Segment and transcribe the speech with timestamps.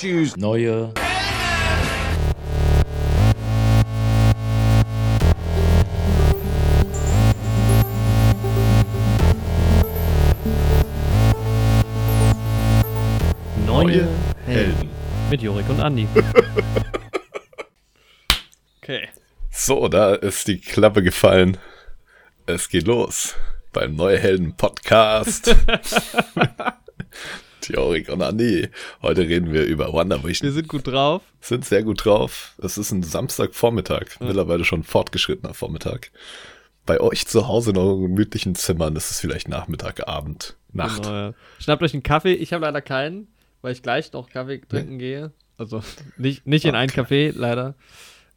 [0.00, 0.94] Choose neue
[13.66, 14.08] Neue
[14.46, 14.88] Helden.
[15.28, 16.08] Mit Jorik und Andi.
[18.82, 19.08] okay.
[19.50, 21.58] So, da ist die Klappe gefallen.
[22.46, 23.34] Es geht los
[23.74, 25.54] beim Neue Helden Podcast.
[27.68, 28.68] Jorik und Andi.
[29.02, 30.48] Heute reden wir über Wonder Vision.
[30.48, 31.22] Wir sind gut drauf.
[31.40, 32.54] Sind sehr gut drauf.
[32.62, 34.26] Es ist ein Samstagvormittag, ja.
[34.26, 36.10] mittlerweile schon fortgeschrittener Vormittag.
[36.86, 41.02] Bei euch zu Hause in euren gemütlichen Zimmern ist es vielleicht Nachmittag, Abend, Nacht.
[41.02, 41.34] Genau, ja.
[41.58, 42.34] Schnappt euch einen Kaffee.
[42.34, 43.28] Ich habe leider keinen,
[43.62, 44.98] weil ich gleich noch Kaffee trinken nee.
[44.98, 45.32] gehe.
[45.58, 45.82] Also
[46.16, 46.78] nicht, nicht in okay.
[46.78, 47.74] einen Kaffee, leider.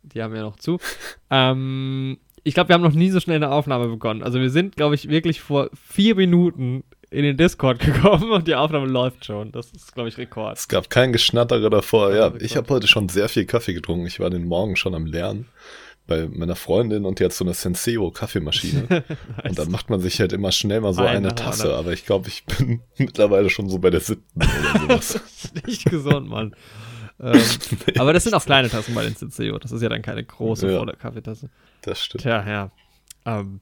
[0.03, 0.79] Die haben ja noch zu.
[1.29, 4.21] ähm, ich glaube, wir haben noch nie so schnell eine Aufnahme begonnen.
[4.21, 8.55] Also wir sind, glaube ich, wirklich vor vier Minuten in den Discord gekommen und die
[8.55, 9.51] Aufnahme läuft schon.
[9.51, 10.57] Das ist, glaube ich, Rekord.
[10.57, 12.13] Es gab kein Geschnattere davor.
[12.13, 14.07] Ja, ich habe heute schon sehr viel Kaffee getrunken.
[14.07, 15.47] Ich war den Morgen schon am Lernen
[16.05, 18.87] bei meiner Freundin und die hat so eine Senseo Kaffeemaschine.
[18.89, 19.03] nice.
[19.49, 21.67] Und dann macht man sich halt immer schnell mal so eine, eine Tasse.
[21.67, 21.77] Oder?
[21.77, 25.13] Aber ich glaube, ich bin mittlerweile schon so bei der siebten oder sowas.
[25.13, 26.55] das ist nicht gesund, Mann.
[27.21, 27.41] ähm,
[27.87, 29.57] nee, aber das sind auch kleine Tassen bei den Senseo.
[29.59, 31.49] Das ist ja dann keine große ja, volle Kaffeetasse.
[31.83, 32.23] Das stimmt.
[32.23, 32.71] Tja, ja.
[33.25, 33.61] Ähm,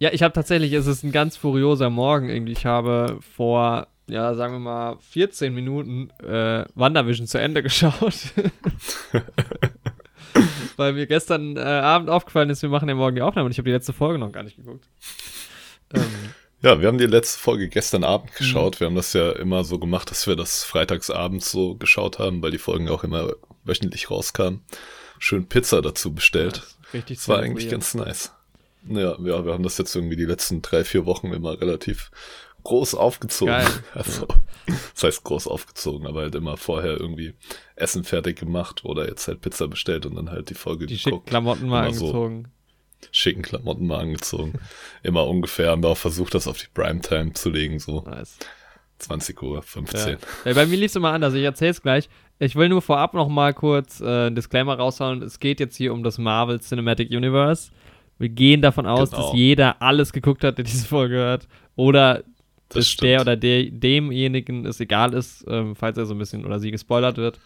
[0.00, 2.52] ja, ich habe tatsächlich, es ist ein ganz furioser Morgen irgendwie.
[2.52, 8.14] Ich habe vor, ja, sagen wir mal, 14 Minuten äh, WandaVision zu Ende geschaut.
[10.76, 13.58] Weil mir gestern äh, Abend aufgefallen ist, wir machen ja morgen die Aufnahme und ich
[13.58, 14.88] habe die letzte Folge noch gar nicht geguckt.
[15.92, 16.02] Ähm,
[16.62, 18.76] ja, wir haben die letzte Folge gestern Abend geschaut.
[18.76, 18.80] Mhm.
[18.80, 22.52] Wir haben das ja immer so gemacht, dass wir das freitagsabends so geschaut haben, weil
[22.52, 23.34] die Folgen auch immer
[23.64, 24.62] wöchentlich rauskamen.
[25.18, 26.62] Schön Pizza dazu bestellt.
[26.62, 28.32] Ja, richtig das war eigentlich ganz nice.
[28.88, 32.10] Ja, ja, wir haben das jetzt irgendwie die letzten drei, vier Wochen immer relativ
[32.64, 33.54] groß aufgezogen.
[33.54, 33.68] Geil.
[33.94, 34.26] Also,
[34.94, 37.34] das heißt groß aufgezogen, aber halt immer vorher irgendwie
[37.74, 41.24] Essen fertig gemacht oder jetzt halt Pizza bestellt und dann halt die Folge Die schicken
[41.24, 42.44] Klamotten mal immer angezogen.
[42.44, 42.50] So
[43.12, 44.58] schicken Klamotten mal angezogen.
[45.02, 48.02] immer ungefähr haben wir auch versucht, das auf die Primetime zu legen, so.
[48.02, 48.38] Nice.
[48.98, 50.08] 20 Uhr, 15.
[50.10, 50.18] Ja.
[50.44, 51.32] Ja, bei mir lief es immer anders.
[51.34, 52.08] Ich erzähl's gleich.
[52.38, 55.22] Ich will nur vorab noch mal kurz äh, ein Disclaimer raushauen.
[55.22, 57.70] Es geht jetzt hier um das Marvel Cinematic Universe.
[58.20, 59.22] Wir gehen davon aus, genau.
[59.22, 61.48] dass jeder alles geguckt hat, der diese Folge hört.
[61.74, 62.22] Oder
[62.68, 66.44] das dass der oder der, demjenigen es egal ist, ähm, falls er so ein bisschen
[66.44, 67.40] oder sie gespoilert wird.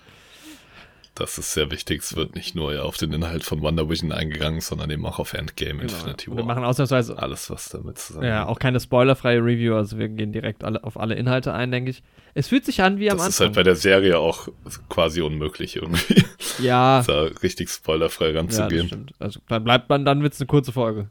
[1.15, 2.03] Das ist sehr wichtig.
[2.03, 5.21] Es wird nicht nur ja, auf den Inhalt von Wonder Vision eingegangen, sondern eben auch
[5.21, 5.93] auf Endgame, genau.
[5.93, 6.39] Infinity War.
[6.39, 8.27] Wir machen ausnahmsweise alles, was damit zusammen.
[8.27, 11.91] Ja, auch keine spoilerfreie Review, also wir gehen direkt alle, auf alle Inhalte ein, denke
[11.91, 12.03] ich.
[12.35, 13.29] Es fühlt sich an wie am das Anfang.
[13.29, 14.49] Das ist halt bei der Serie auch
[14.89, 16.25] quasi unmöglich irgendwie.
[16.61, 17.03] Ja.
[17.07, 18.71] da richtig spoilerfrei ranzugehen.
[18.71, 19.13] Ja, das stimmt.
[19.19, 21.11] Also dann bleibt man, dann wird es eine kurze Folge.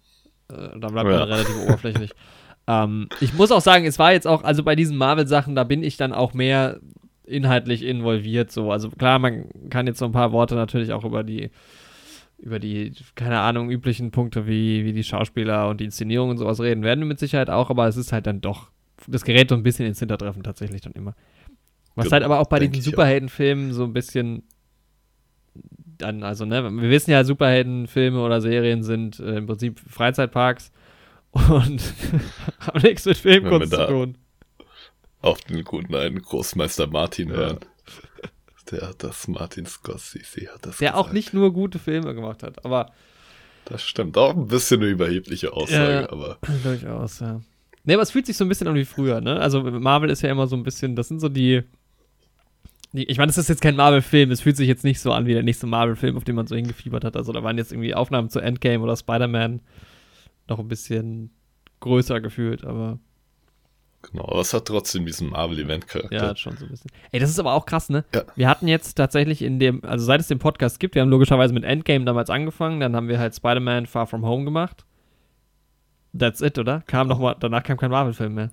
[0.49, 1.19] Äh, dann bleibt ja.
[1.19, 2.11] man relativ oberflächlich.
[2.65, 5.83] Ähm, ich muss auch sagen, es war jetzt auch, also bei diesen Marvel-Sachen, da bin
[5.83, 6.79] ich dann auch mehr
[7.25, 8.51] inhaltlich involviert.
[8.51, 11.51] So, also klar, man kann jetzt so ein paar Worte natürlich auch über die,
[12.37, 16.59] über die, keine Ahnung, üblichen Punkte wie, wie die Schauspieler und die Inszenierung und sowas
[16.59, 18.69] reden, werden wir mit Sicherheit auch, aber es ist halt dann doch,
[19.07, 21.15] das gerät so ein bisschen ins Hintertreffen tatsächlich dann immer.
[21.95, 24.43] Was genau, halt aber auch bei diesen Superheldenfilmen so ein bisschen
[25.97, 30.71] dann, also, ne, wir wissen ja, Superheldenfilme oder Serien sind äh, im Prinzip Freizeitparks
[31.31, 31.93] und
[32.59, 34.17] haben nichts mit Filmkunst zu tun
[35.23, 37.35] auf den guten alten Großmeister Martin ja.
[37.35, 37.59] hören.
[38.71, 40.95] Der hat das, Martin Scorsese hat das Der gesagt.
[40.95, 42.91] auch nicht nur gute Filme gemacht hat, aber.
[43.65, 46.37] Das stimmt, auch ein bisschen eine überhebliche Aussage, ja, aber.
[46.63, 47.41] Durchaus, ja.
[47.85, 49.39] Ne, aber es fühlt sich so ein bisschen an wie früher, ne?
[49.39, 51.63] Also Marvel ist ja immer so ein bisschen, das sind so die.
[52.93, 55.25] die ich meine, das ist jetzt kein Marvel-Film, es fühlt sich jetzt nicht so an
[55.25, 57.17] wie der nächste Marvel-Film, auf den man so hingefiebert hat.
[57.17, 59.61] Also da waren jetzt irgendwie Aufnahmen zu Endgame oder Spider-Man
[60.47, 61.31] noch ein bisschen
[61.81, 62.99] größer gefühlt, aber.
[64.11, 66.15] Genau, aber es hat trotzdem diesen Marvel-Event-Charakter.
[66.15, 66.91] Ja, schon so ein bisschen.
[67.11, 68.03] Ey, das ist aber auch krass, ne?
[68.13, 68.23] Ja.
[68.35, 71.53] Wir hatten jetzt tatsächlich in dem, also seit es den Podcast gibt, wir haben logischerweise
[71.53, 74.85] mit Endgame damals angefangen, dann haben wir halt Spider-Man Far From Home gemacht.
[76.17, 76.83] That's it, oder?
[76.85, 78.51] Kam noch mal, danach kam kein Marvel-Film mehr.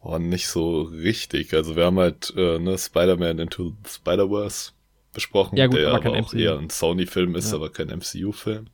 [0.00, 1.54] Oh, nicht so richtig.
[1.54, 4.72] Also wir haben halt äh, ne, Spider-Man Into the Spider-Verse
[5.12, 6.38] besprochen, ja, gut, der aber, aber auch MCU.
[6.38, 7.58] eher ein Sony-Film ist, ja.
[7.58, 8.66] aber kein MCU-Film.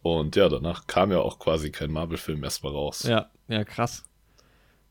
[0.00, 3.02] Und ja, danach kam ja auch quasi kein Marvel-Film erstmal raus.
[3.02, 4.07] Ja, ja, krass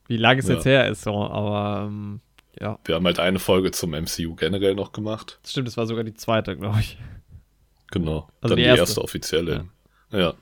[0.07, 0.55] wie lange es ja.
[0.55, 2.21] jetzt her ist, so, aber ähm,
[2.59, 2.79] ja.
[2.85, 5.39] Wir haben halt eine Folge zum MCU generell noch gemacht.
[5.41, 6.97] Das stimmt, das war sogar die zweite, glaube ich.
[7.91, 8.27] Genau.
[8.41, 9.65] Also Dann die erste, erste offizielle.
[10.11, 10.19] Ja.
[10.19, 10.33] ja.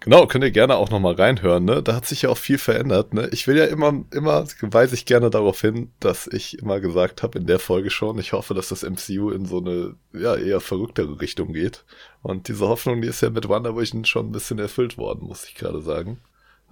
[0.00, 1.80] Genau, könnt ihr gerne auch nochmal reinhören, ne?
[1.80, 3.28] Da hat sich ja auch viel verändert, ne?
[3.30, 7.38] Ich will ja immer, immer, weise ich gerne darauf hin, dass ich immer gesagt habe
[7.38, 11.20] in der Folge schon, ich hoffe, dass das MCU in so eine, ja, eher verrücktere
[11.20, 11.84] Richtung geht.
[12.20, 15.54] Und diese Hoffnung, die ist ja mit WandaVision schon ein bisschen erfüllt worden, muss ich
[15.54, 16.18] gerade sagen.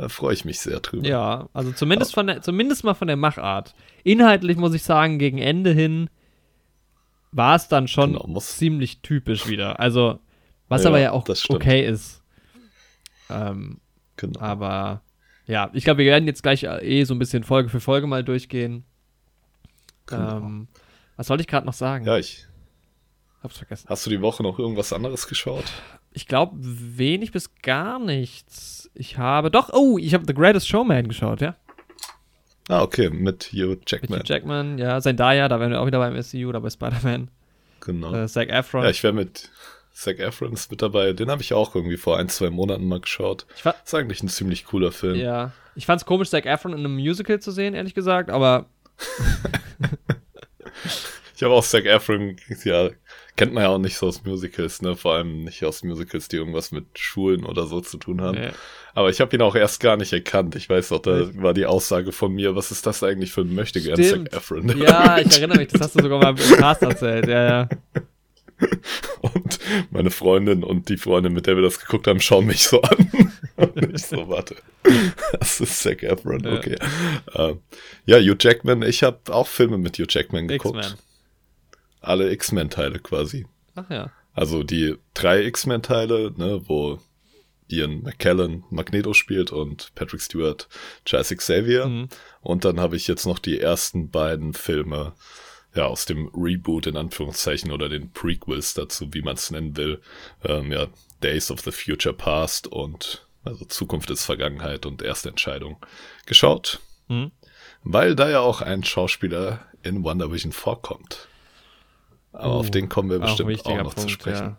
[0.01, 1.07] Da freue ich mich sehr drüber.
[1.07, 3.75] Ja, also zumindest, von der, zumindest mal von der Machart.
[4.03, 6.09] Inhaltlich muss ich sagen, gegen Ende hin
[7.33, 9.79] war es dann schon genau, ziemlich typisch wieder.
[9.79, 10.19] Also,
[10.71, 12.23] was ja, aber ja auch okay ist.
[13.29, 13.83] Ähm,
[14.17, 14.41] genau.
[14.41, 15.03] Aber
[15.47, 18.25] ja, ich glaube, wir werden jetzt gleich eh so ein bisschen Folge für Folge mal
[18.25, 18.85] durchgehen.
[20.07, 20.39] Genau.
[20.39, 20.69] Ähm,
[21.17, 22.07] was soll ich gerade noch sagen?
[22.07, 22.47] Ja, ich.
[23.43, 23.87] Hab's vergessen.
[23.91, 25.65] Hast du die Woche noch irgendwas anderes geschaut?
[26.13, 28.80] Ich glaube, wenig bis gar nichts.
[29.01, 29.51] Ich habe.
[29.51, 31.57] Doch, oh, ich habe The Greatest Showman geschaut, ja.
[32.69, 34.19] Ah, okay, mit Hugh Jackman.
[34.19, 35.01] Mit Hugh Jackman, ja.
[35.01, 37.31] Zendaya, da wären wir auch wieder beim SCU oder bei Spider-Man.
[37.81, 38.15] Genau.
[38.15, 38.85] Äh, Zac Efron.
[38.85, 39.49] Ja, ich wäre mit
[39.95, 41.15] Zac Efron ist mit dabei.
[41.15, 43.47] Den habe ich auch irgendwie vor ein, zwei Monaten mal geschaut.
[43.57, 45.17] ist eigentlich ein ziemlich cooler Film.
[45.17, 45.53] Ja.
[45.77, 48.67] Ich fand es komisch, Zac Efron in einem Musical zu sehen, ehrlich gesagt, aber.
[51.35, 52.91] ich habe auch Zac Efron, ja,
[53.37, 54.95] kennt man ja auch nicht so aus Musicals, ne?
[54.95, 58.37] Vor allem nicht aus Musicals, die irgendwas mit Schulen oder so zu tun haben.
[58.37, 58.51] Ja.
[58.95, 60.57] Aber ich habe ihn auch erst gar nicht erkannt.
[60.57, 63.55] Ich weiß noch, da war die Aussage von mir, was ist das eigentlich für ein
[63.55, 64.77] Möchtegern Zac Efron?
[64.79, 67.69] Ja, ich erinnere mich, das hast du sogar mal im Cast erzählt, ja, ja.
[69.21, 69.59] Und
[69.91, 73.11] meine Freundin und die Freundin, mit der wir das geguckt haben, schauen mich so an.
[73.57, 74.57] und ich so, warte.
[75.39, 76.77] Das ist Zac Efron, okay.
[77.35, 77.59] Ja, uh,
[78.07, 80.97] ja Hugh Jackman, ich habe auch Filme mit Hugh Jackman geguckt.
[82.01, 83.47] Alle X-Men-Teile quasi.
[83.75, 84.11] Ach ja.
[84.33, 86.99] Also die drei X-Men-Teile, ne, wo
[87.73, 90.69] Ian McKellen Magneto spielt und Patrick Stewart
[91.05, 91.87] Charles Xavier.
[91.87, 92.09] Mhm.
[92.41, 95.13] Und dann habe ich jetzt noch die ersten beiden Filme
[95.75, 100.01] ja, aus dem Reboot in Anführungszeichen oder den Prequels dazu, wie man es nennen will,
[100.45, 100.87] ähm, ja,
[101.23, 105.77] Days of the Future Past und also Zukunft ist Vergangenheit und erste Entscheidung
[106.27, 106.81] geschaut.
[107.09, 107.31] Mhm.
[107.83, 111.29] Weil da ja auch ein Schauspieler in Wonder Vision vorkommt.
[112.33, 114.57] Aber oh, auf den kommen wir bestimmt auch, auch noch Punkt, zu sprechen.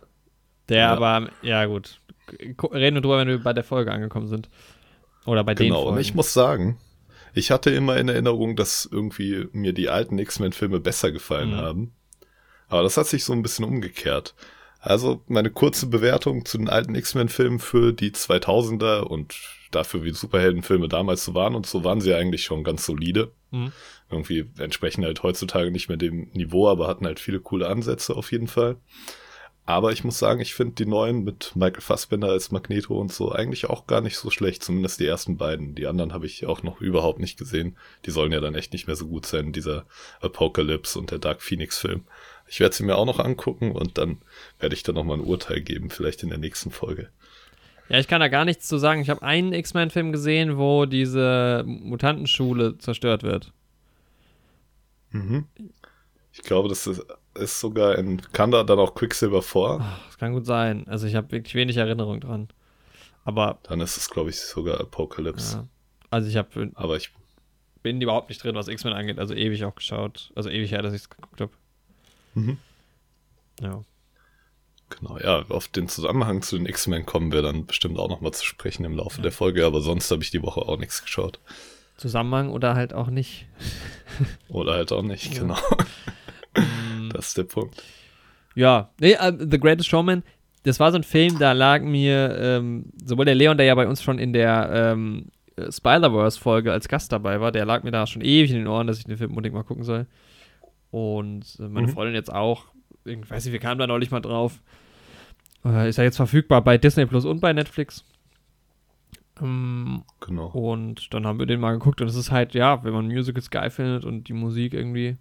[0.68, 0.92] Der ja.
[0.92, 2.00] aber, ja gut,
[2.40, 4.48] reden wir drüber, wenn wir bei der Folge angekommen sind.
[5.26, 5.84] Oder bei genau, den Folgen.
[5.86, 6.78] Genau, und ich muss sagen,
[7.34, 11.56] ich hatte immer in Erinnerung, dass irgendwie mir die alten X-Men-Filme besser gefallen mhm.
[11.56, 11.92] haben.
[12.68, 14.34] Aber das hat sich so ein bisschen umgekehrt.
[14.80, 19.36] Also meine kurze Bewertung zu den alten X-Men-Filmen für die 2000er und
[19.70, 23.32] dafür, wie Superheldenfilme damals so waren und so waren sie eigentlich schon ganz solide.
[23.50, 23.72] Mhm.
[24.10, 28.32] Irgendwie entsprechen halt heutzutage nicht mehr dem Niveau, aber hatten halt viele coole Ansätze auf
[28.32, 28.76] jeden Fall.
[29.72, 33.32] Aber ich muss sagen, ich finde die neuen mit Michael Fassbender als Magneto und so
[33.32, 35.74] eigentlich auch gar nicht so schlecht, zumindest die ersten beiden.
[35.74, 37.78] Die anderen habe ich auch noch überhaupt nicht gesehen.
[38.04, 39.86] Die sollen ja dann echt nicht mehr so gut sein, dieser
[40.20, 42.04] Apocalypse und der Dark Phoenix Film.
[42.46, 44.18] Ich werde sie mir auch noch angucken und dann
[44.60, 47.08] werde ich da nochmal ein Urteil geben, vielleicht in der nächsten Folge.
[47.88, 49.00] Ja, ich kann da gar nichts zu sagen.
[49.00, 53.54] Ich habe einen X-Men-Film gesehen, wo diese Mutantenschule zerstört wird.
[55.12, 55.46] Mhm.
[56.34, 59.84] Ich glaube, das ist ist sogar in, kann da dann auch Quicksilver vor?
[60.06, 60.86] das kann gut sein.
[60.88, 62.48] Also ich habe wirklich wenig Erinnerung dran.
[63.24, 63.58] Aber.
[63.64, 65.56] Dann ist es, glaube ich, sogar Apocalypse.
[65.56, 65.68] Ja.
[66.10, 66.70] Also ich habe.
[66.74, 67.10] Aber ich
[67.82, 69.18] bin überhaupt nicht drin, was X-Men angeht.
[69.18, 70.30] Also ewig auch geschaut.
[70.34, 71.52] Also ewig her, dass ich es geguckt habe.
[72.34, 72.58] Mhm.
[73.60, 73.82] Ja.
[74.90, 78.44] Genau, ja, auf den Zusammenhang zu den X-Men kommen wir dann bestimmt auch nochmal zu
[78.44, 79.22] sprechen im Laufe ja.
[79.22, 81.40] der Folge, aber sonst habe ich die Woche auch nichts geschaut.
[81.96, 83.46] Zusammenhang oder halt auch nicht.
[84.48, 85.40] oder halt auch nicht, ja.
[85.40, 85.56] genau.
[87.12, 87.82] Das ist der Punkt.
[88.54, 90.22] Ja, nee, uh, The Greatest Showman,
[90.64, 93.86] das war so ein Film, da lag mir ähm, sowohl der Leon, der ja bei
[93.86, 98.22] uns schon in der ähm, Spider-Verse-Folge als Gast dabei war, der lag mir da schon
[98.22, 100.06] ewig in den Ohren, dass ich den Film unbedingt mal gucken soll.
[100.90, 101.92] Und äh, meine mhm.
[101.92, 102.66] Freundin jetzt auch.
[103.04, 104.60] Ich weiß nicht, wir kamen da neulich mal drauf.
[105.64, 108.04] Äh, ist ja jetzt verfügbar bei Disney Plus und bei Netflix.
[109.40, 110.46] Ähm, genau.
[110.48, 113.50] Und dann haben wir den mal geguckt und es ist halt, ja, wenn man Musicals
[113.50, 115.16] geil findet und die Musik irgendwie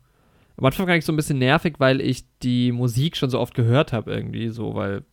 [0.62, 3.56] am Anfang war ich so ein bisschen nervig, weil ich die Musik schon so oft
[3.56, 5.04] gehört habe irgendwie, so, weil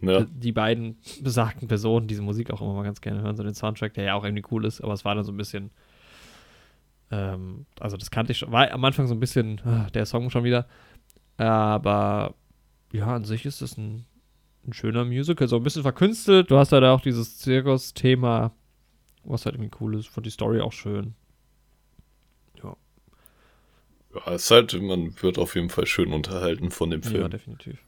[0.00, 0.24] ja.
[0.24, 3.94] die beiden besagten Personen diese Musik auch immer mal ganz gerne hören, so den Soundtrack,
[3.94, 5.72] der ja auch irgendwie cool ist, aber es war dann so ein bisschen,
[7.10, 10.30] ähm, also das kannte ich schon, war am Anfang so ein bisschen, ah, der Song
[10.30, 10.68] schon wieder,
[11.36, 12.36] aber
[12.92, 14.04] ja, an sich ist es ein,
[14.68, 18.52] ein schöner Musical, so ein bisschen verkünstelt, du hast ja da auch dieses Zirkus-Thema,
[19.24, 21.16] was halt irgendwie cool ist, fand die Story auch schön.
[24.16, 27.22] Ja, es ist halt, man wird auf jeden Fall schön unterhalten von dem Film.
[27.22, 27.78] Ja, definitiv.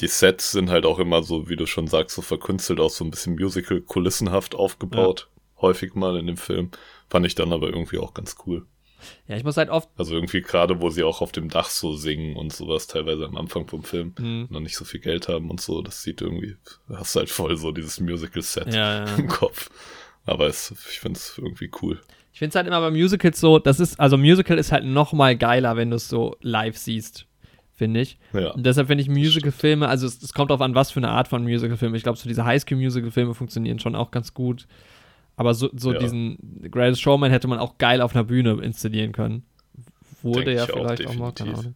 [0.00, 3.04] Die Sets sind halt auch immer so, wie du schon sagst, so verkünstelt, auch so
[3.04, 5.28] ein bisschen Musical-kulissenhaft aufgebaut.
[5.28, 5.62] Ja.
[5.62, 6.70] Häufig mal in dem Film.
[7.08, 8.66] Fand ich dann aber irgendwie auch ganz cool.
[9.26, 9.88] Ja, ich muss halt oft.
[9.96, 13.36] Also irgendwie gerade, wo sie auch auf dem Dach so singen und sowas, teilweise am
[13.36, 14.46] Anfang vom Film, mhm.
[14.50, 16.56] noch nicht so viel Geld haben und so, das sieht irgendwie,
[16.88, 19.14] hast halt voll so dieses Musical-Set ja, ja.
[19.16, 19.70] im Kopf.
[20.24, 22.00] Aber es, ich finde es irgendwie cool.
[22.32, 25.12] Ich finde es halt immer bei Musicals so, das ist, also Musical ist halt noch
[25.12, 27.26] mal geiler, wenn du es so live siehst,
[27.74, 28.18] finde ich.
[28.32, 28.52] Ja.
[28.52, 31.28] Und deshalb finde ich Musical-Filme, also es, es, kommt darauf an, was für eine Art
[31.28, 31.94] von Musical-Film.
[31.94, 34.66] Ich glaube, so diese Highschool-Musical-Filme funktionieren schon auch ganz gut.
[35.36, 35.98] Aber so, so ja.
[35.98, 36.38] diesen
[36.70, 39.44] Greatest Showman hätte man auch geil auf einer Bühne inszenieren können.
[40.22, 41.74] Wurde Denk ja vielleicht auch, auch mal, keine Ahnung.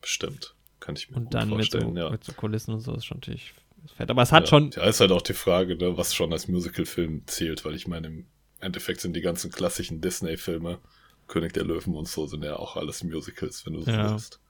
[0.00, 0.54] bestimmt.
[0.78, 1.94] Kann ich mir und dann vorstellen.
[1.94, 2.10] Mit so, ja.
[2.10, 3.54] mit so Kulissen und so ist schon natürlich
[3.96, 4.10] fett.
[4.10, 4.70] Aber es hat ja, schon.
[4.70, 8.06] Ja, ist halt auch die Frage, ne, was schon als Musical-Film zählt, weil ich meine,
[8.08, 8.26] im
[8.60, 10.78] Endeffekt sind die ganzen klassischen Disney-Filme,
[11.26, 14.10] König der Löwen und so, sind ja auch alles Musicals, wenn du so ja.
[14.10, 14.40] willst.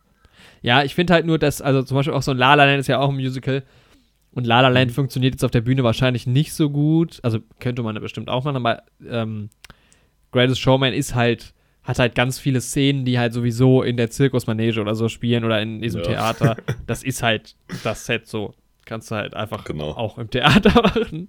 [0.62, 2.80] Ja, ich finde halt nur, dass, also zum Beispiel auch so ein La La Land
[2.80, 3.64] ist ja auch ein Musical.
[4.32, 4.94] Und La La Land mhm.
[4.94, 7.18] funktioniert jetzt auf der Bühne wahrscheinlich nicht so gut.
[7.22, 9.50] Also könnte man bestimmt auch machen, aber ähm,
[10.30, 14.80] Greatest Showman ist halt, hat halt ganz viele Szenen, die halt sowieso in der Zirkusmanege
[14.80, 16.08] oder so spielen oder in diesem ja.
[16.08, 16.56] Theater.
[16.86, 18.54] Das ist halt das Set so.
[18.88, 19.90] Kannst du halt einfach genau.
[19.90, 21.28] auch im Theater machen.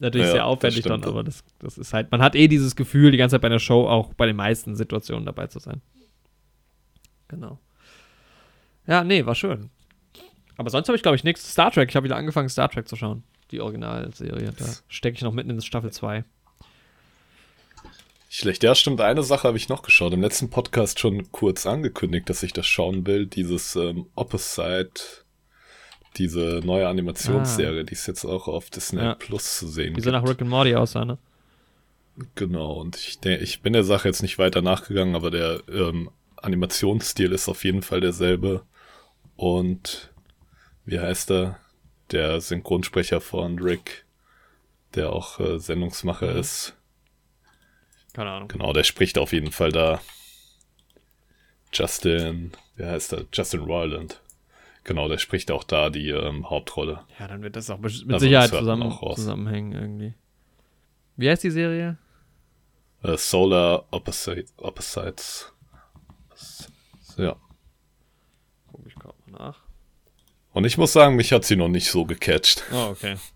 [0.00, 3.10] Natürlich ja, sehr aufwendig dann, aber das, das ist halt, man hat eh dieses Gefühl,
[3.10, 5.80] die ganze Zeit bei einer Show auch bei den meisten Situationen dabei zu sein.
[7.28, 7.58] Genau.
[8.86, 9.70] Ja, nee, war schön.
[10.58, 11.50] Aber sonst habe ich, glaube ich, nichts.
[11.50, 13.24] Star Trek, ich habe wieder angefangen, Star Trek zu schauen.
[13.50, 14.52] Die Originalserie.
[14.52, 16.22] Da stecke ich noch mitten in Staffel 2.
[18.28, 18.62] Schlecht.
[18.62, 19.00] Ja, stimmt.
[19.00, 20.12] Eine Sache habe ich noch geschaut.
[20.12, 23.24] Im letzten Podcast schon kurz angekündigt, dass ich das schauen will.
[23.24, 25.23] Dieses ähm, Opposite
[26.16, 27.84] diese neue Animationsserie, ah.
[27.84, 29.14] die ist jetzt auch auf Disney ja.
[29.14, 29.94] Plus zu sehen.
[29.94, 31.18] Die so nach Rick and Morty aussah, ne?
[32.36, 36.10] Genau, und ich, der, ich bin der Sache jetzt nicht weiter nachgegangen, aber der ähm,
[36.36, 38.62] Animationsstil ist auf jeden Fall derselbe.
[39.36, 40.12] Und
[40.84, 41.58] wie heißt er?
[42.12, 44.04] Der Synchronsprecher von Rick,
[44.94, 46.38] der auch äh, Sendungsmacher mhm.
[46.38, 46.76] ist.
[48.12, 48.48] Keine Ahnung.
[48.48, 50.00] Genau, der spricht auf jeden Fall da.
[51.72, 53.24] Justin, wie heißt er?
[53.32, 54.20] Justin Roiland.
[54.84, 57.00] Genau, der spricht auch da die ähm, Hauptrolle.
[57.18, 60.14] Ja, dann wird das auch mit also Sicherheit zusammen, zusammenhängen irgendwie.
[61.16, 61.96] Wie heißt die Serie?
[63.02, 65.52] Uh, Solar Opposite, Opposites.
[67.16, 67.36] Ja.
[68.70, 69.62] Guck ich gerade mal nach.
[70.52, 72.62] Und ich muss sagen, mich hat sie noch nicht so gecatcht.
[72.72, 73.16] Oh, okay.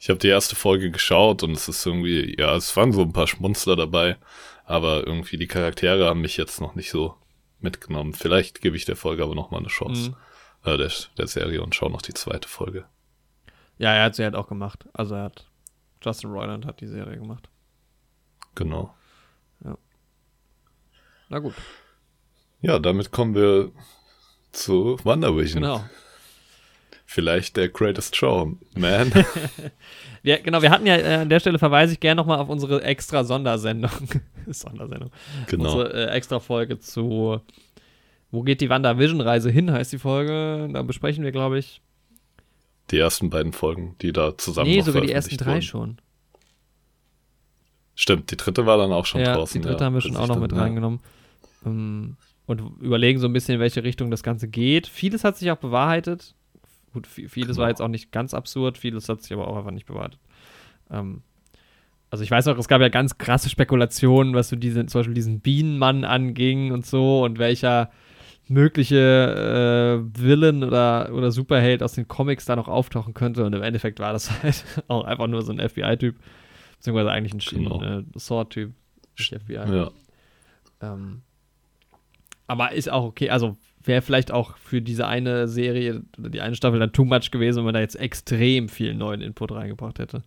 [0.00, 3.14] Ich habe die erste Folge geschaut und es ist irgendwie, ja, es waren so ein
[3.14, 4.18] paar Schmunzler dabei,
[4.66, 7.14] aber irgendwie die Charaktere haben mich jetzt noch nicht so
[7.60, 8.12] mitgenommen.
[8.12, 10.10] Vielleicht gebe ich der Folge aber noch mal eine Chance.
[10.10, 10.16] Mhm
[10.64, 12.84] äh, der, der Serie und schaue noch die zweite Folge.
[13.78, 14.84] Ja, er hat sie halt auch gemacht.
[14.92, 15.46] Also er hat
[16.02, 17.48] Justin Roiland hat die Serie gemacht.
[18.54, 18.94] Genau.
[19.64, 19.76] Ja.
[21.28, 21.54] Na gut.
[22.60, 23.72] Ja, damit kommen wir
[24.52, 25.62] zu Wonder Vision.
[25.62, 25.84] Genau.
[27.06, 29.12] Vielleicht der Greatest Show, man.
[30.22, 32.82] ja, genau, wir hatten ja äh, an der Stelle verweise ich gerne nochmal auf unsere
[32.82, 33.90] extra Sondersendung.
[34.46, 35.10] Sondersendung.
[35.46, 35.64] Genau.
[35.64, 37.40] Unsere äh, extra Folge zu
[38.30, 40.68] wo geht die WandaVision-Reise hin, heißt die Folge.
[40.72, 41.80] Da besprechen wir, glaube ich.
[42.90, 45.62] Die ersten beiden Folgen, die da zusammen Nee, sogar die ersten drei wurden.
[45.62, 45.98] schon.
[47.94, 49.60] Stimmt, die dritte war dann auch schon ja, draußen.
[49.60, 50.58] Die dritte ja, haben wir schon auch noch mit ja.
[50.58, 51.00] reingenommen.
[51.64, 52.16] Um,
[52.46, 54.86] und überlegen so ein bisschen, in welche Richtung das Ganze geht.
[54.86, 56.34] Vieles hat sich auch bewahrheitet.
[56.92, 57.58] Gut, vieles genau.
[57.60, 60.20] war jetzt auch nicht ganz absurd, vieles hat sich aber auch einfach nicht bewahrheitet.
[60.88, 61.22] Um,
[62.10, 65.14] also ich weiß auch, es gab ja ganz krasse Spekulationen, was so diese, zum Beispiel
[65.14, 67.90] diesen Bienenmann anging und so und welcher
[68.46, 73.44] mögliche äh, Villain oder, oder Superheld aus den Comics da noch auftauchen könnte.
[73.44, 76.16] Und im Endeffekt war das halt auch einfach nur so ein FBI-Typ.
[76.76, 77.80] Beziehungsweise eigentlich ein, genau.
[77.80, 78.72] ein äh, Sword-Typ.
[79.16, 79.54] FBI.
[79.54, 79.90] Ja.
[80.82, 81.22] Ähm,
[82.46, 83.30] aber ist auch okay.
[83.30, 87.30] Also wäre vielleicht auch für diese eine Serie oder die eine Staffel dann too much
[87.30, 90.22] gewesen, wenn man da jetzt extrem viel neuen Input reingebracht hätte.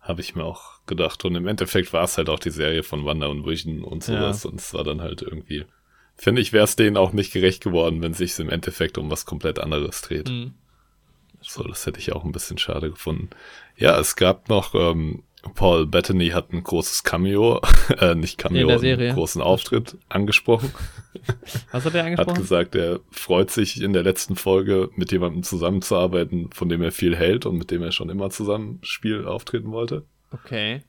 [0.00, 1.24] Habe ich mir auch gedacht.
[1.24, 4.44] Und im Endeffekt war es halt auch die Serie von Wanda und Vision und sowas.
[4.44, 4.50] Ja.
[4.50, 5.64] Und es war dann halt irgendwie
[6.16, 9.26] finde ich, wäre es denen auch nicht gerecht geworden, wenn sich im Endeffekt um was
[9.26, 10.28] komplett anderes dreht.
[10.28, 10.54] Mhm.
[11.40, 13.30] So, das hätte ich auch ein bisschen schade gefunden.
[13.76, 15.22] Ja, es gab noch, ähm,
[15.54, 17.60] Paul Bettany hat ein großes Cameo,
[17.98, 20.72] äh, nicht Cameo, einen großen Auftritt angesprochen.
[21.70, 22.30] Was hat er angesprochen?
[22.30, 26.92] Hat gesagt, er freut sich in der letzten Folge mit jemandem zusammenzuarbeiten, von dem er
[26.92, 30.04] viel hält und mit dem er schon immer zusammen Spiel auftreten wollte.
[30.32, 30.82] Okay.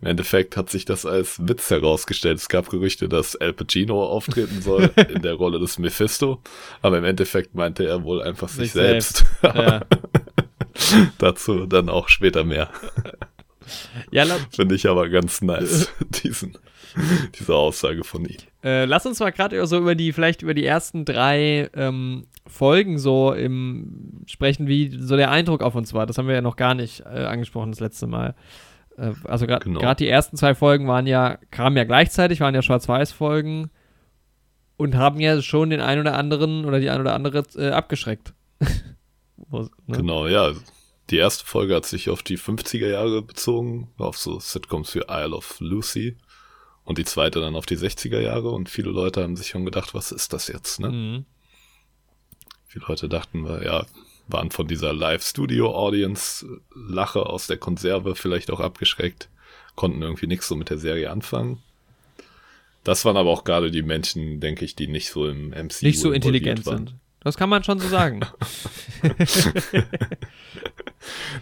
[0.00, 2.38] Im Endeffekt hat sich das als Witz herausgestellt.
[2.38, 6.42] Es gab Gerüchte, dass Al Pacino auftreten soll in der Rolle des Mephisto,
[6.82, 9.24] aber im Endeffekt meinte er wohl einfach sich, sich selbst.
[9.40, 9.56] selbst.
[9.56, 9.80] Ja.
[11.18, 12.70] Dazu dann auch später mehr.
[14.10, 14.24] Ja,
[14.54, 15.90] Finde ich aber ganz nice,
[16.22, 16.56] diesen,
[17.38, 18.36] diese Aussage von ihm.
[18.62, 22.98] Äh, lass uns mal gerade so über die, vielleicht über die ersten drei ähm, Folgen
[22.98, 26.06] so im sprechen, wie so der Eindruck auf uns war.
[26.06, 28.34] Das haben wir ja noch gar nicht äh, angesprochen das letzte Mal.
[28.96, 29.94] Äh, also gerade genau.
[29.94, 33.70] die ersten zwei Folgen waren ja, kamen ja gleichzeitig, waren ja Schwarz-Weiß-Folgen
[34.76, 38.34] und haben ja schon den einen oder anderen oder die ein oder andere äh, abgeschreckt.
[39.36, 39.96] Wo, ne?
[39.96, 40.52] Genau, ja.
[41.10, 45.36] Die erste Folge hat sich auf die 50er Jahre bezogen, auf so Sitcoms wie Isle
[45.36, 46.16] of Lucy.
[46.82, 48.50] Und die zweite dann auf die 60er Jahre.
[48.50, 50.90] Und viele Leute haben sich schon gedacht, was ist das jetzt, ne?
[50.90, 51.24] Mhm.
[52.66, 53.86] Viele Leute dachten, ja,
[54.28, 59.28] waren von dieser Live-Studio-Audience-Lache aus der Konserve vielleicht auch abgeschreckt,
[59.74, 61.62] konnten irgendwie nichts so mit der Serie anfangen.
[62.84, 66.00] Das waren aber auch gerade die Menschen, denke ich, die nicht so im MCU Nicht
[66.00, 66.86] so intelligent waren.
[66.86, 66.94] sind.
[67.26, 68.20] Das kann man schon so sagen.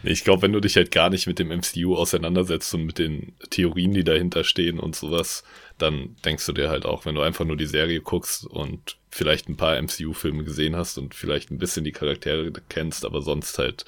[0.03, 3.35] ich glaube, wenn du dich halt gar nicht mit dem MCU auseinandersetzt und mit den
[3.51, 5.45] Theorien, die dahinter stehen und sowas,
[5.77, 9.49] dann denkst du dir halt auch, wenn du einfach nur die Serie guckst und vielleicht
[9.49, 13.85] ein paar MCU-Filme gesehen hast und vielleicht ein bisschen die Charaktere kennst, aber sonst halt,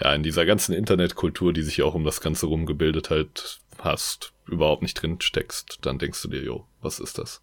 [0.00, 4.32] ja, in dieser ganzen Internetkultur, die sich ja auch um das Ganze rumgebildet halt hast,
[4.46, 7.42] überhaupt nicht drin steckst, dann denkst du dir, jo, was ist das?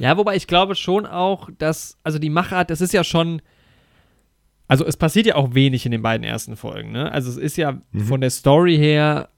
[0.00, 3.42] Ja, wobei ich glaube schon auch, dass, also die Machart, das ist ja schon,
[4.66, 7.12] also es passiert ja auch wenig in den beiden ersten Folgen, ne?
[7.12, 8.06] Also es ist ja mhm.
[8.06, 9.28] von der Story her,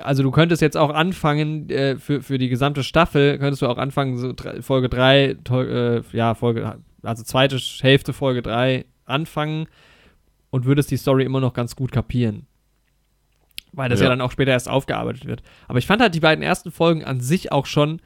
[0.00, 3.78] also du könntest jetzt auch anfangen, äh, für, für die gesamte Staffel, könntest du auch
[3.78, 9.66] anfangen, so drei, Folge 3, äh, ja, Folge, also zweite Hälfte Folge 3 anfangen
[10.50, 12.46] und würdest die Story immer noch ganz gut kapieren
[13.76, 14.04] weil das ja.
[14.04, 14.10] ja.
[14.10, 15.42] dann auch später erst aufgearbeitet wird.
[15.68, 18.00] Aber ich fand halt die beiden ersten Folgen an sich auch schon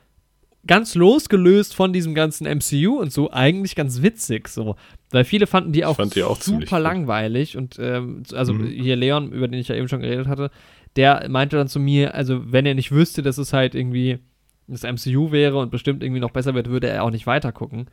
[0.67, 4.77] ganz losgelöst von diesem ganzen MCU und so eigentlich ganz witzig so,
[5.11, 8.67] weil viele fanden die auch, die auch super langweilig und ähm, also mhm.
[8.67, 10.51] hier Leon, über den ich ja eben schon geredet hatte,
[10.97, 14.19] der meinte dann zu mir, also wenn er nicht wüsste, dass es halt irgendwie
[14.67, 17.87] das MCU wäre und bestimmt irgendwie noch besser wird, würde er auch nicht weiter gucken.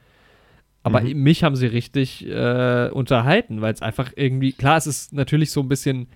[0.84, 1.24] Aber mhm.
[1.24, 5.62] mich haben sie richtig äh, unterhalten, weil es einfach irgendwie, klar, es ist natürlich so
[5.62, 6.08] ein bisschen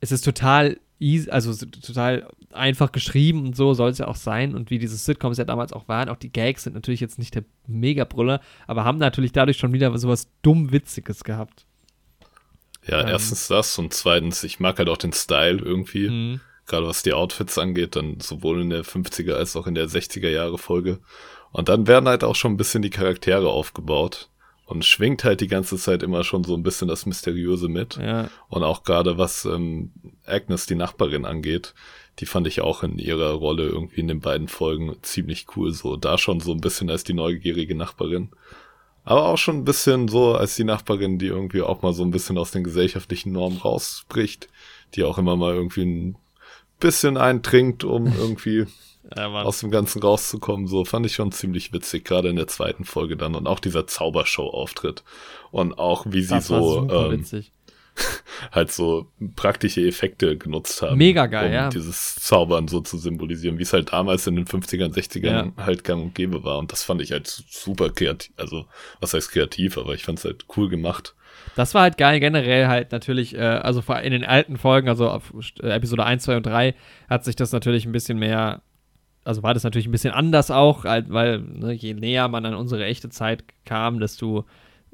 [0.00, 4.54] es ist total easy, also total einfach geschrieben und so soll es ja auch sein.
[4.54, 7.34] Und wie diese Sitcoms ja damals auch waren, auch die Gags sind natürlich jetzt nicht
[7.34, 11.66] der Mega-Brüller, aber haben natürlich dadurch schon wieder sowas dumm Witziges gehabt.
[12.86, 13.08] Ja, ähm.
[13.08, 16.08] erstens das und zweitens, ich mag halt auch den Style irgendwie.
[16.08, 16.40] Mhm.
[16.66, 20.28] Gerade was die Outfits angeht, dann sowohl in der 50er als auch in der 60er
[20.28, 21.00] Jahre Folge.
[21.50, 24.28] Und dann werden halt auch schon ein bisschen die Charaktere aufgebaut
[24.66, 27.96] und schwingt halt die ganze Zeit immer schon so ein bisschen das Mysteriöse mit.
[27.96, 28.30] Ja.
[28.48, 29.90] Und auch gerade was ähm,
[30.24, 31.74] Agnes, die Nachbarin, angeht,
[32.20, 35.72] die fand ich auch in ihrer Rolle irgendwie in den beiden Folgen ziemlich cool.
[35.72, 38.30] So da schon so ein bisschen als die neugierige Nachbarin.
[39.04, 42.10] Aber auch schon ein bisschen so als die Nachbarin, die irgendwie auch mal so ein
[42.10, 44.48] bisschen aus den gesellschaftlichen Normen rausbricht,
[44.94, 46.16] die auch immer mal irgendwie ein
[46.78, 48.66] bisschen eintrinkt, um irgendwie
[49.16, 50.66] ja, aus dem Ganzen rauszukommen.
[50.66, 53.34] So fand ich schon ziemlich witzig, gerade in der zweiten Folge dann.
[53.34, 55.02] Und auch dieser Zaubershow-Auftritt.
[55.50, 57.24] Und auch wie sie so ähm,
[58.52, 60.98] halt so praktische Effekte genutzt haben.
[60.98, 61.68] Mega geil, um ja.
[61.68, 65.52] dieses Zaubern so zu symbolisieren, wie es halt damals in den 50ern, 60ern ja.
[65.64, 66.58] halt gang und gäbe war.
[66.58, 68.32] Und das fand ich halt super kreativ.
[68.36, 68.66] Also,
[69.00, 71.14] was heißt kreativ, aber ich fand es halt cool gemacht.
[71.56, 75.32] Das war halt geil, generell halt natürlich, äh, also in den alten Folgen, also auf
[75.62, 76.74] äh, Episode 1, 2 und 3,
[77.08, 78.62] hat sich das natürlich ein bisschen mehr
[79.24, 82.84] also war das natürlich ein bisschen anders auch, weil ne, je näher man an unsere
[82.86, 84.46] echte Zeit kam, desto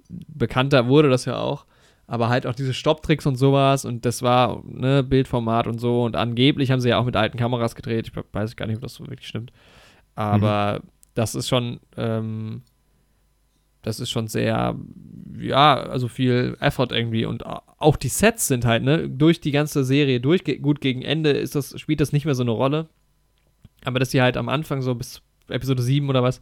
[0.09, 1.67] bekannter wurde das ja auch.
[2.07, 6.15] Aber halt auch diese Stopptricks und sowas und das war ne, Bildformat und so und
[6.15, 8.09] angeblich haben sie ja auch mit alten Kameras gedreht.
[8.09, 9.53] Ich weiß gar nicht, ob das so wirklich stimmt.
[10.15, 10.89] Aber mhm.
[11.15, 12.63] das ist schon, ähm,
[13.83, 14.77] das ist schon sehr,
[15.39, 19.85] ja, also viel Effort irgendwie und auch die Sets sind halt, ne, durch die ganze
[19.85, 22.89] Serie durch, gut gegen Ende ist das, spielt das nicht mehr so eine Rolle
[23.87, 26.41] aber dass sie halt am Anfang so bis Episode 7 oder was,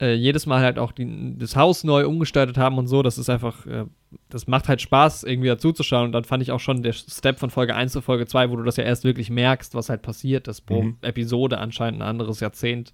[0.00, 3.28] äh, jedes Mal halt auch die, das Haus neu umgestaltet haben und so, das ist
[3.28, 3.84] einfach, äh,
[4.28, 6.06] das macht halt Spaß, irgendwie dazu zu schauen.
[6.06, 8.56] Und dann fand ich auch schon der Step von Folge 1 zu Folge 2, wo
[8.56, 10.96] du das ja erst wirklich merkst, was halt passiert, dass pro mhm.
[11.02, 12.92] Episode anscheinend ein anderes Jahrzehnt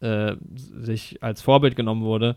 [0.00, 2.36] äh, sich als Vorbild genommen wurde.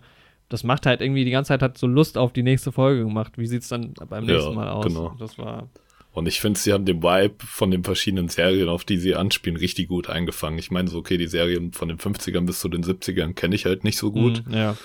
[0.50, 3.38] Das macht halt irgendwie die ganze Zeit hat so Lust auf die nächste Folge gemacht.
[3.38, 4.86] Wie sieht es dann beim nächsten ja, Mal aus?
[4.86, 5.16] Genau.
[5.18, 5.70] Das war
[6.14, 9.58] und ich finde, sie haben den Vibe von den verschiedenen Serien, auf die sie anspielen,
[9.58, 10.60] richtig gut eingefangen.
[10.60, 13.66] Ich meine, so, okay, die Serien von den 50ern bis zu den 70ern kenne ich
[13.66, 14.44] halt nicht so gut.
[14.46, 14.78] Mm, ja.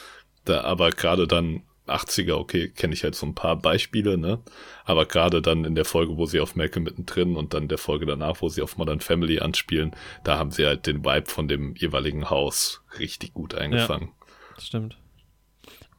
[0.45, 4.41] Da, aber gerade dann 80er, okay, kenne ich halt so ein paar Beispiele, ne?
[4.85, 8.07] Aber gerade dann in der Folge, wo sie auf Malcolm mittendrin und dann der Folge
[8.07, 9.95] danach, wo sie auf Modern Family anspielen,
[10.25, 14.11] da haben sie halt den Vibe von dem jeweiligen Haus richtig gut eingefangen.
[14.57, 14.99] Ja, stimmt.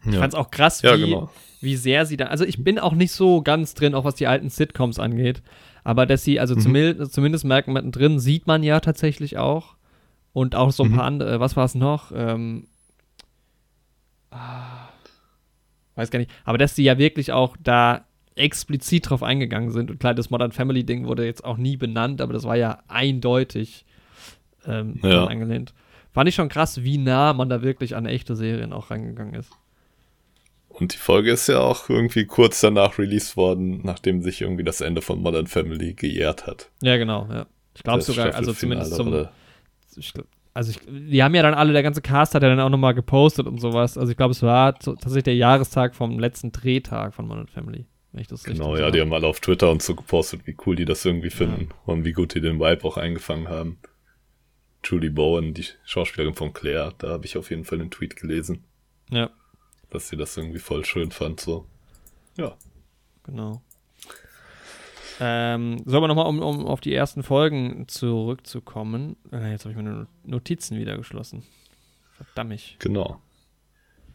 [0.06, 0.20] Ich ja.
[0.20, 1.30] fand's auch krass, wie, ja, genau
[1.62, 2.26] wie sehr sie da.
[2.26, 5.42] Also ich bin auch nicht so ganz drin, auch was die alten Sitcoms angeht.
[5.84, 6.60] Aber dass sie, also mhm.
[6.60, 9.76] zumindest, zumindest merken wir drin, sieht man ja tatsächlich auch.
[10.34, 10.96] Und auch so ein mhm.
[10.96, 12.12] paar andere, was war es noch?
[12.14, 12.68] Ähm,
[14.30, 14.87] ah,
[15.98, 16.32] weiß gar nicht.
[16.46, 18.06] Aber dass sie ja wirklich auch da
[18.36, 19.90] explizit drauf eingegangen sind.
[19.90, 22.80] Und klar, das Modern Family Ding wurde jetzt auch nie benannt, aber das war ja
[22.88, 23.86] eindeutig
[24.66, 25.26] ähm, ja.
[25.26, 25.74] angelehnt.
[26.14, 29.52] Fand ich schon krass, wie nah man da wirklich an echte Serien auch reingegangen ist.
[30.70, 34.82] Und die Folge ist ja auch irgendwie kurz danach released worden, nachdem sich irgendwie das
[34.82, 36.70] Ende von Modern Family geehrt hat.
[36.84, 37.48] Ja, genau, ja.
[37.76, 39.28] Ich glaube sogar, also zumindest zum.
[39.96, 40.14] Ich,
[40.58, 42.96] also, ich, die haben ja dann alle, der ganze Cast hat ja dann auch nochmal
[42.96, 43.96] gepostet und sowas.
[43.96, 47.86] Also, ich glaube, es war tatsächlich der Jahrestag vom letzten Drehtag von Modern Family.
[48.12, 50.76] Wenn ich das genau, ja, die haben alle auf Twitter und so gepostet, wie cool
[50.76, 51.94] die das irgendwie finden ja.
[51.94, 53.78] und wie gut die den Vibe auch eingefangen haben.
[54.84, 58.64] Julie Bowen, die Schauspielerin von Claire, da habe ich auf jeden Fall einen Tweet gelesen.
[59.12, 59.30] Ja.
[59.92, 61.68] Dass sie das irgendwie voll schön fand, so.
[62.36, 62.58] Ja.
[63.26, 63.62] Genau.
[65.20, 69.16] Ähm, so, aber nochmal, um, um auf die ersten Folgen zurückzukommen.
[69.32, 71.44] Äh, jetzt habe ich meine Notizen wieder geschlossen.
[72.14, 72.76] Verdammt.
[72.80, 73.22] Genau.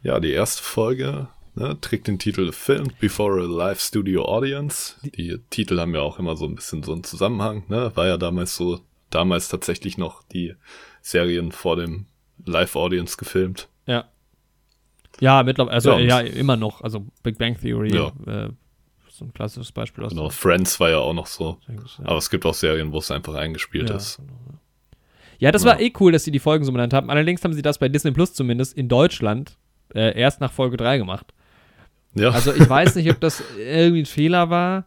[0.02, 4.96] Ja, die erste Folge ne, trägt den Titel Filmed Before a Live Studio Audience.
[5.02, 7.64] Die Titel haben ja auch immer so ein bisschen so einen Zusammenhang.
[7.68, 7.92] Ne?
[7.94, 10.54] War ja damals so, damals tatsächlich noch die
[11.00, 12.06] Serien vor dem
[12.44, 13.68] Live-Audience gefilmt.
[13.86, 14.08] Ja.
[15.20, 16.80] Ja, mittlerweile, also ja, ja, immer noch.
[16.80, 18.12] Also Big Bang Theory ja.
[18.26, 18.48] äh,
[19.12, 20.06] so ein klassisches Beispiel.
[20.08, 21.58] Genau, Friends war ja auch noch so.
[22.02, 24.16] Aber es gibt auch Serien, wo es einfach eingespielt ja, ist.
[24.16, 24.32] Genau,
[25.38, 25.52] ja.
[25.52, 27.10] das war eh cool, dass sie die Folgen so benannt haben.
[27.10, 29.56] Allerdings haben sie das bei Disney Plus zumindest in Deutschland
[29.94, 31.34] äh, erst nach Folge 3 gemacht.
[32.14, 32.30] Ja.
[32.30, 34.86] Also ich weiß nicht, ob das irgendwie ein Fehler war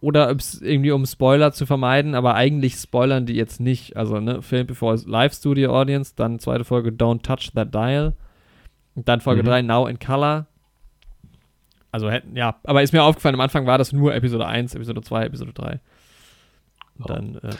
[0.00, 3.96] oder ob es irgendwie um Spoiler zu vermeiden, aber eigentlich spoilern die jetzt nicht.
[3.96, 8.14] Also, ne, Film bevor Live Studio Audience, dann zweite Folge Don't Touch That Dial.
[8.94, 9.46] Dann Folge mhm.
[9.46, 10.46] 3 Now in Color.
[11.96, 15.00] Also hätten, ja, aber ist mir aufgefallen, am Anfang war das nur Episode 1, Episode
[15.00, 15.80] 2, Episode 3.
[16.98, 17.56] Und dann, ähm,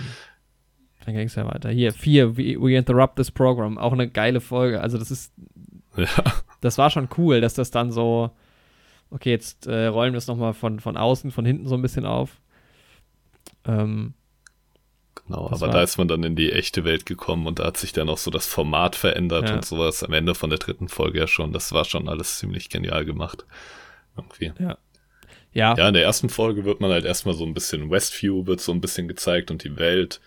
[1.07, 1.71] dann ging es ja weiter.
[1.71, 3.79] Hier, 4, we, we Interrupt This Program.
[3.79, 4.83] Auch eine geile Folge.
[4.83, 5.33] Also, das ist.
[5.97, 6.07] Ja.
[6.61, 8.31] Das war schon cool, dass das dann so.
[9.09, 12.05] Okay, jetzt äh, rollen wir es nochmal von, von außen, von hinten so ein bisschen
[12.05, 12.39] auf.
[13.65, 14.13] Ähm,
[15.27, 17.95] Genau, aber da ist man dann in die echte Welt gekommen und da hat sich
[17.95, 19.55] dann auch so das Format verändert ja.
[19.55, 21.53] und sowas am Ende von der dritten Folge ja schon.
[21.53, 23.47] Das war schon alles ziemlich genial gemacht.
[24.17, 24.53] Irgendwie.
[24.59, 24.79] Ja.
[25.53, 25.75] Ja.
[25.75, 28.73] Ja, in der ersten Folge wird man halt erstmal so ein bisschen Westview wird so
[28.73, 30.21] ein bisschen gezeigt und die Welt.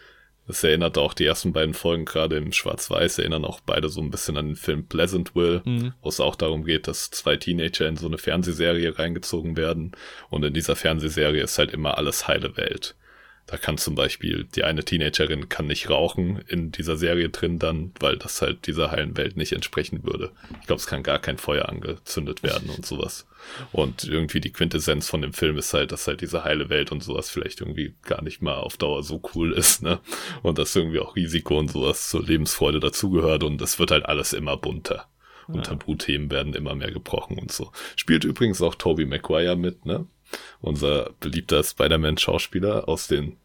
[0.48, 4.10] Das erinnert auch die ersten beiden Folgen gerade im Schwarz-Weiß, erinnern auch beide so ein
[4.10, 5.94] bisschen an den Film Pleasantville, mhm.
[6.02, 9.92] wo es auch darum geht, dass zwei Teenager in so eine Fernsehserie reingezogen werden.
[10.32, 12.96] Und in dieser Fernsehserie ist halt immer alles heile Welt.
[13.46, 17.92] Da kann zum Beispiel die eine Teenagerin kann nicht rauchen in dieser Serie drin dann,
[18.00, 20.32] weil das halt dieser heilen Welt nicht entsprechen würde.
[20.62, 23.28] Ich glaube, es kann gar kein Feuer angezündet werden und sowas.
[23.72, 27.04] Und irgendwie die Quintessenz von dem Film ist halt, dass halt diese heile Welt und
[27.04, 30.00] sowas vielleicht irgendwie gar nicht mal auf Dauer so cool ist, ne?
[30.42, 34.34] Und dass irgendwie auch Risiko und sowas zur Lebensfreude dazugehört und es wird halt alles
[34.34, 35.08] immer bunter.
[35.48, 35.62] Und ja.
[35.64, 37.72] Tabuthemen werden immer mehr gebrochen und so.
[37.96, 40.06] Spielt übrigens auch Toby Maguire mit, ne?
[40.62, 43.38] unser beliebter Spider-Man-Schauspieler aus den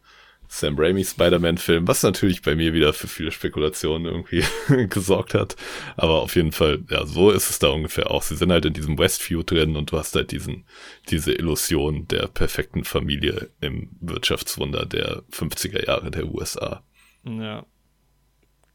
[0.47, 4.43] Sam Raimi Spider-Man-Film, was natürlich bei mir wieder für viele Spekulationen irgendwie
[4.87, 5.55] gesorgt hat.
[5.97, 8.21] Aber auf jeden Fall, ja, so ist es da ungefähr auch.
[8.21, 10.65] Sie sind halt in diesem Westview drin und du hast halt diesen,
[11.09, 16.83] diese Illusion der perfekten Familie im Wirtschaftswunder der 50er Jahre der USA.
[17.23, 17.65] Ja.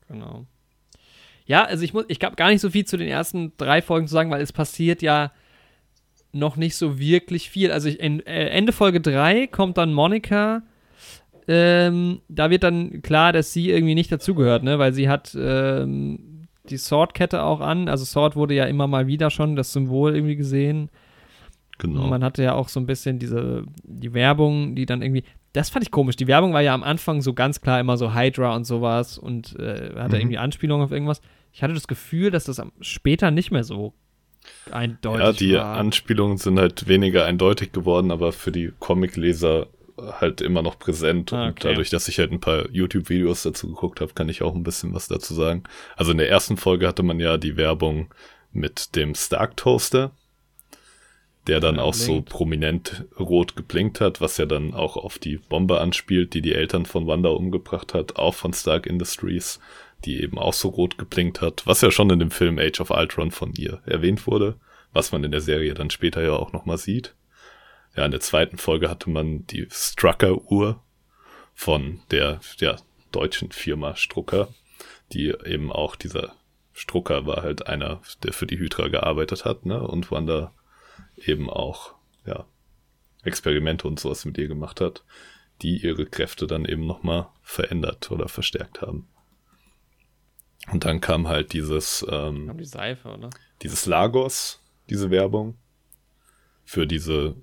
[0.09, 0.47] Genau.
[1.47, 4.07] Ja, also ich muss, ich habe gar nicht so viel zu den ersten drei Folgen
[4.07, 5.33] zu sagen, weil es passiert ja
[6.33, 7.73] noch nicht so wirklich viel.
[7.73, 10.63] Also ich, in, äh, Ende Folge 3 kommt dann Monika.
[11.53, 14.79] Ähm, da wird dann klar, dass sie irgendwie nicht dazugehört, ne?
[14.79, 17.89] Weil sie hat ähm, die Sword-Kette auch an.
[17.89, 20.91] Also Sword wurde ja immer mal wieder schon das Symbol irgendwie gesehen.
[21.79, 22.05] Genau.
[22.05, 25.71] Und man hatte ja auch so ein bisschen diese, die Werbung, die dann irgendwie, das
[25.71, 26.15] fand ich komisch.
[26.15, 29.59] Die Werbung war ja am Anfang so ganz klar immer so Hydra und sowas und
[29.59, 30.21] äh, hatte mhm.
[30.21, 31.21] irgendwie Anspielungen auf irgendwas.
[31.53, 33.93] Ich hatte das Gefühl, dass das später nicht mehr so
[34.71, 35.79] eindeutig Ja, die war.
[35.79, 39.67] Anspielungen sind halt weniger eindeutig geworden, aber für die Comicleser
[40.21, 41.33] halt immer noch präsent.
[41.33, 41.49] Ah, okay.
[41.49, 44.63] Und dadurch, dass ich halt ein paar YouTube-Videos dazu geguckt habe, kann ich auch ein
[44.63, 45.65] bisschen was dazu sagen.
[45.97, 48.13] Also in der ersten Folge hatte man ja die Werbung
[48.53, 50.13] mit dem Stark Toaster,
[51.47, 55.37] der dann ja, auch so prominent rot geblinkt hat, was ja dann auch auf die
[55.37, 59.59] Bombe anspielt, die die Eltern von Wanda umgebracht hat, auch von Stark Industries
[60.05, 62.91] die eben auch so rot geblinkt hat, was ja schon in dem Film Age of
[62.91, 64.57] Ultron von ihr erwähnt wurde,
[64.93, 67.15] was man in der Serie dann später ja auch nochmal sieht.
[67.97, 70.83] Ja, in der zweiten Folge hatte man die Strucker-Uhr
[71.55, 72.81] von der, der
[73.13, 74.49] deutschen Firma Strucker,
[75.13, 76.35] die eben auch dieser
[76.73, 80.53] Strucker war halt einer, der für die Hydra gearbeitet hat, ne, und Wanda
[81.17, 82.47] eben auch, ja,
[83.23, 85.05] Experimente und sowas mit ihr gemacht hat,
[85.61, 89.09] die ihre Kräfte dann eben nochmal verändert oder verstärkt haben.
[90.73, 93.31] Und dann kam halt dieses, ähm, die Seife, oder?
[93.63, 95.59] Dieses Lagos, diese Werbung.
[96.65, 97.35] Für diese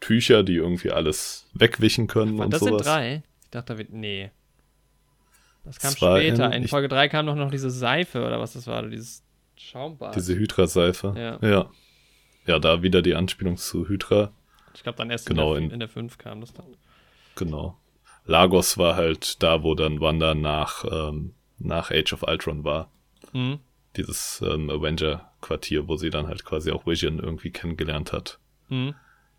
[0.00, 2.78] Tücher, die irgendwie alles wegwischen können Ach, und das sowas.
[2.78, 3.22] Das sind drei?
[3.42, 4.30] Ich dachte, da wird, nee.
[5.64, 6.46] Das kam Zwei später.
[6.46, 9.22] In, in Folge 3 kam doch noch diese Seife oder was das war, dieses
[9.56, 10.16] Schaumbad.
[10.16, 11.14] Diese Hydra-Seife.
[11.16, 11.48] Ja.
[11.48, 11.70] ja.
[12.46, 14.32] Ja, da wieder die Anspielung zu Hydra.
[14.74, 16.66] Ich glaube, dann erst genau, in, der, in der 5 kam das dann.
[17.36, 17.76] Genau.
[18.24, 22.90] Lagos war halt da, wo dann Wanda nach ähm, nach Age of Ultron war.
[23.32, 23.60] Mhm.
[23.96, 28.38] Dieses ähm, Avenger-Quartier, wo sie dann halt quasi auch Vision irgendwie kennengelernt hat.
[28.68, 28.94] Mhm.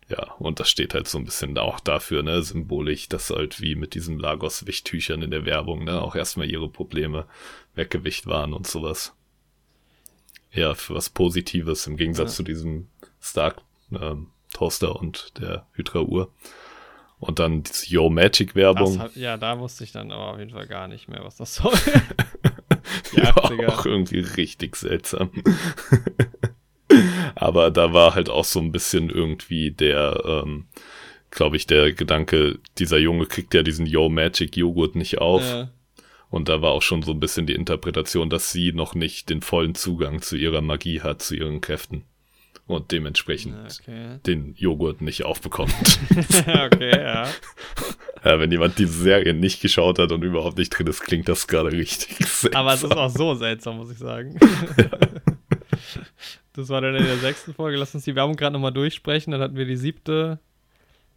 [0.08, 3.76] Ja, und das steht halt so ein bisschen auch dafür, ne, symbolisch, dass halt wie
[3.76, 7.26] mit diesen Lagos-Wichttüchern in der Werbung, ne, auch erstmal ihre Probleme
[7.74, 9.14] weggewicht waren und sowas.
[10.52, 12.36] Ja, für was Positives im Gegensatz ja.
[12.36, 12.88] zu diesem
[13.20, 13.62] Stark
[13.92, 16.30] ähm, Toaster und der Hydra-Uhr.
[17.18, 18.98] Und dann diese Yo Magic Werbung.
[18.98, 21.54] Hat, ja, da wusste ich dann aber auf jeden Fall gar nicht mehr, was das
[21.54, 21.72] soll.
[23.12, 25.30] ja, auch irgendwie richtig seltsam.
[27.34, 30.66] Aber da war halt auch so ein bisschen irgendwie der, ähm,
[31.30, 35.42] glaube ich, der Gedanke, dieser Junge kriegt ja diesen Yo Magic Joghurt nicht auf.
[35.42, 35.70] Ja.
[36.30, 39.42] Und da war auch schon so ein bisschen die Interpretation, dass sie noch nicht den
[39.42, 42.04] vollen Zugang zu ihrer Magie hat, zu ihren Kräften
[42.66, 44.18] und dementsprechend okay.
[44.26, 45.74] den Joghurt nicht aufbekommt.
[46.46, 47.28] okay, ja.
[48.24, 48.38] ja.
[48.38, 51.72] Wenn jemand diese Serie nicht geschaut hat und überhaupt nicht drin ist, klingt das gerade
[51.72, 52.60] richtig seltsam.
[52.60, 54.38] Aber es ist auch so seltsam, muss ich sagen.
[54.78, 54.90] Ja.
[56.54, 57.78] Das war dann in der sechsten Folge.
[57.78, 59.30] Lass uns die Werbung gerade nochmal durchsprechen.
[59.30, 60.38] Dann hatten wir die siebte,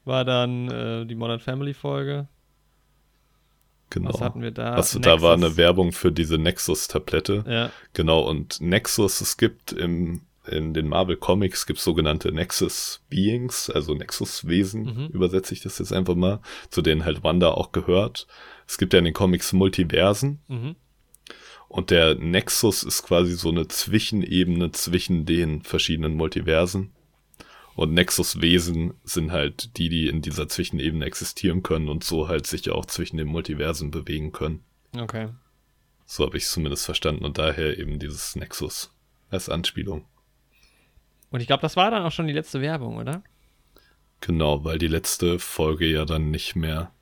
[0.06, 2.28] war dann äh, die Modern Family Folge.
[3.90, 4.14] Genau.
[4.14, 4.74] Was hatten wir da?
[4.74, 7.44] Also da war eine Werbung für diese Nexus-Tablette.
[7.48, 7.72] Ja.
[7.94, 13.94] Genau, und Nexus, es gibt im in den Marvel Comics gibt sogenannte Nexus Beings, also
[13.94, 15.08] Nexus Wesen, mhm.
[15.08, 18.28] übersetze ich das jetzt einfach mal, zu denen halt Wanda auch gehört.
[18.68, 20.40] Es gibt ja in den Comics Multiversen.
[20.48, 20.76] Mhm.
[21.76, 26.94] Und der Nexus ist quasi so eine Zwischenebene zwischen den verschiedenen Multiversen.
[27.76, 32.70] Und Nexus-Wesen sind halt die, die in dieser Zwischenebene existieren können und so halt sich
[32.70, 34.64] auch zwischen den Multiversen bewegen können.
[34.98, 35.28] Okay.
[36.06, 38.96] So habe ich es zumindest verstanden und daher eben dieses Nexus
[39.30, 40.06] als Anspielung.
[41.30, 43.22] Und ich glaube, das war dann auch schon die letzte Werbung, oder?
[44.22, 46.94] Genau, weil die letzte Folge ja dann nicht mehr,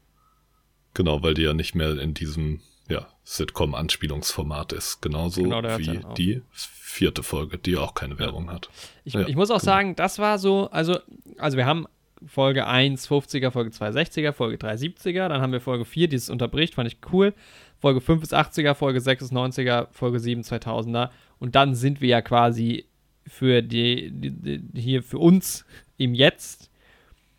[0.95, 2.61] genau, weil die ja nicht mehr in diesem
[2.93, 5.01] ja, Sitcom-Anspielungsformat ist.
[5.01, 8.69] Genauso genau, wie die vierte Folge, die auch keine Werbung hat.
[9.03, 9.65] Ich, ja, ich muss auch genau.
[9.65, 10.99] sagen, das war so, also,
[11.37, 11.87] also wir haben
[12.25, 16.15] Folge 1 50er, Folge 2 60er, Folge 3 70er, dann haben wir Folge 4, die
[16.15, 17.33] es unterbricht, fand ich cool.
[17.79, 22.09] Folge 5 ist 80er, Folge 6 ist 90er, Folge 7 2000er und dann sind wir
[22.09, 22.85] ja quasi
[23.25, 25.65] für die, die, die, hier für uns
[25.97, 26.69] im Jetzt.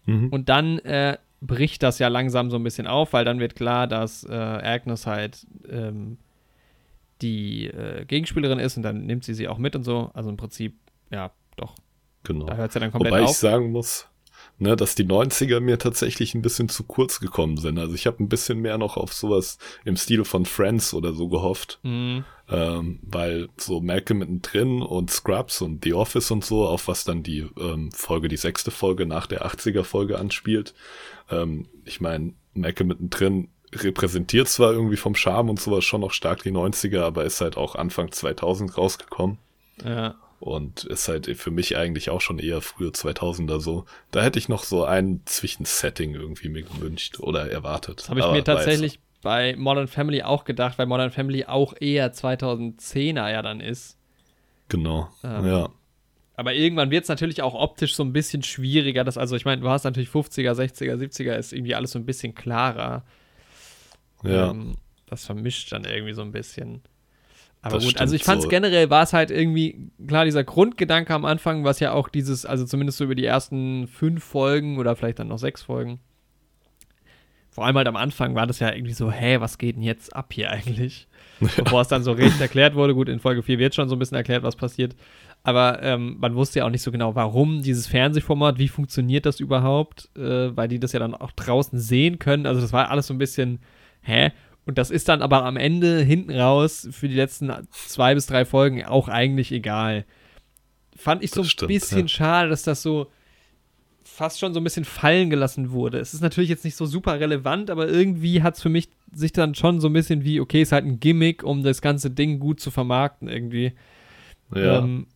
[0.06, 0.28] Mhm.
[0.28, 3.86] Und dann äh, bricht das ja langsam so ein bisschen auf, weil dann wird klar,
[3.86, 6.18] dass äh, Agnes halt ähm,
[7.22, 10.10] die äh, Gegenspielerin ist und dann nimmt sie sie auch mit und so.
[10.14, 10.76] Also im Prinzip,
[11.10, 11.74] ja, doch.
[12.24, 12.46] Genau.
[12.46, 13.30] Da hört es ja dann komplett Wobei auf.
[13.30, 14.08] ich sagen muss,
[14.58, 17.78] ne, dass die 90er mir tatsächlich ein bisschen zu kurz gekommen sind.
[17.78, 21.28] Also ich habe ein bisschen mehr noch auf sowas im Stil von Friends oder so
[21.28, 21.80] gehofft.
[21.82, 22.24] Mhm.
[22.48, 27.22] Ähm, weil so Malcolm mittendrin und Scrubs und The Office und so, auf was dann
[27.22, 30.74] die ähm, Folge, die sechste Folge nach der 80er Folge anspielt.
[31.30, 36.42] Ähm, ich meine, Malcolm mittendrin repräsentiert zwar irgendwie vom Charme und sowas schon noch stark
[36.42, 39.38] die 90er, aber ist halt auch Anfang 2000 rausgekommen.
[39.82, 40.14] Ja.
[40.44, 43.86] Und ist halt für mich eigentlich auch schon eher frühe 2000er so.
[44.10, 48.00] Da hätte ich noch so ein Zwischensetting irgendwie mir gewünscht oder erwartet.
[48.00, 51.72] Das habe ich Aber mir tatsächlich bei Modern Family auch gedacht, weil Modern Family auch
[51.80, 53.96] eher 2010er ja dann ist.
[54.68, 55.70] Genau, ähm, ja.
[56.36, 59.02] Aber irgendwann wird es natürlich auch optisch so ein bisschen schwieriger.
[59.02, 62.04] Dass, also ich meine, du hast natürlich 50er, 60er, 70er, ist irgendwie alles so ein
[62.04, 63.02] bisschen klarer.
[64.22, 64.50] Ja.
[64.50, 64.74] Ähm,
[65.06, 66.82] das vermischt dann irgendwie so ein bisschen.
[67.64, 68.50] Aber das gut, also ich fand es so.
[68.50, 72.66] generell, war es halt irgendwie, klar, dieser Grundgedanke am Anfang, was ja auch dieses, also
[72.66, 75.98] zumindest so über die ersten fünf Folgen oder vielleicht dann noch sechs Folgen,
[77.50, 80.14] vor allem halt am Anfang war das ja irgendwie so, hä, was geht denn jetzt
[80.14, 81.08] ab hier eigentlich?
[81.40, 81.48] Ja.
[81.64, 83.98] Bevor es dann so richtig erklärt wurde, gut, in Folge 4 wird schon so ein
[83.98, 84.94] bisschen erklärt, was passiert,
[85.42, 89.40] aber ähm, man wusste ja auch nicht so genau, warum dieses Fernsehformat, wie funktioniert das
[89.40, 93.06] überhaupt, äh, weil die das ja dann auch draußen sehen können, also das war alles
[93.06, 93.60] so ein bisschen,
[94.02, 94.32] hä?
[94.66, 98.44] Und das ist dann aber am Ende hinten raus für die letzten zwei bis drei
[98.44, 100.04] Folgen auch eigentlich egal.
[100.96, 102.08] Fand ich so ein stimmt, bisschen ja.
[102.08, 103.10] schade, dass das so
[104.04, 105.98] fast schon so ein bisschen fallen gelassen wurde.
[105.98, 109.32] Es ist natürlich jetzt nicht so super relevant, aber irgendwie hat es für mich sich
[109.32, 112.38] dann schon so ein bisschen wie, okay, ist halt ein Gimmick, um das ganze Ding
[112.38, 113.72] gut zu vermarkten irgendwie.
[114.54, 114.78] Ja.
[114.78, 115.06] Ähm,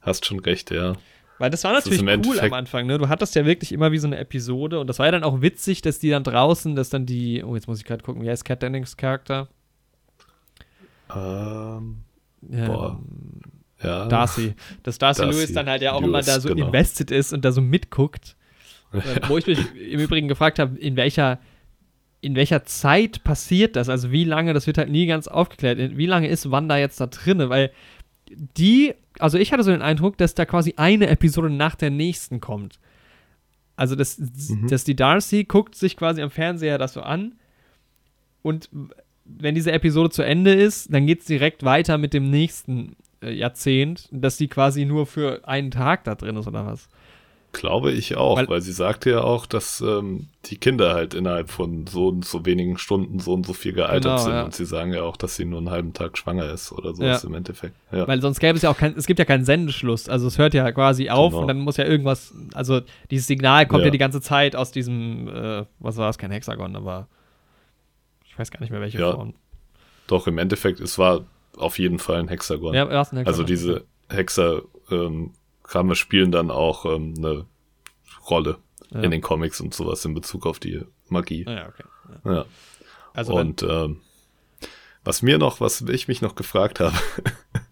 [0.00, 0.94] hast schon recht, ja.
[1.38, 2.98] Weil das war natürlich das cool am Anfang, ne?
[2.98, 5.40] Du hattest ja wirklich immer wie so eine Episode und das war ja dann auch
[5.40, 8.28] witzig, dass die dann draußen, dass dann die, oh, jetzt muss ich gerade gucken, wie
[8.28, 9.48] heißt Cat Dennings Charakter?
[11.14, 11.98] Ähm,
[12.50, 13.00] ähm, boah.
[13.82, 14.06] Ja.
[14.06, 14.54] Darcy.
[14.82, 16.66] Dass Darcy, Darcy Lewis dann halt ja auch Lewis, immer da so genau.
[16.66, 18.36] invested ist und da so mitguckt.
[18.92, 19.28] Ja.
[19.28, 21.38] Wo ich mich im Übrigen gefragt habe, in welcher,
[22.20, 23.88] in welcher Zeit passiert das?
[23.88, 25.96] Also wie lange, das wird halt nie ganz aufgeklärt.
[25.96, 27.48] Wie lange ist Wanda jetzt da drinne?
[27.48, 27.70] Weil
[28.30, 32.40] die also ich hatte so den Eindruck, dass da quasi eine Episode nach der nächsten
[32.40, 32.78] kommt.
[33.76, 34.66] Also, dass, mhm.
[34.68, 37.34] dass die Darcy guckt sich quasi am Fernseher das so an
[38.42, 38.68] und
[39.24, 43.30] wenn diese Episode zu Ende ist, dann geht es direkt weiter mit dem nächsten äh,
[43.30, 46.88] Jahrzehnt, dass die quasi nur für einen Tag da drin ist oder was.
[47.52, 51.50] Glaube ich auch, weil, weil sie sagte ja auch, dass ähm, die Kinder halt innerhalb
[51.50, 54.32] von so und so wenigen Stunden so und so viel gealtert genau, sind.
[54.32, 54.44] Ja.
[54.44, 57.02] Und sie sagen ja auch, dass sie nur einen halben Tag schwanger ist oder so
[57.02, 57.16] ja.
[57.16, 57.74] im Endeffekt.
[57.90, 58.06] Ja.
[58.06, 60.10] Weil sonst gäbe es ja auch kein, es gibt ja keinen Sendeschluss.
[60.10, 61.42] Also es hört ja quasi auf genau.
[61.42, 65.28] und dann muss ja irgendwas, also dieses Signal kommt ja, die ganze Zeit aus diesem,
[65.28, 67.08] äh, was war es, kein Hexagon, aber
[68.26, 69.32] ich weiß gar nicht mehr welche Form.
[70.06, 71.24] Doch, im Endeffekt, es war
[71.56, 72.74] auf jeden Fall ein Hexagon.
[72.74, 73.26] Ja, war ein Hexagon.
[73.26, 75.32] Also diese Hexer, ähm,
[75.68, 77.44] Kram spielen dann auch ähm, eine
[78.28, 78.58] Rolle
[78.90, 79.00] ja.
[79.02, 81.44] in den Comics und sowas in Bezug auf die Magie.
[81.46, 81.84] Ah, ja, okay.
[82.24, 82.32] Ja.
[82.32, 82.44] ja.
[83.12, 84.00] Also und ähm,
[85.04, 86.96] was mir noch, was ich mich noch gefragt habe,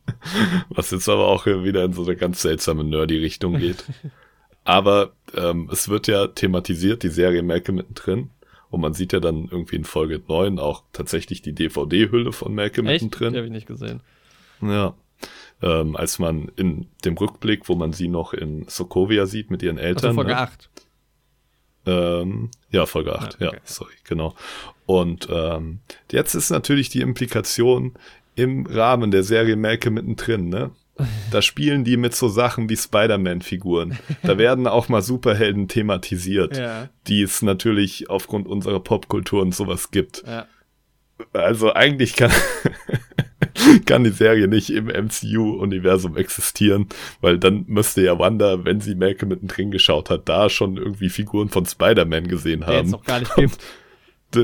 [0.68, 3.84] was jetzt aber auch wieder in so eine ganz seltsame nerdy Richtung geht.
[4.64, 8.30] aber ähm, es wird ja thematisiert, die Serie Malcolm mittendrin.
[8.68, 12.88] Und man sieht ja dann irgendwie in Folge 9 auch tatsächlich die DVD-Hülle von Malcolm
[12.88, 13.04] Echt?
[13.04, 13.32] mittendrin.
[13.32, 14.02] Die habe ich nicht gesehen.
[14.60, 14.94] Ja
[15.62, 19.78] ähm, als man in dem Rückblick, wo man sie noch in Sokovia sieht mit ihren
[19.78, 20.10] Eltern.
[20.10, 20.38] Also Folge ne?
[20.38, 20.70] 8.
[21.86, 23.56] Ähm, ja, Folge 8, ja, okay.
[23.56, 24.34] ja, sorry, genau.
[24.86, 27.94] Und ähm, jetzt ist natürlich die Implikation
[28.34, 30.70] im Rahmen der Serie Melke mittendrin, ne?
[31.30, 33.98] Da spielen die mit so Sachen wie Spider-Man-Figuren.
[34.22, 36.88] Da werden auch mal Superhelden thematisiert, ja.
[37.06, 40.22] die es natürlich aufgrund unserer Popkultur und sowas gibt.
[40.26, 40.46] Ja.
[41.32, 42.30] Also eigentlich kann,
[43.86, 46.86] kann die Serie nicht im MCU-Universum existieren,
[47.20, 51.48] weil dann müsste ja Wanda, wenn sie Malcolm mittendrin geschaut hat, da schon irgendwie Figuren
[51.48, 52.76] von Spider-Man gesehen haben.
[52.76, 53.58] Den es noch gar nicht gibt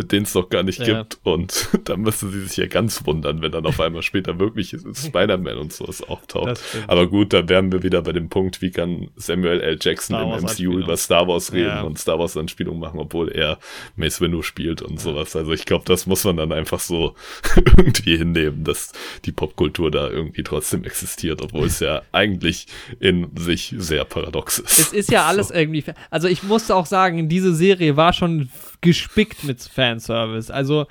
[0.01, 1.01] den es noch gar nicht ja.
[1.01, 1.19] gibt.
[1.23, 5.59] Und da müsste sie sich ja ganz wundern, wenn dann auf einmal später wirklich Spider-Man
[5.59, 6.61] und sowas auftaucht.
[6.87, 9.79] Aber gut, da wären wir wieder bei dem Punkt, wie kann Samuel L.
[9.81, 11.83] Jackson im MCU über Star Wars reden ja.
[11.83, 13.59] und Star Wars Anspielungen machen, obwohl er
[13.97, 14.99] Mace Windu spielt und ja.
[14.99, 15.37] sowas.
[15.37, 17.15] Also ich glaube, das muss man dann einfach so
[17.77, 18.93] irgendwie hinnehmen, dass
[19.25, 22.67] die Popkultur da irgendwie trotzdem existiert, obwohl es ja eigentlich
[23.01, 24.79] in sich sehr paradox ist.
[24.79, 25.55] Es ist ja alles so.
[25.55, 28.49] irgendwie, also ich muss auch sagen, diese Serie war schon
[28.83, 30.53] gespickt mit Fanservice.
[30.53, 30.87] Also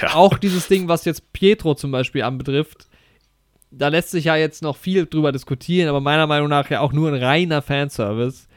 [0.00, 0.14] ja.
[0.14, 2.86] auch dieses Ding, was jetzt Pietro zum Beispiel anbetrifft,
[3.70, 6.92] da lässt sich ja jetzt noch viel drüber diskutieren, aber meiner Meinung nach ja auch
[6.92, 8.48] nur ein reiner Fanservice.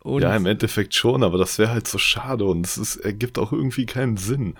[0.00, 3.52] Und ja, im Endeffekt schon, aber das wäre halt so schade und es ergibt auch
[3.52, 4.54] irgendwie keinen Sinn.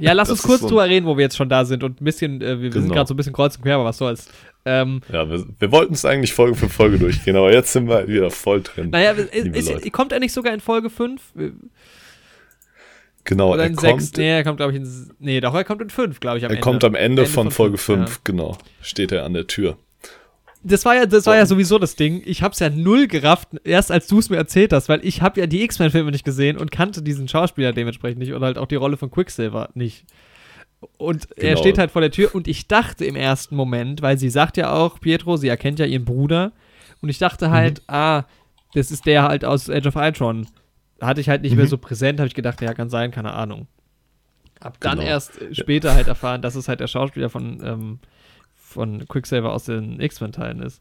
[0.00, 2.04] Ja, lass uns kurz so drüber reden, wo wir jetzt schon da sind und ein
[2.04, 2.80] bisschen, äh, wir, genau.
[2.80, 4.30] sind gerade so ein bisschen kreuz und quer, aber was soll's.
[4.64, 8.08] Ähm, ja, wir, wir wollten es eigentlich Folge für Folge durchgehen, aber jetzt sind wir
[8.08, 8.88] wieder voll drin.
[8.90, 11.20] Naja, ist, ist, kommt er nicht sogar in Folge 5?
[13.24, 14.02] Genau, Oder in er kommt.
[14.02, 15.10] 6, nee, er kommt, glaube ich, in.
[15.20, 16.44] Nee, doch, er kommt in 5, glaube ich.
[16.44, 16.60] er Ende.
[16.60, 18.16] kommt am Ende, Ende von, von, Folge 5, ja.
[18.24, 18.58] genau.
[18.80, 19.76] Steht er an der Tür.
[20.64, 22.22] Das war ja, das war ja sowieso das Ding.
[22.24, 25.40] Ich hab's ja null gerafft, erst als du es mir erzählt hast, weil ich habe
[25.40, 28.76] ja die X-Men-Filme nicht gesehen und kannte diesen Schauspieler dementsprechend nicht und halt auch die
[28.76, 30.04] Rolle von Quicksilver nicht.
[30.98, 31.48] Und genau.
[31.48, 34.56] er steht halt vor der Tür und ich dachte im ersten Moment, weil sie sagt
[34.56, 36.52] ja auch, Pietro, sie erkennt ja ihren Bruder
[37.00, 37.94] und ich dachte halt, mhm.
[37.94, 38.24] ah,
[38.74, 40.46] das ist der halt aus Age of Ultron
[41.02, 41.58] hatte ich halt nicht mhm.
[41.58, 43.66] mehr so präsent, habe ich gedacht, ja, kann sein, keine Ahnung.
[44.60, 45.10] Hab dann genau.
[45.10, 47.98] erst später halt erfahren, dass es halt der Schauspieler von, ähm,
[48.54, 50.80] von Quicksilver aus den X-Men-Teilen ist.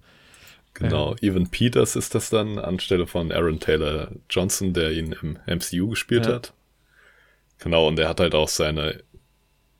[0.74, 1.18] Genau, ähm.
[1.22, 6.28] Evan Peters ist das dann anstelle von Aaron Taylor Johnson, der ihn im MCU gespielt
[6.28, 6.34] ja.
[6.34, 6.54] hat.
[7.58, 9.04] Genau, und er hat halt auch seine,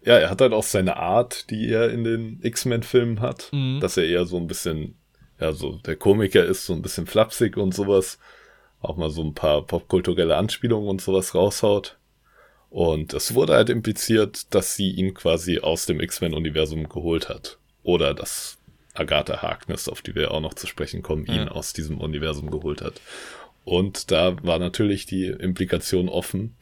[0.04, 3.80] ja, er hat halt auch seine Art, die er in den X-Men-Filmen hat, mhm.
[3.80, 4.96] dass er eher so ein bisschen,
[5.40, 8.18] ja, so der Komiker ist, so ein bisschen flapsig und sowas
[8.82, 11.98] auch mal so ein paar popkulturelle Anspielungen und sowas raushaut.
[12.70, 17.58] Und es wurde halt impliziert, dass sie ihn quasi aus dem X-Men-Universum geholt hat.
[17.84, 18.58] Oder dass
[18.94, 21.34] Agatha Harkness, auf die wir auch noch zu sprechen kommen, ja.
[21.34, 23.02] ihn aus diesem Universum geholt hat.
[23.64, 26.56] Und da war natürlich die Implikation offen,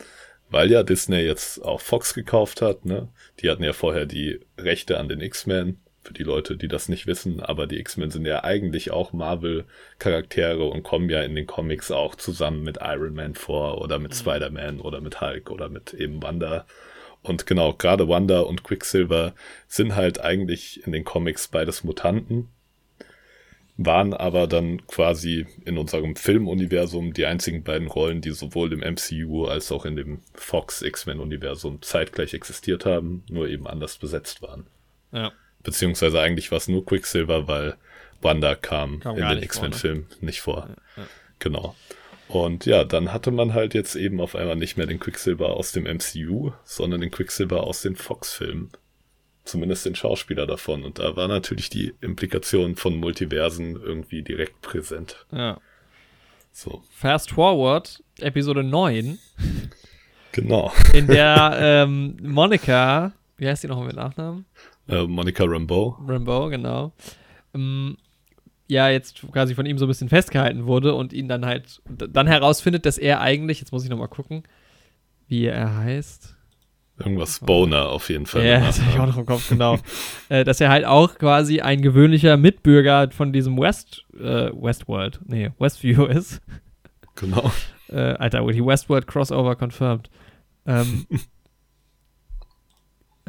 [0.50, 3.08] weil ja Disney jetzt auch Fox gekauft hat, ne?
[3.40, 7.06] Die hatten ja vorher die Rechte an den X-Men für die Leute, die das nicht
[7.06, 11.91] wissen, aber die X-Men sind ja eigentlich auch Marvel-Charaktere und kommen ja in den Comics
[11.91, 14.15] auch zusammen mit Iron Man vor oder mit mhm.
[14.15, 16.65] Spider-Man oder mit Hulk oder mit eben Wanda.
[17.22, 19.36] Und genau, gerade Wanda und Quicksilver
[19.67, 22.48] sind halt eigentlich in den Comics beides Mutanten,
[23.78, 29.45] waren aber dann quasi in unserem Filmuniversum die einzigen beiden Rollen, die sowohl im MCU
[29.45, 34.65] als auch in dem Fox X-Men-Universum zeitgleich existiert haben, nur eben anders besetzt waren.
[35.12, 35.31] Ja.
[35.64, 37.76] Beziehungsweise eigentlich war es nur Quicksilver, weil
[38.22, 40.70] Wanda kam, kam in den X-Men-Film nicht vor.
[40.70, 41.10] Ja, ja.
[41.40, 41.76] Genau.
[42.28, 45.72] Und ja, dann hatte man halt jetzt eben auf einmal nicht mehr den Quicksilver aus
[45.72, 48.70] dem MCU, sondern den Quicksilver aus den Fox-Filmen.
[49.46, 50.84] Zumindest den Schauspieler davon.
[50.84, 55.26] Und da war natürlich die Implikation von Multiversen irgendwie direkt präsent.
[55.32, 55.60] Ja.
[56.52, 56.84] So.
[56.92, 59.18] Fast forward, Episode 9.
[60.34, 60.72] Genau.
[60.94, 64.46] In der ähm, Monika, wie heißt die noch mit Nachnamen?
[64.90, 65.98] Äh, Monica Rambeau.
[66.08, 66.92] Rambeau, genau.
[67.54, 67.98] Ähm,
[68.67, 72.27] ja jetzt quasi von ihm so ein bisschen festgehalten wurde und ihn dann halt dann
[72.27, 74.44] herausfindet, dass er eigentlich, jetzt muss ich nochmal gucken,
[75.27, 76.35] wie er heißt.
[77.00, 78.46] Irgendwas Boner auf jeden Fall.
[78.46, 79.77] Ja, das habe ich auch noch im Kopf, genau.
[80.29, 85.50] äh, dass er halt auch quasi ein gewöhnlicher Mitbürger von diesem West, äh, Westworld, nee,
[85.60, 86.42] Westview ist.
[87.15, 87.52] Genau.
[87.87, 90.10] Äh, Alter, die Westworld Crossover confirmed.
[90.65, 91.08] Ähm,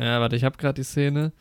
[0.04, 1.32] ja, warte, ich habe gerade die Szene.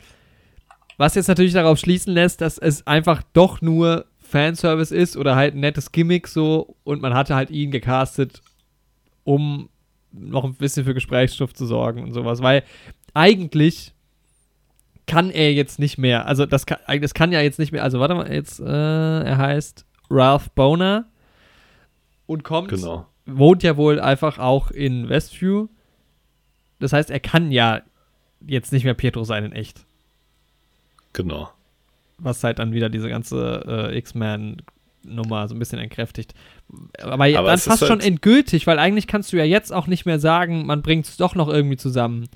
[0.96, 5.54] Was jetzt natürlich darauf schließen lässt, dass es einfach doch nur Fanservice ist oder halt
[5.54, 8.42] ein nettes Gimmick so und man hatte halt ihn gecastet,
[9.24, 9.70] um
[10.12, 12.62] noch ein bisschen für Gesprächsstoff zu sorgen und sowas, weil
[13.14, 13.94] eigentlich
[15.06, 17.98] kann er jetzt nicht mehr, also das kann, das kann ja jetzt nicht mehr, also
[17.98, 21.06] warte mal, jetzt, äh, er heißt Ralph Boner
[22.26, 23.06] und kommt, genau.
[23.26, 25.68] wohnt ja wohl einfach auch in Westview.
[26.78, 27.82] Das heißt, er kann ja
[28.46, 29.84] jetzt nicht mehr Pietro sein in echt.
[31.12, 31.50] Genau.
[32.18, 36.34] Was halt dann wieder diese ganze äh, X-Men-Nummer so ein bisschen entkräftigt.
[37.00, 40.06] Aber, Aber dann fast halt schon endgültig, weil eigentlich kannst du ja jetzt auch nicht
[40.06, 42.28] mehr sagen, man bringt es doch noch irgendwie zusammen.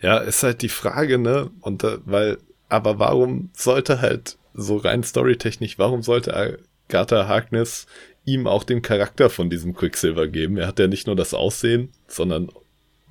[0.00, 1.50] Ja, ist halt die Frage, ne?
[1.60, 6.56] Und weil, aber warum sollte halt so rein storytechnisch, warum sollte
[6.88, 7.86] Agatha Harkness
[8.24, 10.56] ihm auch den Charakter von diesem Quicksilver geben?
[10.56, 12.50] Er hat ja nicht nur das Aussehen, sondern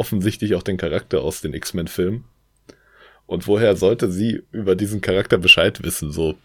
[0.02, 2.24] offensichtlich auch den Charakter aus den X-Men-Filmen.
[3.28, 6.12] Und woher sollte sie über diesen Charakter Bescheid wissen?
[6.12, 6.36] So,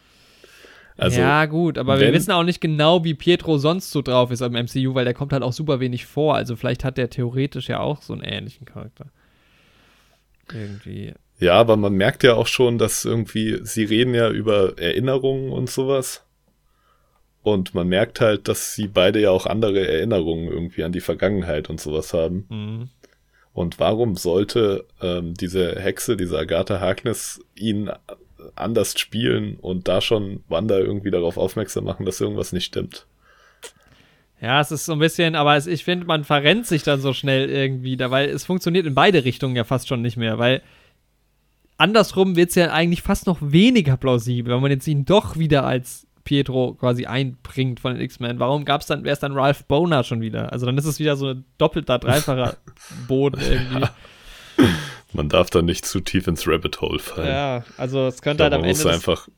[0.99, 4.43] also, ja, gut, aber wir wissen auch nicht genau, wie Pietro sonst so drauf ist
[4.43, 6.35] am MCU, weil der kommt halt auch super wenig vor.
[6.35, 9.07] Also vielleicht hat der theoretisch ja auch so einen ähnlichen Charakter.
[10.53, 11.15] Irgendwie.
[11.39, 15.71] Ja, aber man merkt ja auch schon, dass irgendwie, sie reden ja über Erinnerungen und
[15.71, 16.23] sowas.
[17.43, 21.71] Und man merkt halt, dass sie beide ja auch andere Erinnerungen irgendwie an die Vergangenheit
[21.71, 22.47] und sowas haben.
[22.49, 22.89] Mhm.
[23.57, 27.91] Und warum sollte ähm, diese Hexe, diese Agatha Harkness, ihn
[28.55, 33.07] anders spielen und da schon Wanda irgendwie darauf aufmerksam machen, dass irgendwas nicht stimmt.
[34.43, 37.15] Ja, es ist so ein bisschen, aber es, ich finde, man verrennt sich dann so
[37.15, 40.61] schnell irgendwie, da, weil es funktioniert in beide Richtungen ja fast schon nicht mehr, weil
[41.79, 45.65] andersrum wird es ja eigentlich fast noch weniger plausibel, wenn man jetzt ihn doch wieder
[45.65, 48.39] als Pietro quasi einbringt von den X-Men.
[48.39, 50.53] Warum gab es dann, wäre es dann Ralph Boner schon wieder?
[50.53, 52.59] Also dann ist es wieder so ein doppelter, dreifacher
[53.09, 53.87] Boden irgendwie.
[55.15, 57.29] Man darf da nicht zu tief ins Rabbit Hole fallen.
[57.29, 58.83] Ja, also es könnte ja, halt am man Ende.
[58.83, 59.29] Muss einfach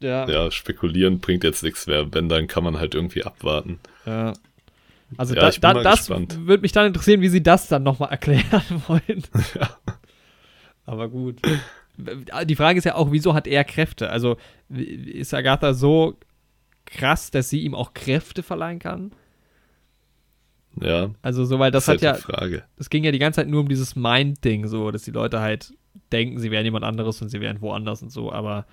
[0.00, 0.28] ja.
[0.28, 2.12] ja, spekulieren bringt jetzt nichts mehr.
[2.12, 3.80] Wenn, dann kann man halt irgendwie abwarten.
[4.06, 4.32] Ja.
[5.16, 8.82] Also ja, da, da, das würde mich dann interessieren, wie sie das dann nochmal erklären
[8.86, 9.24] wollen.
[9.58, 9.76] Ja.
[10.86, 11.40] Aber gut.
[11.98, 14.10] Die Frage ist ja auch, wieso hat er Kräfte?
[14.10, 14.36] Also
[14.68, 16.16] ist Agatha so
[16.84, 19.12] krass, dass sie ihm auch Kräfte verleihen kann?
[20.80, 21.10] Ja.
[21.22, 22.22] Also, so, weil das, das hat halt ja.
[22.22, 22.64] Frage.
[22.76, 25.74] Das ging ja die ganze Zeit nur um dieses Mind-Ding, so, dass die Leute halt
[26.12, 28.66] denken, sie wären jemand anderes und sie wären woanders und so, aber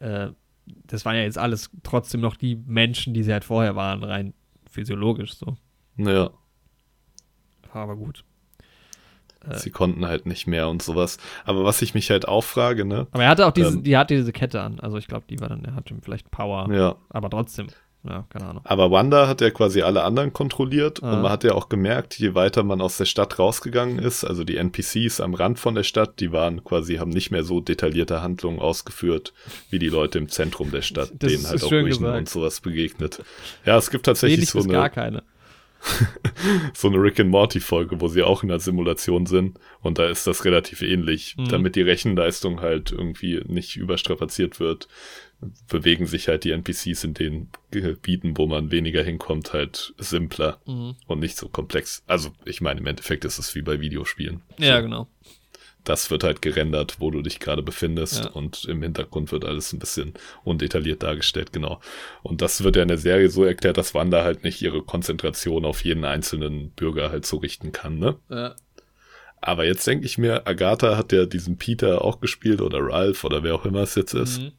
[0.00, 0.28] äh,
[0.66, 4.34] das waren ja jetzt alles trotzdem noch die Menschen, die sie halt vorher waren, rein
[4.68, 5.56] physiologisch so.
[5.96, 6.30] Ja.
[7.72, 8.24] Aber gut.
[9.48, 11.18] Äh, sie konnten halt nicht mehr und sowas.
[11.44, 13.06] Aber was ich mich halt auch frage, ne?
[13.12, 14.80] Aber er hatte auch diese, ähm, die hatte diese Kette an.
[14.80, 16.72] Also ich glaube, die war dann, er hatte vielleicht Power.
[16.72, 16.96] Ja.
[17.10, 17.68] Aber trotzdem.
[18.08, 18.62] Ja, keine Ahnung.
[18.64, 21.12] Aber Wanda hat ja quasi alle anderen kontrolliert ah.
[21.12, 24.44] und man hat ja auch gemerkt, je weiter man aus der Stadt rausgegangen ist, also
[24.44, 28.22] die NPCs am Rand von der Stadt, die waren quasi, haben nicht mehr so detaillierte
[28.22, 29.32] Handlungen ausgeführt,
[29.70, 33.24] wie die Leute im Zentrum der Stadt, das denen halt auch Richten und sowas begegnet.
[33.64, 34.72] Ja, es gibt tatsächlich Wenig so eine.
[34.72, 35.22] Gar keine.
[36.74, 40.08] so eine Rick and Morty Folge, wo sie auch in der Simulation sind und da
[40.08, 41.48] ist das relativ ähnlich, mhm.
[41.48, 44.88] damit die Rechenleistung halt irgendwie nicht überstrapaziert wird
[45.68, 50.96] bewegen sich halt die NPCs in den Gebieten, wo man weniger hinkommt, halt simpler mhm.
[51.06, 52.02] und nicht so komplex.
[52.06, 54.42] Also, ich meine, im Endeffekt ist es wie bei Videospielen.
[54.58, 54.82] Ja, so.
[54.82, 55.08] genau.
[55.86, 58.30] Das wird halt gerendert, wo du dich gerade befindest ja.
[58.30, 61.80] und im Hintergrund wird alles ein bisschen undetailliert dargestellt, genau.
[62.24, 65.64] Und das wird ja in der Serie so erklärt, dass Wanda halt nicht ihre Konzentration
[65.64, 68.16] auf jeden einzelnen Bürger halt so richten kann, ne?
[68.28, 68.56] Ja.
[69.40, 73.44] Aber jetzt denke ich mir, Agatha hat ja diesen Peter auch gespielt oder Ralph oder
[73.44, 74.40] wer auch immer es jetzt ist.
[74.40, 74.52] Mhm.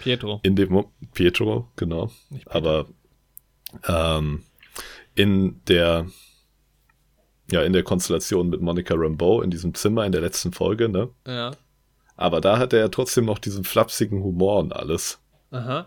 [0.00, 0.40] Pietro.
[0.42, 2.10] In dem Mo Pietro, genau.
[2.46, 2.86] Aber
[3.86, 4.42] ähm,
[5.14, 6.06] in der
[7.50, 11.08] ja, in der Konstellation mit Monica Rambeau in diesem Zimmer in der letzten Folge, ne?
[11.26, 11.52] Ja.
[12.16, 15.20] Aber da hat er ja trotzdem noch diesen flapsigen Humor und alles.
[15.50, 15.86] Aha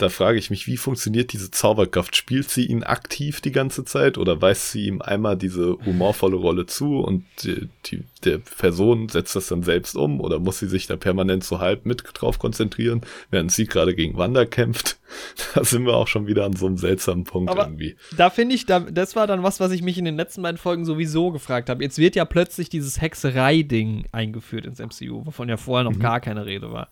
[0.00, 2.16] da frage ich mich, wie funktioniert diese Zauberkraft?
[2.16, 6.66] Spielt sie ihn aktiv die ganze Zeit oder weist sie ihm einmal diese humorvolle Rolle
[6.66, 10.86] zu und die, die, der Person setzt das dann selbst um oder muss sie sich
[10.86, 14.98] da permanent so halb mit drauf konzentrieren, während sie gerade gegen Wanda kämpft?
[15.54, 17.96] Da sind wir auch schon wieder an so einem seltsamen Punkt Aber irgendwie.
[18.16, 20.56] Da finde ich, da, das war dann was, was ich mich in den letzten beiden
[20.56, 21.82] Folgen sowieso gefragt habe.
[21.82, 26.00] Jetzt wird ja plötzlich dieses Hexerei-Ding eingeführt ins MCU, wovon ja vorher noch mhm.
[26.00, 26.90] gar keine Rede war.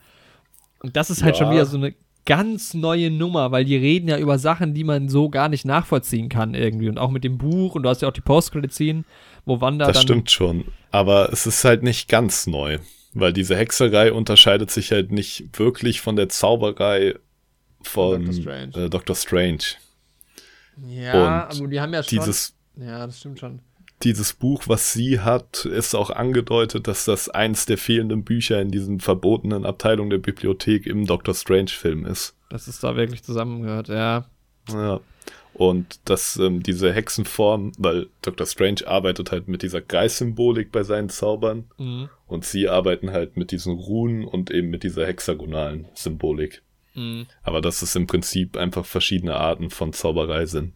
[0.80, 1.44] Und das ist halt ja.
[1.44, 1.94] schon wieder so eine
[2.28, 6.28] ganz neue Nummer, weil die reden ja über Sachen, die man so gar nicht nachvollziehen
[6.28, 6.90] kann irgendwie.
[6.90, 9.04] Und auch mit dem Buch, und du hast ja auch die Post-Credit-Scene,
[9.46, 9.94] wo Wanda das dann.
[9.94, 10.64] Das stimmt schon.
[10.90, 12.80] Aber es ist halt nicht ganz neu.
[13.14, 17.14] Weil diese Hexerei unterscheidet sich halt nicht wirklich von der Zauberei
[17.80, 18.84] von Doctor Strange.
[18.84, 19.64] Äh, Doctor Strange.
[20.86, 22.18] Ja, und aber die haben ja schon.
[22.18, 23.60] Dieses, ja, das stimmt schon.
[24.04, 28.70] Dieses Buch, was sie hat, ist auch angedeutet, dass das eins der fehlenden Bücher in
[28.70, 32.36] diesen verbotenen Abteilungen der Bibliothek im Doctor Strange-Film ist.
[32.48, 34.26] Dass es da wirklich zusammengehört, ja.
[34.72, 35.00] Ja.
[35.54, 38.46] Und dass ähm, diese Hexenform, weil Dr.
[38.46, 42.08] Strange arbeitet halt mit dieser Geist-Symbolik bei seinen Zaubern mhm.
[42.28, 46.62] und sie arbeiten halt mit diesen Runen und eben mit dieser hexagonalen Symbolik.
[46.94, 47.26] Mhm.
[47.42, 50.74] Aber dass es im Prinzip einfach verschiedene Arten von Zauberei sind.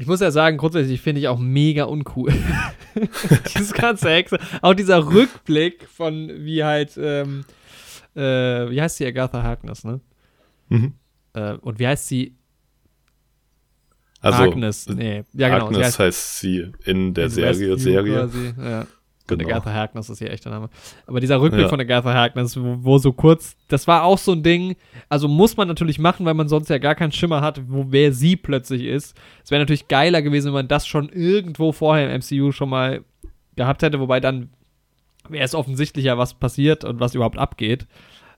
[0.00, 2.32] Ich muss ja sagen, grundsätzlich finde ich auch mega uncool.
[3.54, 4.38] Dieses ganze Hexe.
[4.62, 7.44] Auch dieser Rückblick von wie halt, ähm,
[8.16, 10.00] äh, wie heißt sie, Agatha Harkness, ne?
[10.70, 10.94] Mhm.
[11.34, 12.34] Äh, und wie heißt sie?
[14.20, 15.22] Also, Agnes, nee.
[15.34, 15.66] Ja, genau.
[15.66, 17.78] Agnes sie heißt, heißt, sie in der Serie.
[17.78, 18.14] Serie.
[18.14, 18.86] Quasi, ja.
[19.38, 19.50] Genau.
[19.50, 20.68] Agatha Harkness ist hier echt der Name.
[21.06, 21.68] Aber dieser Rückblick ja.
[21.68, 24.76] von Agatha Harkness, wo, wo, so kurz, das war auch so ein Ding,
[25.08, 28.12] also muss man natürlich machen, weil man sonst ja gar keinen Schimmer hat, wo wer
[28.12, 29.16] sie plötzlich ist.
[29.44, 33.04] Es wäre natürlich geiler gewesen, wenn man das schon irgendwo vorher im MCU schon mal
[33.56, 34.50] gehabt hätte, wobei dann
[35.28, 37.86] wäre es offensichtlicher, was passiert und was überhaupt abgeht.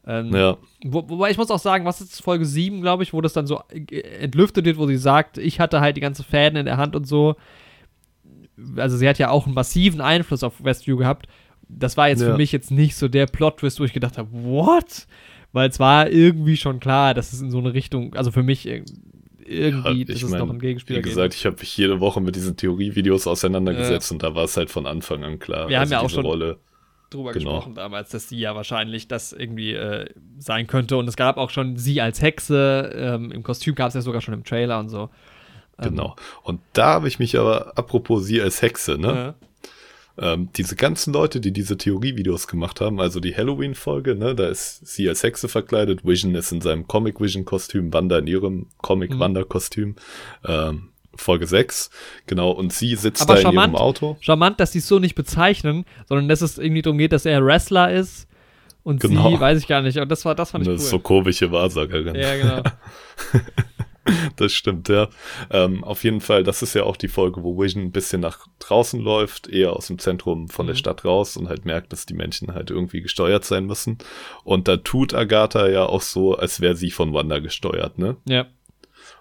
[0.06, 0.56] Ähm, ja.
[0.84, 3.46] Wo, wobei ich muss auch sagen, was ist Folge 7, glaube ich, wo das dann
[3.46, 6.96] so entlüftet wird, wo sie sagt, ich hatte halt die ganze Fäden in der Hand
[6.96, 7.36] und so.
[8.76, 11.26] Also sie hat ja auch einen massiven Einfluss auf Westview gehabt.
[11.68, 12.30] Das war jetzt ja.
[12.30, 15.06] für mich jetzt nicht so der Plot-Twist, wo ich gedacht habe, what?
[15.52, 18.66] Weil es war irgendwie schon klar, dass es in so eine Richtung, also für mich
[18.66, 20.98] irgendwie, ja, das ist noch ein Gegenspieler.
[20.98, 24.14] Wie gesagt, ich habe mich jede Woche mit diesen Theorievideos auseinandergesetzt ja.
[24.14, 25.68] und da war es halt von Anfang an klar.
[25.68, 26.58] Wir also haben ja auch schon Rolle
[27.10, 27.56] drüber genau.
[27.56, 30.96] gesprochen damals, dass sie ja wahrscheinlich das irgendwie äh, sein könnte.
[30.96, 32.90] Und es gab auch schon sie als Hexe.
[32.94, 35.10] Ähm, Im Kostüm gab es ja sogar schon im Trailer und so.
[35.78, 36.16] Ähm, genau.
[36.42, 39.08] Und da habe ich mich aber, apropos sie als Hexe, ne?
[39.08, 39.34] Ja.
[40.18, 44.86] Ähm, diese ganzen Leute, die diese Theorievideos gemacht haben, also die Halloween-Folge, ne, da ist
[44.86, 49.96] sie als Hexe verkleidet, Vision ist in seinem Comic Vision-Kostüm, Wanda in ihrem Comic Wanda-Kostüm.
[50.46, 51.90] Ähm, Folge 6.
[52.26, 54.16] Genau, und sie sitzt Aber da charmant, in ihrem Auto.
[54.20, 57.44] Charmant, dass sie es so nicht bezeichnen, sondern dass es irgendwie darum geht, dass er
[57.44, 58.28] Wrestler ist
[58.82, 59.30] und genau.
[59.30, 59.98] sie, weiß ich gar nicht.
[59.98, 60.84] Und das war, das fand ich Eine cool.
[60.84, 62.14] sokovische Wahrsagerin.
[62.14, 62.62] Ja, genau.
[64.36, 65.08] das stimmt, ja.
[65.50, 68.46] Ähm, auf jeden Fall, das ist ja auch die Folge, wo Vision ein bisschen nach
[68.58, 70.68] draußen läuft, eher aus dem Zentrum von mhm.
[70.68, 73.98] der Stadt raus und halt merkt, dass die Menschen halt irgendwie gesteuert sein müssen.
[74.44, 78.16] Und da tut Agatha ja auch so, als wäre sie von Wanda gesteuert, ne?
[78.24, 78.46] Ja.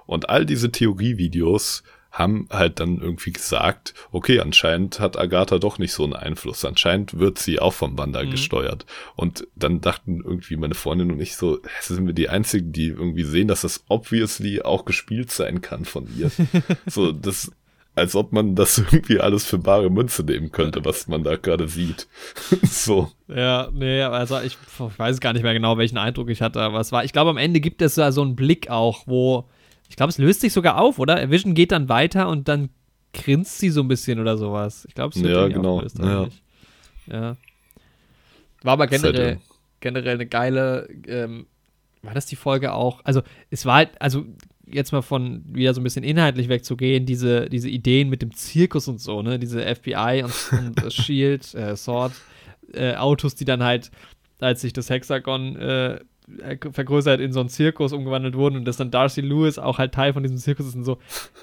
[0.05, 5.93] Und all diese Theorievideos haben halt dann irgendwie gesagt, okay, anscheinend hat Agatha doch nicht
[5.93, 6.65] so einen Einfluss.
[6.65, 8.31] Anscheinend wird sie auch vom Wanda mhm.
[8.31, 8.85] gesteuert.
[9.15, 13.23] Und dann dachten irgendwie meine Freundin und ich so, sind wir die Einzigen, die irgendwie
[13.23, 16.29] sehen, dass das obviously auch gespielt sein kann von ihr.
[16.85, 17.51] so, das,
[17.95, 21.69] als ob man das irgendwie alles für bare Münze nehmen könnte, was man da gerade
[21.69, 22.07] sieht.
[22.63, 23.09] so.
[23.29, 26.81] Ja, nee, also ich, ich weiß gar nicht mehr genau, welchen Eindruck ich hatte, aber
[26.81, 29.47] es war, ich glaube, am Ende gibt es da so einen Blick auch, wo
[29.91, 31.29] ich glaube, es löst sich sogar auf, oder?
[31.29, 32.69] Vision geht dann weiter und dann
[33.11, 34.85] grinst sie so ein bisschen oder sowas.
[34.87, 35.81] Ich glaube, es wird ja, genau.
[35.81, 35.99] aufgelöst.
[35.99, 36.29] Ja.
[37.11, 37.37] ja.
[38.63, 39.39] War aber generell,
[39.81, 41.45] generell eine geile, ähm,
[42.03, 43.01] war das die Folge auch?
[43.03, 44.23] Also, es war halt, also
[44.65, 48.87] jetzt mal von wieder so ein bisschen inhaltlich wegzugehen, diese, diese Ideen mit dem Zirkus
[48.87, 49.39] und so, ne?
[49.39, 52.13] Diese FBI und, und Shield, äh, Sword,
[52.71, 53.91] äh, Autos, die dann halt,
[54.39, 55.99] als sich das Hexagon äh,
[56.71, 60.13] vergrößert in so einen Zirkus umgewandelt wurden und dass dann Darcy Lewis auch halt Teil
[60.13, 60.97] von diesem Zirkus ist und so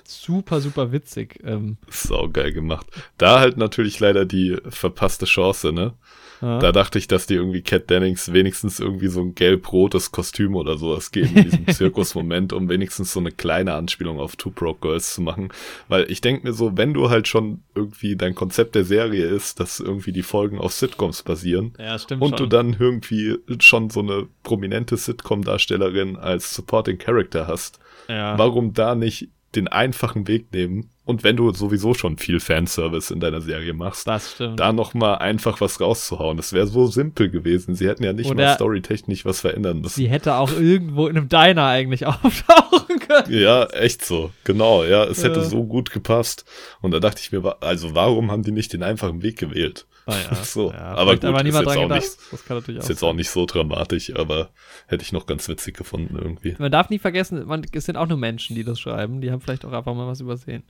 [0.04, 1.40] super, super witzig.
[1.44, 1.76] Ähm.
[1.88, 2.86] Sau geil gemacht.
[3.16, 5.94] Da halt natürlich leider die verpasste Chance, ne?
[6.40, 6.58] Ja.
[6.58, 10.76] Da dachte ich, dass die irgendwie Cat Dennings wenigstens irgendwie so ein gelb-rotes Kostüm oder
[10.78, 15.14] sowas geben in diesem Zirkusmoment, um wenigstens so eine kleine Anspielung auf Two Broke Girls
[15.14, 15.50] zu machen.
[15.88, 19.60] Weil ich denke mir so, wenn du halt schon irgendwie dein Konzept der Serie ist,
[19.60, 22.36] dass irgendwie die Folgen auf Sitcoms basieren ja, und schon.
[22.36, 27.78] du dann irgendwie schon so eine prominente Sitcom-Darstellerin als Supporting Character hast,
[28.08, 28.38] ja.
[28.38, 33.18] warum da nicht den einfachen Weg nehmen und wenn du sowieso schon viel Fanservice in
[33.18, 36.36] deiner Serie machst, da nochmal einfach was rauszuhauen.
[36.36, 37.74] Das wäre so simpel gewesen.
[37.74, 39.94] Sie hätten ja nicht Oder mal storytechnisch was verändern müssen.
[39.94, 43.32] Sie hätte auch irgendwo in einem Diner eigentlich auftauchen können.
[43.32, 44.32] Ja, echt so.
[44.44, 46.44] Genau, ja, es hätte so gut gepasst.
[46.82, 49.86] Und da dachte ich mir, also warum haben die nicht den einfachen Weg gewählt?
[50.04, 50.34] Ah, ja.
[50.44, 54.14] so, ja, aber gut, aber ist, jetzt auch, nicht, ist jetzt auch nicht so dramatisch,
[54.14, 54.50] aber
[54.86, 56.54] hätte ich noch ganz witzig gefunden irgendwie.
[56.58, 59.22] Man darf nie vergessen, man, es sind auch nur Menschen, die das schreiben.
[59.22, 60.64] Die haben vielleicht auch einfach mal was übersehen.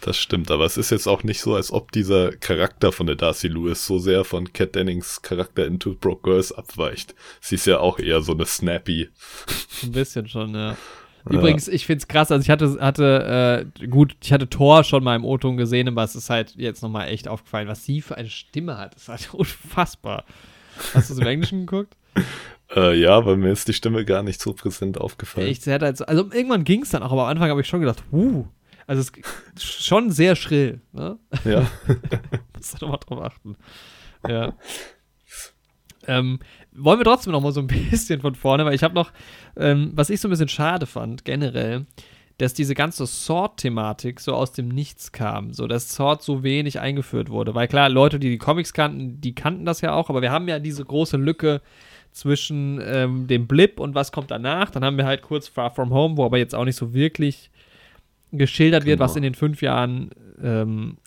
[0.00, 3.16] Das stimmt, aber es ist jetzt auch nicht so, als ob dieser Charakter von der
[3.16, 7.14] Darcy Lewis so sehr von Cat Dennings Charakter in Two Broke Girls abweicht.
[7.40, 9.08] Sie ist ja auch eher so eine Snappy.
[9.82, 10.76] Ein bisschen schon, ja.
[11.28, 11.72] Übrigens, ja.
[11.72, 15.16] ich finde es krass, also ich hatte, hatte äh, gut, ich hatte Thor schon mal
[15.16, 18.30] im O-Ton gesehen, aber es ist halt jetzt nochmal echt aufgefallen, was sie für eine
[18.30, 18.94] Stimme hat.
[18.94, 20.24] Das ist halt unfassbar.
[20.94, 21.96] Hast du es im Englischen geguckt?
[22.76, 25.46] Äh, ja, weil mir ist die Stimme gar nicht so präsent aufgefallen.
[25.46, 27.80] Echt, halt so, also irgendwann ging es dann auch, aber am Anfang habe ich schon
[27.80, 28.44] gedacht, uh,
[28.88, 29.12] also es
[29.54, 31.18] ist schon sehr schrill, ne?
[31.44, 31.60] Ja.
[32.56, 33.56] Muss da nochmal drauf achten.
[34.26, 34.54] Ja.
[36.06, 36.38] Ähm,
[36.72, 39.12] wollen wir trotzdem noch mal so ein bisschen von vorne, weil ich habe noch,
[39.56, 41.84] ähm, was ich so ein bisschen schade fand, generell,
[42.38, 47.28] dass diese ganze Sword-Thematik so aus dem Nichts kam, so dass Sword so wenig eingeführt
[47.28, 47.54] wurde.
[47.54, 50.48] Weil klar, Leute, die die Comics kannten, die kannten das ja auch, aber wir haben
[50.48, 51.60] ja diese große Lücke
[52.12, 54.70] zwischen ähm, dem Blip und was kommt danach.
[54.70, 57.50] Dann haben wir halt kurz Far From Home, wo aber jetzt auch nicht so wirklich
[58.32, 58.92] geschildert genau.
[58.92, 59.26] wird, was genau.
[59.26, 60.10] in den fünf Jahren
[60.42, 60.98] ähm,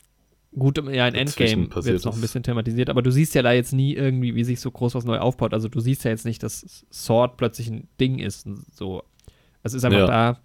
[0.58, 3.74] gut, ja, in Endgame wird noch ein bisschen thematisiert, aber du siehst ja da jetzt
[3.74, 5.54] nie irgendwie, wie sich so groß was neu aufbaut.
[5.54, 8.48] Also du siehst ja jetzt nicht, dass Sword plötzlich ein Ding ist.
[8.74, 9.04] So.
[9.64, 10.08] Es ist einfach ja.
[10.08, 10.40] da.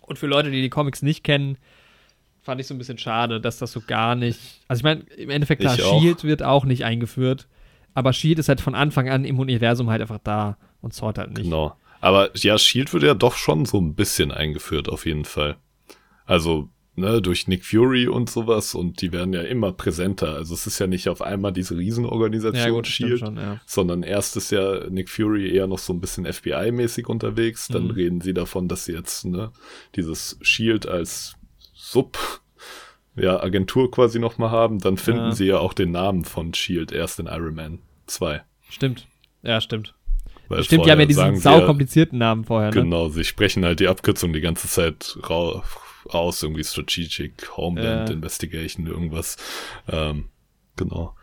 [0.00, 1.58] Und für Leute, die die Comics nicht kennen,
[2.42, 4.38] fand ich so ein bisschen schade, dass das so gar nicht.
[4.68, 7.48] Also ich meine, im Endeffekt klar, Shield wird auch nicht eingeführt,
[7.94, 11.30] aber Shield ist halt von Anfang an im Universum halt einfach da und Sword halt
[11.30, 11.44] nicht.
[11.44, 11.76] Genau.
[12.00, 15.56] Aber ja, Shield wird ja doch schon so ein bisschen eingeführt, auf jeden Fall.
[16.26, 20.34] Also, ne, durch Nick Fury und sowas und die werden ja immer präsenter.
[20.34, 23.60] Also es ist ja nicht auf einmal diese Riesenorganisation ja, gut, Shield, schon, ja.
[23.66, 27.68] sondern erst ist ja Nick Fury eher noch so ein bisschen FBI-mäßig unterwegs.
[27.68, 27.90] Dann mhm.
[27.90, 29.52] reden sie davon, dass sie jetzt ne,
[29.94, 31.36] dieses Shield als
[31.74, 32.18] Sub
[33.14, 34.78] ja, Agentur quasi nochmal haben.
[34.78, 35.32] Dann finden ja.
[35.32, 38.42] sie ja auch den Namen von Shield erst in Iron Man 2.
[38.68, 39.06] Stimmt.
[39.42, 39.94] Ja, stimmt.
[40.48, 42.82] Weil Stimmt, die haben ja diesen saukomplizierten Namen vorher, ne?
[42.82, 45.18] Genau, sie sprechen halt die Abkürzung die ganze Zeit
[46.10, 48.14] aus, irgendwie Strategic Homeland ja.
[48.14, 49.36] Investigation, irgendwas.
[49.88, 50.28] Ähm,
[50.76, 51.14] genau.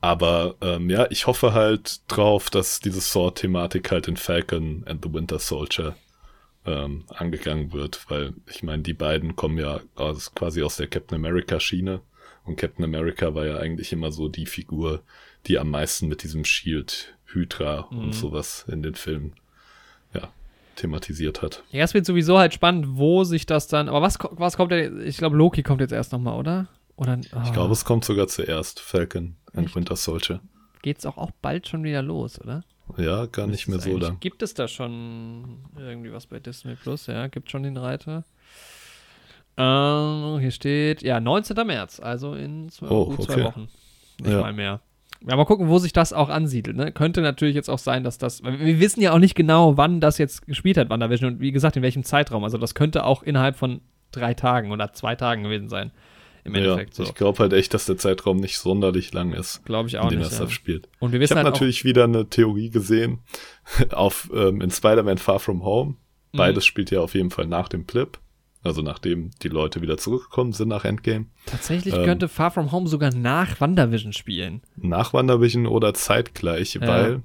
[0.00, 5.12] Aber ähm, ja, ich hoffe halt drauf, dass diese Sword-Thematik halt in Falcon and the
[5.12, 5.96] Winter Soldier
[6.66, 11.16] ähm, angegangen wird, weil ich meine, die beiden kommen ja aus, quasi aus der Captain
[11.16, 12.02] America-Schiene
[12.44, 15.02] und Captain America war ja eigentlich immer so die Figur,
[15.46, 17.98] die am meisten mit diesem Shield, Hydra mhm.
[17.98, 19.34] und sowas in den Filmen
[20.76, 21.62] thematisiert hat.
[21.70, 23.88] Ja, es wird sowieso halt spannend, wo sich das dann.
[23.88, 25.00] Aber was, was kommt denn?
[25.06, 26.68] Ich glaube, Loki kommt jetzt erst nochmal, oder?
[26.96, 27.40] oder oh.
[27.44, 28.80] Ich glaube, es kommt sogar zuerst.
[28.80, 30.40] Falcon and Winter Soldier.
[30.82, 32.62] Geht's auch, auch bald schon wieder los, oder?
[32.96, 34.20] Ja, gar nicht mehr so lang.
[34.20, 37.06] Gibt es da schon irgendwie was bei Disney Plus?
[37.08, 38.24] Ja, gibt schon den Reiter.
[39.56, 41.66] Ähm, hier steht, ja, 19.
[41.66, 43.22] März, also in zwei, oh, okay.
[43.22, 43.68] zwei Wochen.
[44.20, 44.40] Nicht ja.
[44.40, 44.80] mal mehr.
[45.28, 46.76] Ja, mal gucken, wo sich das auch ansiedelt.
[46.76, 46.92] Ne?
[46.92, 48.44] Könnte natürlich jetzt auch sein, dass das.
[48.44, 51.76] Wir wissen ja auch nicht genau, wann das jetzt gespielt hat, WandaVision und wie gesagt,
[51.76, 52.44] in welchem Zeitraum.
[52.44, 53.80] Also, das könnte auch innerhalb von
[54.12, 55.90] drei Tagen oder zwei Tagen gewesen sein.
[56.44, 56.96] Im Endeffekt.
[56.96, 57.10] Ja, so.
[57.10, 59.64] Ich glaube halt echt, dass der Zeitraum nicht sonderlich lang ist.
[59.64, 60.30] Glaube ich auch in dem nicht.
[60.30, 60.48] Das ja.
[60.48, 60.88] spielt.
[61.00, 63.18] Und wir wissen ich habe halt natürlich wieder eine Theorie gesehen
[63.90, 65.96] auf ähm, in Spider-Man Far From Home.
[66.32, 66.38] Mhm.
[66.38, 66.66] Beides mhm.
[66.66, 68.20] spielt ja auf jeden Fall nach dem Plip.
[68.66, 71.26] Also nachdem die Leute wieder zurückgekommen sind nach Endgame.
[71.46, 74.62] Tatsächlich ähm, könnte Far From Home sogar nach WandaVision spielen.
[74.76, 76.80] Nach WandaVision oder zeitgleich, ja.
[76.80, 77.22] weil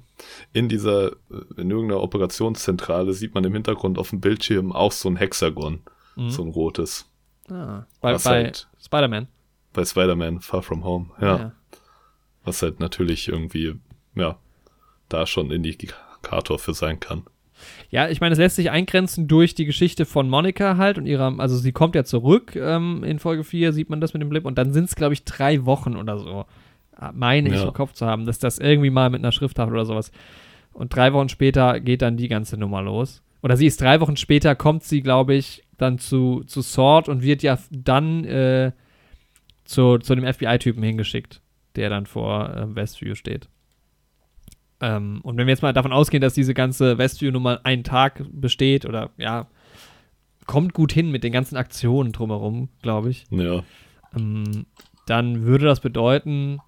[0.52, 1.16] in dieser,
[1.56, 5.80] in irgendeiner Operationszentrale sieht man im Hintergrund auf dem Bildschirm auch so ein Hexagon.
[6.14, 6.30] Mhm.
[6.30, 7.10] So ein rotes.
[7.50, 9.26] Ah, bei, bei halt Spider-Man.
[9.72, 11.36] Bei Spider-Man Far From Home, ja.
[11.36, 11.52] ja.
[12.44, 13.74] Was halt natürlich irgendwie,
[14.14, 14.38] ja,
[15.08, 17.24] da schon Indikator für sein kann.
[17.92, 21.38] Ja, ich meine, es lässt sich eingrenzen durch die Geschichte von Monika halt und ihrer,
[21.38, 24.46] also sie kommt ja zurück ähm, in Folge 4, sieht man das mit dem Blip
[24.46, 26.46] und dann sind es, glaube ich, drei Wochen oder so.
[26.96, 27.54] Ah, meine ja.
[27.54, 30.10] ich im Kopf zu haben, dass das irgendwie mal mit einer Schrifttafel oder sowas.
[30.72, 33.22] Und drei Wochen später geht dann die ganze Nummer los.
[33.42, 37.22] Oder sie ist drei Wochen später, kommt sie, glaube ich, dann zu, zu Sword und
[37.22, 38.72] wird ja dann äh,
[39.64, 41.42] zu, zu dem FBI-Typen hingeschickt,
[41.76, 43.50] der dann vor äh, Westview steht.
[44.82, 48.84] Ähm, und wenn wir jetzt mal davon ausgehen, dass diese ganze Westview-Nummer einen Tag besteht
[48.84, 49.46] oder ja,
[50.46, 53.24] kommt gut hin mit den ganzen Aktionen drumherum, glaube ich.
[53.30, 53.62] Ja.
[54.14, 54.66] Ähm,
[55.06, 56.58] dann würde das bedeuten,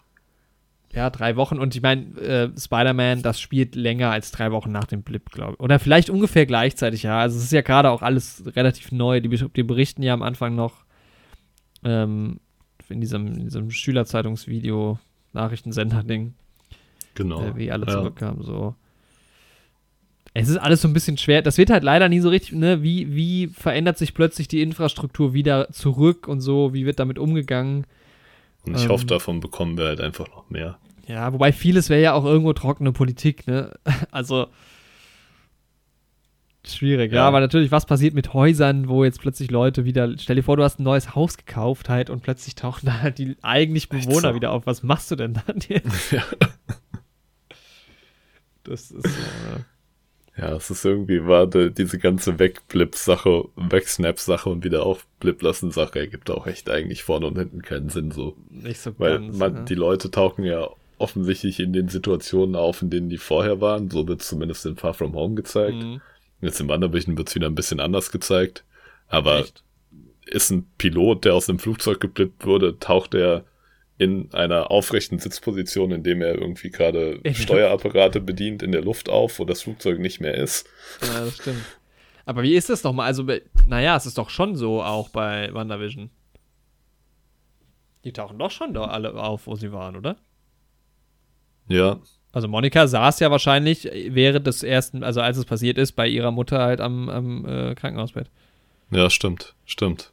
[0.92, 1.58] ja, drei Wochen.
[1.58, 5.54] Und ich meine, äh, Spider-Man, das spielt länger als drei Wochen nach dem Blip, glaube
[5.54, 5.60] ich.
[5.60, 7.18] Oder vielleicht ungefähr gleichzeitig, ja.
[7.18, 9.20] Also es ist ja gerade auch alles relativ neu.
[9.20, 10.84] Die, die, berichten ja am Anfang noch
[11.82, 12.38] ähm,
[12.88, 15.00] in diesem, in diesem Schülerzeitungsvideo,
[15.32, 16.34] Nachrichtensender-Ding,
[17.14, 17.42] Genau.
[17.42, 17.92] Äh, wie alle ja.
[17.92, 18.42] zurückkamen.
[18.42, 18.74] So.
[20.36, 21.42] Es ist alles so ein bisschen schwer.
[21.42, 22.82] Das wird halt leider nie so richtig, ne?
[22.82, 26.74] Wie, wie verändert sich plötzlich die Infrastruktur wieder zurück und so?
[26.74, 27.86] Wie wird damit umgegangen?
[28.66, 30.78] Und ich ähm, hoffe, davon bekommen wir halt einfach noch mehr.
[31.06, 33.72] Ja, wobei vieles wäre ja auch irgendwo trockene Politik, ne?
[34.10, 34.48] Also.
[36.66, 37.18] Schwierig, ja.
[37.18, 37.28] ja.
[37.28, 40.62] aber natürlich, was passiert mit Häusern, wo jetzt plötzlich Leute wieder, stell dir vor, du
[40.62, 44.34] hast ein neues Haus gekauft halt und plötzlich tauchen da halt die eigentlich Bewohner so.
[44.34, 44.66] wieder auf.
[44.66, 46.10] Was machst du denn dann jetzt?
[46.10, 46.22] Ja.
[48.64, 49.08] Das ist so,
[50.38, 50.48] ja.
[50.48, 56.30] ja, es ist irgendwie, war diese ganze Wegblip-Sache, Wegsnap-Sache und wieder aufblip lassen Sache ergibt
[56.30, 58.36] auch echt eigentlich vorne und hinten keinen Sinn so.
[58.50, 59.62] Nicht so Weil ganz, man, ja.
[59.62, 63.90] die Leute tauchen ja offensichtlich in den Situationen auf, in denen die vorher waren.
[63.90, 65.76] So wird zumindest in Far From Home gezeigt.
[65.76, 66.00] Mhm.
[66.40, 68.64] Jetzt im Wandervision wird es wieder ein bisschen anders gezeigt.
[69.08, 69.62] Aber Echt?
[70.26, 73.44] ist ein Pilot, der aus einem Flugzeug geblippt wurde, taucht er
[74.04, 79.38] in einer aufrechten Sitzposition, in dem er irgendwie gerade Steuerapparate bedient, in der Luft auf,
[79.38, 80.66] wo das Flugzeug nicht mehr ist.
[81.00, 81.64] Ja, das stimmt.
[82.26, 83.06] Aber wie ist das nochmal?
[83.06, 83.26] Also,
[83.66, 86.10] naja, es ist doch schon so auch bei WandaVision.
[88.04, 90.16] Die tauchen doch schon da alle auf, wo sie waren, oder?
[91.68, 92.00] Ja.
[92.32, 96.30] Also Monika saß ja wahrscheinlich während des ersten, also als es passiert ist, bei ihrer
[96.30, 98.28] Mutter halt am, am äh, Krankenhausbett.
[98.90, 100.12] Ja, stimmt, stimmt.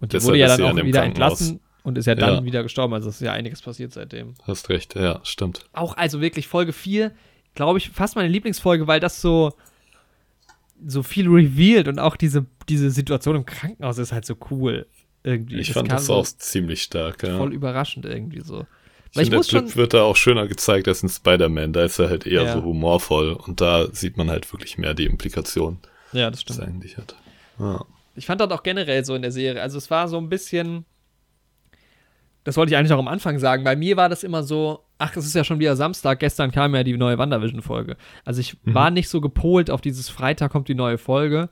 [0.00, 2.44] Und die Deshalb wurde ja dann auch wieder entlassen und ist ja dann ja.
[2.44, 2.94] wieder gestorben.
[2.94, 4.34] Also es ist ja einiges passiert seitdem.
[4.42, 5.66] Hast recht, ja, stimmt.
[5.72, 7.12] Auch also wirklich Folge 4,
[7.54, 9.52] glaube ich, fast meine Lieblingsfolge, weil das so
[10.86, 14.86] so viel revealed und auch diese, diese Situation im Krankenhaus ist halt so cool.
[15.22, 15.60] Irgendwie.
[15.60, 17.36] Ich das fand das auch ziemlich stark, ja.
[17.36, 18.66] Voll überraschend irgendwie so.
[19.12, 21.72] Weil ich, ich finde, der Clip wird da auch schöner gezeigt als in Spider-Man.
[21.72, 22.52] Da ist er halt eher ja.
[22.54, 25.78] so humorvoll und da sieht man halt wirklich mehr die Implikation.
[26.12, 26.60] Ja, das stimmt.
[26.60, 27.16] eigentlich hat.
[27.58, 27.84] Ja.
[28.14, 29.60] Ich fand das auch generell so in der Serie.
[29.60, 30.84] Also es war so ein bisschen.
[32.44, 33.64] Das wollte ich eigentlich auch am Anfang sagen.
[33.64, 36.74] Bei mir war das immer so, ach, es ist ja schon wieder Samstag, gestern kam
[36.74, 37.96] ja die neue WandaVision-Folge.
[38.24, 38.74] Also ich mhm.
[38.74, 41.50] war nicht so gepolt auf dieses Freitag kommt die neue Folge,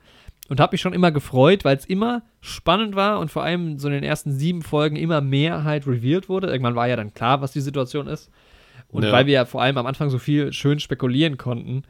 [0.49, 3.89] und habe mich schon immer gefreut, weil es immer spannend war und vor allem so
[3.89, 6.49] in den ersten sieben Folgen immer mehr halt revealed wurde.
[6.49, 8.30] Irgendwann war ja dann klar, was die Situation ist.
[8.89, 9.12] Und ja.
[9.12, 11.82] weil wir ja vor allem am Anfang so viel schön spekulieren konnten,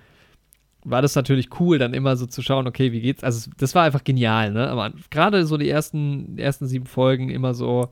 [0.84, 3.22] war das natürlich cool, dann immer so zu schauen, okay, wie geht's?
[3.22, 4.68] Also, das war einfach genial, ne?
[4.68, 7.90] Aber gerade so die ersten, die ersten sieben Folgen immer so,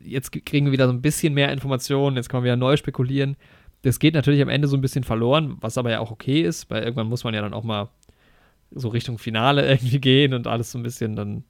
[0.00, 3.36] jetzt kriegen wir wieder so ein bisschen mehr Informationen, jetzt können wir wieder neu spekulieren.
[3.82, 6.70] Das geht natürlich am Ende so ein bisschen verloren, was aber ja auch okay ist,
[6.70, 7.88] weil irgendwann muss man ja dann auch mal
[8.70, 11.44] so Richtung Finale irgendwie gehen und alles so ein bisschen dann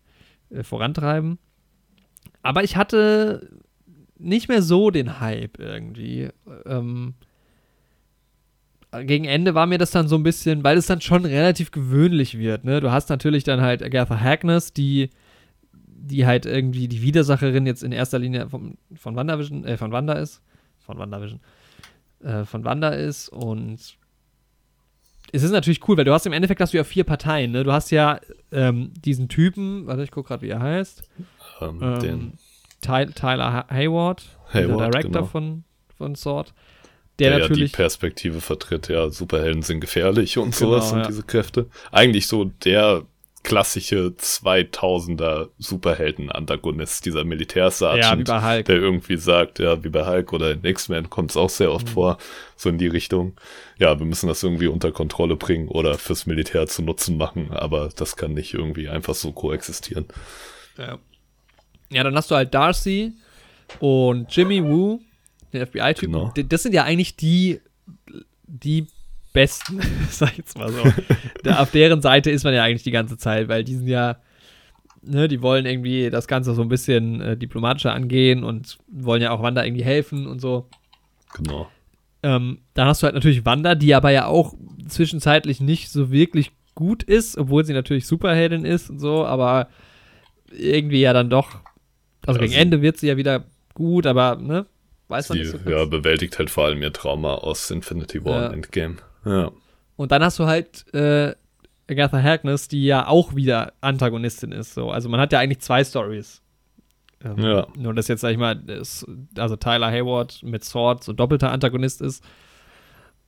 [0.51, 1.39] äh, vorantreiben.
[2.43, 3.51] Aber ich hatte
[4.19, 6.29] nicht mehr so den Hype irgendwie.
[6.65, 7.15] Ähm,
[9.05, 12.39] gegen Ende war mir das dann so ein bisschen, weil es dann schon relativ gewöhnlich
[12.39, 12.65] wird.
[12.65, 12.81] Ne?
[12.81, 15.11] Du hast natürlich dann halt Agatha Harkness, die,
[16.07, 20.15] die halt irgendwie die Widersacherin jetzt in erster Linie vom, von WandaVision, äh, von Wanda
[20.15, 20.43] ist.
[20.79, 21.41] Von WandaVision.
[22.21, 23.99] Äh, von Wanda ist und
[25.33, 27.53] es ist natürlich cool, weil du hast im Endeffekt hast du ja vier Parteien.
[27.53, 27.65] Ne?
[27.65, 28.21] Du hast ja
[28.53, 31.03] ähm, diesen Typen, warte, ich gucke gerade, wie er heißt.
[31.61, 32.33] Um, ähm, ähm
[32.81, 35.25] Ty Tyler Hayward, Hayward der Director genau.
[35.25, 35.65] von,
[35.97, 36.53] von Sword.
[37.19, 41.01] Der, der natürlich ja die Perspektive vertritt, ja, Superhelden sind gefährlich und genau, sowas und
[41.01, 41.07] ja.
[41.07, 41.67] diese Kräfte.
[41.91, 43.03] Eigentlich so der
[43.47, 50.65] klassische 2000er Superhelden-Antagonist, dieser Militärsergeant, ja, der irgendwie sagt, ja, wie bei Hulk oder in
[50.65, 51.93] X-Men kommt es auch sehr oft mhm.
[51.93, 52.19] vor,
[52.57, 53.37] so in die Richtung,
[53.79, 57.89] ja, wir müssen das irgendwie unter Kontrolle bringen oder fürs Militär zu Nutzen machen, aber
[57.95, 60.07] das kann nicht irgendwie einfach so koexistieren.
[60.77, 60.99] Ja,
[61.91, 63.13] ja dann hast du halt Darcy
[63.79, 65.01] und Jimmy Woo,
[65.53, 66.13] den FBI-Typen.
[66.13, 66.49] Genau.
[66.49, 67.61] Das sind ja eigentlich die,
[68.49, 68.89] die
[69.37, 69.81] Besten,
[70.11, 70.83] sag ich jetzt mal so.
[71.45, 74.17] da, auf deren Seite ist man ja eigentlich die ganze Zeit, weil die sind ja,
[75.03, 79.33] ne, die wollen irgendwie das Ganze so ein bisschen äh, diplomatischer angehen und wollen ja
[79.33, 80.71] auch Wanda irgendwie helfen und so.
[81.35, 81.69] Genau.
[82.23, 84.55] Ähm, dann hast du halt natürlich Wanda, die aber ja auch
[84.89, 89.69] zwischenzeitlich nicht so wirklich gut ist, obwohl sie natürlich Superheldin ist und so, aber
[90.51, 91.57] irgendwie ja dann doch,
[92.25, 94.65] also, also gegen Ende wird sie ja wieder gut, aber ne,
[95.09, 98.47] weiß man nicht so Ja, bewältigt halt vor allem ihr Trauma aus Infinity War ja.
[98.49, 98.97] und Endgame.
[99.27, 99.51] Ja.
[99.97, 101.35] Und dann hast du halt äh,
[101.89, 104.75] Agatha Harkness, die ja auch wieder Antagonistin ist.
[104.75, 104.91] So.
[104.91, 106.43] Also man hat ja eigentlich zwei Stories.
[107.25, 107.67] Ähm, ja.
[107.77, 109.07] Nur dass jetzt, sag ich mal, ist,
[109.37, 112.25] also Tyler Hayward mit Sword so doppelter Antagonist ist.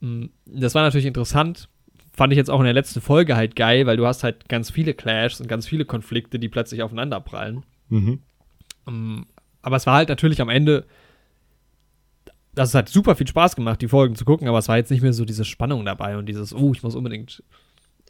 [0.01, 1.69] Mm, das war natürlich interessant.
[2.13, 4.71] Fand ich jetzt auch in der letzten Folge halt geil, weil du hast halt ganz
[4.71, 7.65] viele Clashs und ganz viele Konflikte, die plötzlich aufeinander prallen.
[7.89, 8.21] Mhm.
[8.85, 9.27] Um,
[9.63, 10.85] aber es war halt natürlich am Ende
[12.59, 15.03] das hat super viel Spaß gemacht, die Folgen zu gucken, aber es war jetzt nicht
[15.03, 17.43] mehr so diese Spannung dabei und dieses, oh, ich muss unbedingt.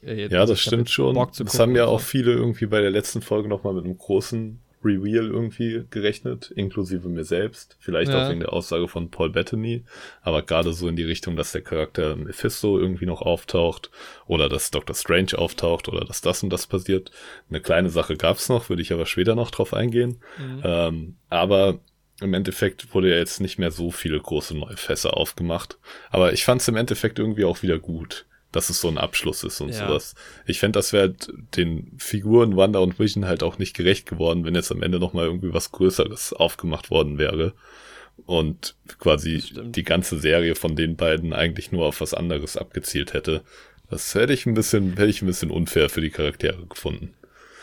[0.03, 1.15] Äh, ja, das stimmt schon.
[1.39, 5.27] Das haben ja auch viele irgendwie bei der letzten Folge nochmal mit einem großen Reveal
[5.27, 7.77] irgendwie gerechnet, inklusive mir selbst.
[7.81, 8.25] Vielleicht ja.
[8.25, 9.85] auch wegen der Aussage von Paul Bettany,
[10.23, 13.91] aber gerade so in die Richtung, dass der Charakter Mephisto irgendwie noch auftaucht
[14.27, 17.11] oder dass Doctor Strange auftaucht oder dass das und das passiert.
[17.51, 20.21] Eine kleine Sache gab's noch, würde ich aber später noch drauf eingehen.
[20.39, 20.61] Mhm.
[20.63, 21.81] Ähm, aber
[22.21, 25.79] im Endeffekt wurde ja jetzt nicht mehr so viele große neue Fässer aufgemacht.
[26.11, 28.27] Aber ich fand es im Endeffekt irgendwie auch wieder gut.
[28.53, 29.87] dass es so ein Abschluss ist und ja.
[29.87, 30.15] sowas.
[30.47, 34.45] Ich fände, das wäre halt den Figuren Wanda und Vision halt auch nicht gerecht geworden,
[34.45, 37.53] wenn jetzt am Ende nochmal irgendwie was Größeres aufgemacht worden wäre.
[38.27, 43.43] Und quasi die ganze Serie von den beiden eigentlich nur auf was anderes abgezielt hätte.
[43.91, 47.15] Das hätte ich ein bisschen, hätte ich ein bisschen unfair für die Charaktere gefunden.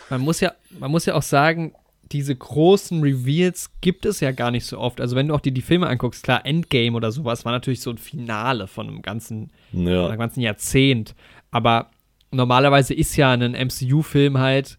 [0.09, 1.73] Man muss ja, man muss ja auch sagen,
[2.11, 5.01] diese großen Reveals gibt es ja gar nicht so oft.
[5.01, 7.89] Also wenn du auch dir die Filme anguckst, klar, Endgame oder sowas war natürlich so
[7.89, 10.01] ein Finale von einem ganzen, ja.
[10.03, 11.15] von einem ganzen Jahrzehnt.
[11.51, 11.89] Aber
[12.31, 14.77] normalerweise ist ja ein MCU-Film halt,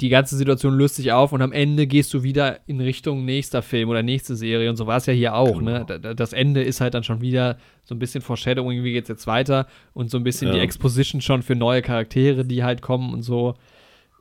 [0.00, 3.60] die ganze Situation löst sich auf und am Ende gehst du wieder in Richtung nächster
[3.60, 5.84] Film oder nächste Serie und so war es ja hier auch, ne?
[5.86, 6.08] genau.
[6.08, 6.14] ne?
[6.14, 9.66] Das Ende ist halt dann schon wieder so ein bisschen Foreshadowing, wie geht's jetzt weiter
[9.92, 10.54] und so ein bisschen ja.
[10.54, 13.54] die Exposition schon für neue Charaktere, die halt kommen und so.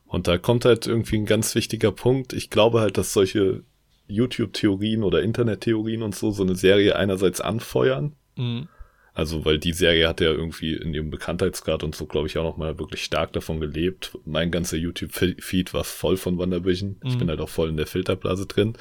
[0.10, 2.34] Und da kommt halt irgendwie ein ganz wichtiger Punkt.
[2.34, 3.64] Ich glaube halt, dass solche
[4.08, 8.16] YouTube-Theorien oder Internet-Theorien und so so eine Serie einerseits anfeuern.
[8.36, 8.68] Mhm.
[9.14, 12.44] Also, weil die Serie hat ja irgendwie in ihrem Bekanntheitsgrad und so, glaube ich, auch
[12.44, 14.18] nochmal wirklich stark davon gelebt.
[14.26, 16.98] Mein ganzer YouTube-Feed war voll von WandaVision.
[17.04, 17.08] Mhm.
[17.08, 18.74] Ich bin halt auch voll in der Filterblase drin.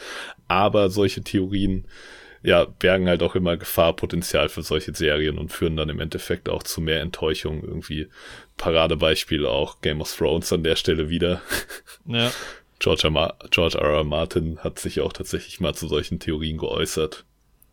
[0.46, 1.86] Aber solche Theorien
[2.42, 6.62] ja, bergen halt auch immer Gefahrpotenzial für solche Serien und führen dann im Endeffekt auch
[6.62, 7.62] zu mehr Enttäuschung.
[7.62, 8.08] Irgendwie
[8.58, 11.40] Paradebeispiel auch Game of Thrones an der Stelle wieder.
[12.06, 12.30] Ja.
[12.80, 13.34] George, R.
[13.50, 13.90] George R.
[13.96, 14.04] R.
[14.04, 17.24] Martin hat sich auch tatsächlich mal zu solchen Theorien geäußert.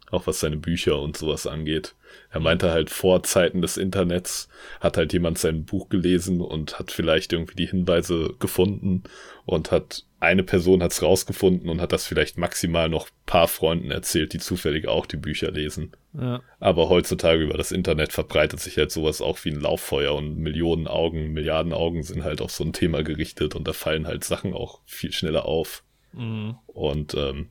[0.09, 1.95] Auch was seine Bücher und sowas angeht.
[2.31, 6.91] Er meinte halt, vor Zeiten des Internets hat halt jemand sein Buch gelesen und hat
[6.91, 9.03] vielleicht irgendwie die Hinweise gefunden
[9.45, 14.33] und hat eine Person hat's rausgefunden und hat das vielleicht maximal noch paar Freunden erzählt,
[14.33, 15.91] die zufällig auch die Bücher lesen.
[16.13, 16.41] Ja.
[16.59, 20.87] Aber heutzutage über das Internet verbreitet sich halt sowas auch wie ein Lauffeuer und Millionen
[20.87, 24.53] Augen, Milliarden Augen sind halt auf so ein Thema gerichtet und da fallen halt Sachen
[24.53, 25.83] auch viel schneller auf.
[26.13, 26.55] Mhm.
[26.67, 27.49] Und ähm,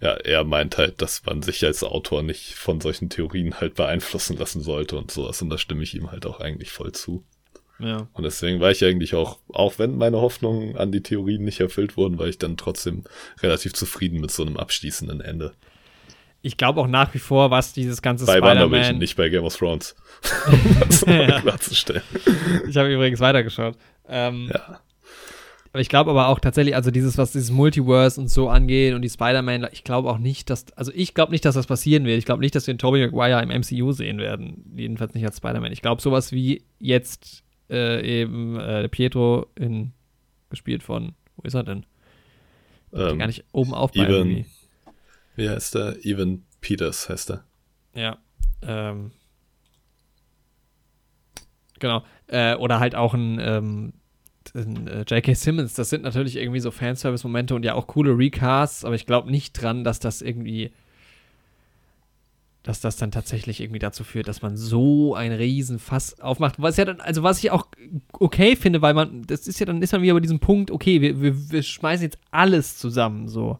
[0.00, 4.36] ja, er meint halt, dass man sich als Autor nicht von solchen Theorien halt beeinflussen
[4.36, 5.40] lassen sollte und sowas.
[5.40, 7.24] Und da stimme ich ihm halt auch eigentlich voll zu.
[7.78, 8.06] Ja.
[8.12, 11.96] Und deswegen war ich eigentlich auch, auch wenn meine Hoffnungen an die Theorien nicht erfüllt
[11.96, 13.04] wurden, war ich dann trotzdem
[13.42, 15.52] relativ zufrieden mit so einem abschließenden Ende.
[16.42, 19.56] Ich glaube auch nach wie vor, was dieses ganze bei WandaVision, nicht bei Game of
[19.56, 19.96] Thrones.
[20.46, 22.02] um das mal klarzustellen.
[22.68, 23.76] Ich habe übrigens weitergeschaut.
[24.08, 24.80] Ähm, ja.
[25.72, 29.02] Aber ich glaube aber auch tatsächlich, also dieses, was dieses Multiverse und so angeht und
[29.02, 32.18] die Spider-Man, ich glaube auch nicht, dass, also ich glaube nicht, dass das passieren wird.
[32.18, 34.72] Ich glaube nicht, dass wir den Tobey Maguire im MCU sehen werden.
[34.76, 35.72] Jedenfalls nicht als Spider-Man.
[35.72, 39.92] Ich glaube, sowas wie jetzt äh, eben äh, Pietro in,
[40.50, 41.86] gespielt von, wo ist er denn?
[42.92, 44.46] Ähm, gar nicht oben auf bei Even,
[45.36, 46.04] Wie heißt er?
[46.04, 47.44] Evan Peters heißt er.
[47.94, 48.18] Ja.
[48.62, 49.10] Ähm,
[51.80, 52.04] genau.
[52.28, 53.92] Äh, oder halt auch ein ähm,
[54.54, 55.34] äh, J.K.
[55.34, 59.30] Simmons, das sind natürlich irgendwie so Fanservice-Momente und ja auch coole Recasts, aber ich glaube
[59.30, 60.72] nicht dran, dass das irgendwie,
[62.64, 66.54] dass das dann tatsächlich irgendwie dazu führt, dass man so ein Riesenfass aufmacht.
[66.58, 67.68] Was ja dann, also was ich auch
[68.12, 71.00] okay finde, weil man, das ist ja dann ist man wieder bei diesem Punkt, okay,
[71.02, 73.58] wir, wir, wir schmeißen jetzt alles zusammen so.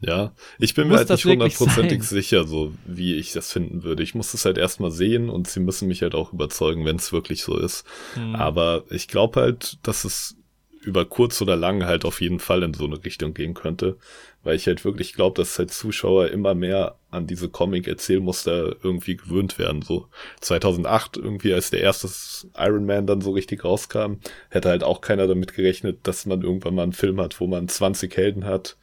[0.00, 4.02] Ja, ich bin mir halt nicht hundertprozentig sicher, so wie ich das finden würde.
[4.02, 7.12] Ich muss es halt erstmal sehen und sie müssen mich halt auch überzeugen, wenn es
[7.12, 7.84] wirklich so ist.
[8.14, 8.34] Mhm.
[8.34, 10.36] Aber ich glaube halt, dass es
[10.84, 13.96] über kurz oder lang halt auf jeden Fall in so eine Richtung gehen könnte,
[14.42, 19.58] weil ich halt wirklich glaube, dass halt Zuschauer immer mehr an diese Comic-Erzählmuster irgendwie gewöhnt
[19.58, 19.82] werden.
[19.82, 20.08] So
[20.40, 22.08] 2008 irgendwie, als der erste
[22.56, 24.14] Iron Man dann so richtig rauskam,
[24.50, 27.68] hätte halt auch keiner damit gerechnet, dass man irgendwann mal einen Film hat, wo man
[27.68, 28.76] 20 Helden hat,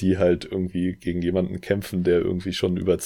[0.00, 2.98] die halt irgendwie gegen jemanden kämpfen, der irgendwie schon über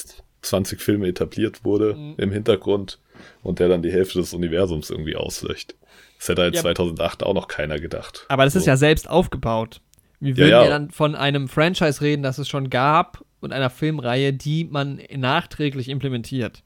[0.43, 2.15] 20 Filme etabliert wurde mhm.
[2.19, 2.99] im Hintergrund
[3.43, 5.75] und der dann die Hälfte des Universums irgendwie auslöscht.
[6.23, 6.61] Das hätte halt ja.
[6.61, 8.27] 2008 auch noch keiner gedacht.
[8.29, 8.61] Aber das so.
[8.61, 9.81] ist ja selbst aufgebaut.
[10.21, 10.67] Wie würden ja, ja.
[10.67, 15.01] wir dann von einem Franchise reden, das es schon gab und einer Filmreihe, die man
[15.17, 16.63] nachträglich implementiert?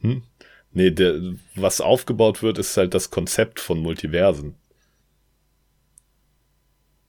[0.00, 0.22] Hm?
[0.72, 1.20] Nee, der,
[1.56, 4.54] was aufgebaut wird, ist halt das Konzept von Multiversen.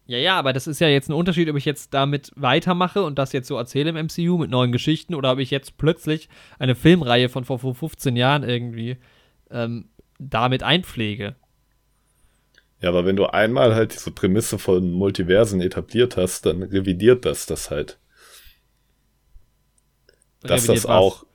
[0.08, 3.18] Ja, ja, aber das ist ja jetzt ein Unterschied, ob ich jetzt damit weitermache und
[3.18, 6.28] das jetzt so erzähle im MCU mit neuen Geschichten oder ob ich jetzt plötzlich
[6.58, 8.98] eine Filmreihe von vor 15 Jahren irgendwie
[9.52, 9.88] ähm,
[10.20, 11.36] damit einpflege.
[12.82, 17.45] Ja, aber wenn du einmal halt diese Prämisse von Multiversen etabliert hast, dann revidiert das
[17.45, 17.99] das halt.
[20.41, 20.95] Dass revidiert das was?
[20.95, 21.26] auch,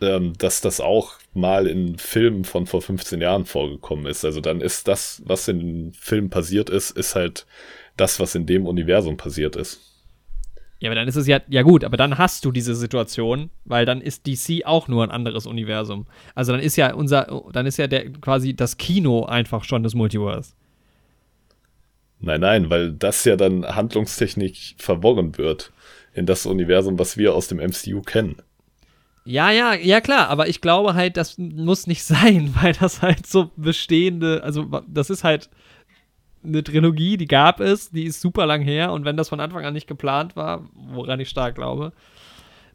[0.00, 4.24] ähm, dass das auch mal in Filmen von vor 15 Jahren vorgekommen ist.
[4.24, 7.46] Also dann ist das, was in Filmen passiert ist, ist halt
[7.96, 9.97] das, was in dem Universum passiert ist.
[10.80, 13.84] Ja, aber dann ist es ja, ja gut, aber dann hast du diese Situation, weil
[13.84, 16.06] dann ist DC auch nur ein anderes Universum.
[16.34, 19.94] Also dann ist ja unser, dann ist ja der quasi das Kino einfach schon das
[19.94, 20.52] Multiverse.
[22.20, 25.72] Nein, nein, weil das ja dann handlungstechnisch verworren wird
[26.14, 28.36] in das Universum, was wir aus dem MCU kennen.
[29.24, 33.26] Ja, ja, ja klar, aber ich glaube halt, das muss nicht sein, weil das halt
[33.26, 35.50] so bestehende, also das ist halt
[36.44, 39.64] eine Trilogie, die gab es, die ist super lang her und wenn das von Anfang
[39.64, 41.92] an nicht geplant war, woran ich stark glaube,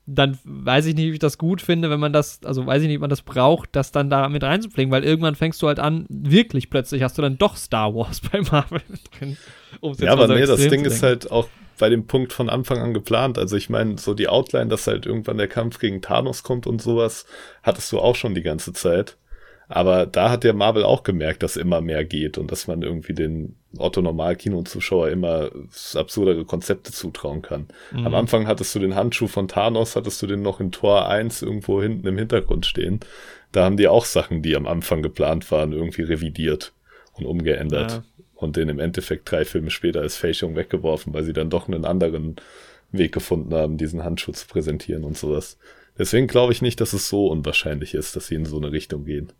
[0.05, 2.87] dann weiß ich nicht, ob ich das gut finde, wenn man das, also weiß ich
[2.87, 5.79] nicht, ob man das braucht, das dann da mit reinzupflegen, weil irgendwann fängst du halt
[5.79, 8.81] an, wirklich plötzlich hast du dann doch Star Wars bei Marvel
[9.17, 9.37] drin.
[9.99, 11.47] ja, aber so nee, das Ding ist halt auch
[11.79, 13.37] bei dem Punkt von Anfang an geplant.
[13.37, 16.81] Also ich meine, so die Outline, dass halt irgendwann der Kampf gegen Thanos kommt und
[16.81, 17.25] sowas,
[17.63, 19.17] hattest du auch schon die ganze Zeit.
[19.67, 23.13] Aber da hat der Marvel auch gemerkt, dass immer mehr geht und dass man irgendwie
[23.13, 25.51] den Otto-Normal-Kinozuschauer immer
[25.95, 27.67] absurdere Konzepte zutrauen kann.
[27.91, 28.07] Mhm.
[28.07, 31.41] Am Anfang hattest du den Handschuh von Thanos, hattest du den noch in Tor 1
[31.41, 32.99] irgendwo hinten im Hintergrund stehen.
[33.51, 36.73] Da haben die auch Sachen, die am Anfang geplant waren, irgendwie revidiert
[37.13, 37.91] und umgeändert.
[37.91, 38.03] Ja.
[38.35, 41.85] Und den im Endeffekt drei Filme später als Fälschung weggeworfen, weil sie dann doch einen
[41.85, 42.35] anderen
[42.91, 45.57] Weg gefunden haben, diesen Handschuh zu präsentieren und sowas.
[45.97, 49.05] Deswegen glaube ich nicht, dass es so unwahrscheinlich ist, dass sie in so eine Richtung
[49.05, 49.31] gehen.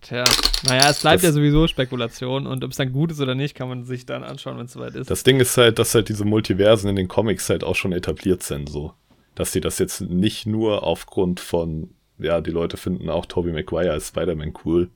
[0.00, 0.24] Tja,
[0.66, 3.54] naja, es bleibt das, ja sowieso Spekulation und ob es dann gut ist oder nicht,
[3.54, 5.10] kann man sich dann anschauen, wenn es soweit ist.
[5.10, 8.42] Das Ding ist halt, dass halt diese Multiversen in den Comics halt auch schon etabliert
[8.42, 8.92] sind, so.
[9.34, 13.92] Dass sie das jetzt nicht nur aufgrund von, ja, die Leute finden auch Tobey Maguire
[13.92, 14.90] als Spider-Man cool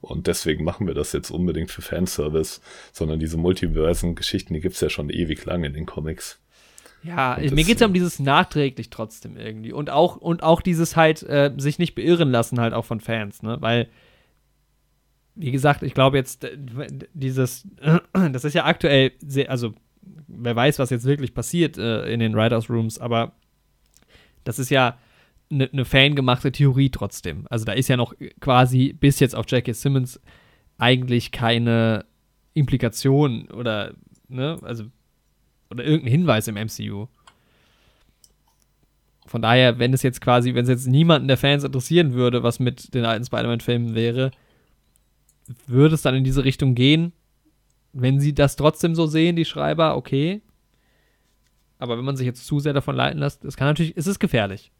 [0.00, 2.60] und deswegen machen wir das jetzt unbedingt für Fanservice,
[2.92, 6.38] sondern diese Multiversen-Geschichten, die gibt's ja schon ewig lang in den Comics.
[7.02, 9.72] Ja, und mir geht es ja um dieses nachträglich trotzdem irgendwie.
[9.72, 13.42] Und auch, und auch dieses halt, äh, sich nicht beirren lassen halt auch von Fans,
[13.42, 13.58] ne?
[13.60, 13.88] Weil
[15.34, 16.46] wie gesagt, ich glaube jetzt,
[17.12, 17.66] dieses,
[18.12, 19.74] das ist ja aktuell sehr, also
[20.28, 23.32] wer weiß, was jetzt wirklich passiert äh, in den Writers Rooms, aber
[24.44, 24.98] das ist ja
[25.50, 27.46] eine ne fangemachte Theorie trotzdem.
[27.50, 30.20] Also da ist ja noch quasi bis jetzt auf Jackie Simmons
[30.78, 32.04] eigentlich keine
[32.54, 33.94] Implikation oder,
[34.28, 34.84] ne, also,
[35.70, 37.06] oder irgendein Hinweis im MCU.
[39.26, 42.60] Von daher, wenn es jetzt quasi, wenn es jetzt niemanden der Fans interessieren würde, was
[42.60, 44.30] mit den alten Spider-Man-Filmen wäre,
[45.66, 47.12] würde es dann in diese Richtung gehen.
[47.92, 50.42] Wenn sie das trotzdem so sehen, die Schreiber, okay.
[51.78, 54.18] Aber wenn man sich jetzt zu sehr davon leiten lässt, es kann natürlich, es ist
[54.18, 54.72] gefährlich.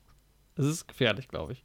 [0.56, 1.64] es ist gefährlich, glaube ich.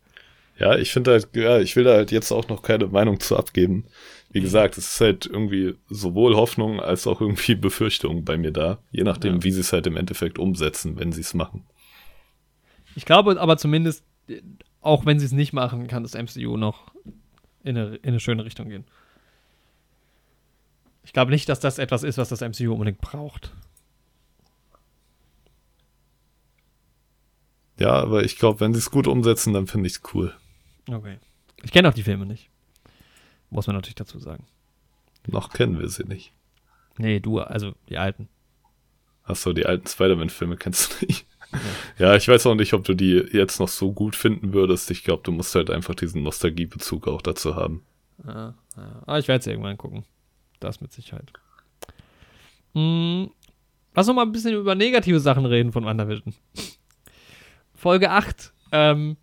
[0.60, 3.38] Ja, ich finde halt, ja, ich will da halt jetzt auch noch keine Meinung zu
[3.38, 3.86] abgeben.
[4.30, 8.80] Wie gesagt, es ist halt irgendwie sowohl Hoffnung als auch irgendwie Befürchtung bei mir da.
[8.92, 9.44] Je nachdem, ja.
[9.44, 11.66] wie sie es halt im Endeffekt umsetzen, wenn sie es machen.
[12.96, 14.04] Ich glaube aber zumindest,
[14.82, 16.92] auch wenn sie es nicht machen, kann das MCU noch
[17.64, 18.86] in eine, in eine schöne Richtung gehen.
[21.04, 23.52] Ich glaube nicht, dass das etwas ist, was das MCU unbedingt braucht.
[27.80, 30.36] Ja, aber ich glaube, wenn sie es gut umsetzen, dann finde ich es cool.
[30.92, 31.18] Okay.
[31.64, 32.50] Ich kenne auch die Filme nicht.
[33.50, 34.46] Muss man natürlich dazu sagen.
[35.28, 36.34] Noch kennen wir sie nicht.
[36.98, 38.28] Nee, du, also die alten.
[39.24, 41.26] Achso, die alten Spider-Man-Filme kennst du nicht.
[41.98, 44.92] Ja, ich weiß auch nicht, ob du die jetzt noch so gut finden würdest.
[44.92, 47.84] Ich glaube, du musst halt einfach diesen Nostalgiebezug auch dazu haben.
[48.26, 49.02] Ja, ja.
[49.06, 50.06] Aber ich werde es irgendwann gucken.
[50.60, 51.32] Das mit Sicherheit.
[52.74, 53.32] Hm,
[53.96, 56.34] lass uns mal ein bisschen über negative Sachen reden von WandaVision.
[57.74, 58.54] Folge 8.
[58.72, 59.18] Ähm,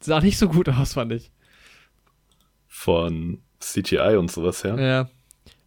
[0.00, 1.32] sah nicht so gut aus, fand ich.
[2.66, 4.78] Von CGI und sowas, ja?
[4.78, 5.10] Ja.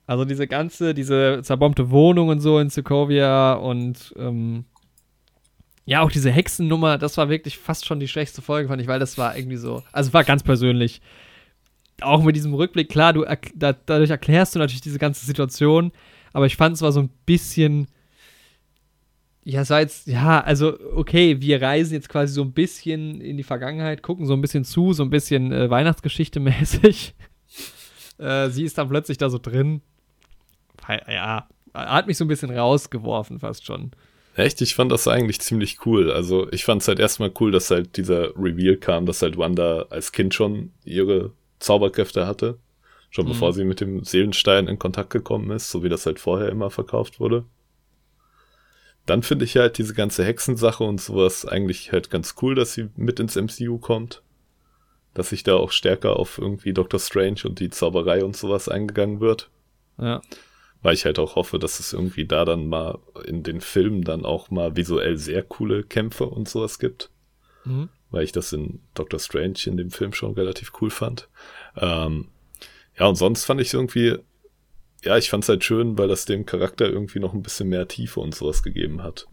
[0.08, 4.66] Also diese ganze, diese zerbombte Wohnung und so in Sokovia und ähm,
[5.92, 9.02] ja, auch diese Hexennummer, das war wirklich fast schon die schwächste Folge, fand ich, weil
[9.02, 11.02] das war irgendwie so, also war ganz persönlich.
[12.00, 13.26] Auch mit diesem Rückblick, klar, du
[13.56, 15.92] da, dadurch erklärst du natürlich diese ganze Situation,
[16.32, 17.88] aber ich fand es war so ein bisschen,
[19.44, 23.44] ja, war jetzt, ja, also okay, wir reisen jetzt quasi so ein bisschen in die
[23.44, 27.16] Vergangenheit, gucken so ein bisschen zu, so ein bisschen äh, Weihnachtsgeschichte mäßig.
[28.18, 29.82] äh, sie ist dann plötzlich da so drin.
[31.10, 33.92] Ja, hat mich so ein bisschen rausgeworfen fast schon.
[34.36, 34.62] Echt?
[34.62, 36.12] Ich fand das eigentlich ziemlich cool.
[36.12, 39.88] Also ich fand es halt erstmal cool, dass halt dieser Reveal kam, dass halt Wanda
[39.90, 42.58] als Kind schon ihre Zauberkräfte hatte.
[43.10, 43.30] Schon mhm.
[43.30, 46.70] bevor sie mit dem Seelenstein in Kontakt gekommen ist, so wie das halt vorher immer
[46.70, 47.44] verkauft wurde.
[49.06, 52.88] Dann finde ich halt diese ganze Hexensache und sowas eigentlich halt ganz cool, dass sie
[52.96, 54.22] mit ins MCU kommt.
[55.14, 59.20] Dass sich da auch stärker auf irgendwie Doctor Strange und die Zauberei und sowas eingegangen
[59.20, 59.50] wird.
[59.98, 60.22] Ja
[60.82, 64.26] weil ich halt auch hoffe, dass es irgendwie da dann mal in den Filmen dann
[64.26, 67.10] auch mal visuell sehr coole Kämpfe und sowas gibt.
[67.66, 67.90] Mhm.
[68.10, 71.30] Weil ich das in Doctor Strange in dem Film schon relativ cool fand.
[71.78, 72.30] Ähm,
[72.98, 74.18] ja, und sonst fand ich irgendwie,
[75.04, 77.88] ja, ich fand es halt schön, weil das dem Charakter irgendwie noch ein bisschen mehr
[77.88, 79.28] Tiefe und sowas gegeben hat.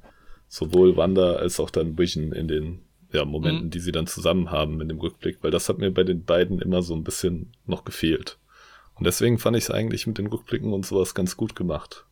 [0.48, 2.80] Sowohl Wanda als auch dann Vision in den
[3.12, 3.70] ja, Momenten, mhm.
[3.70, 6.60] die sie dann zusammen haben in dem Rückblick, weil das hat mir bei den beiden
[6.60, 8.38] immer so ein bisschen noch gefehlt.
[8.98, 12.04] Und deswegen fand ich es eigentlich mit den Rückblicken und sowas ganz gut gemacht.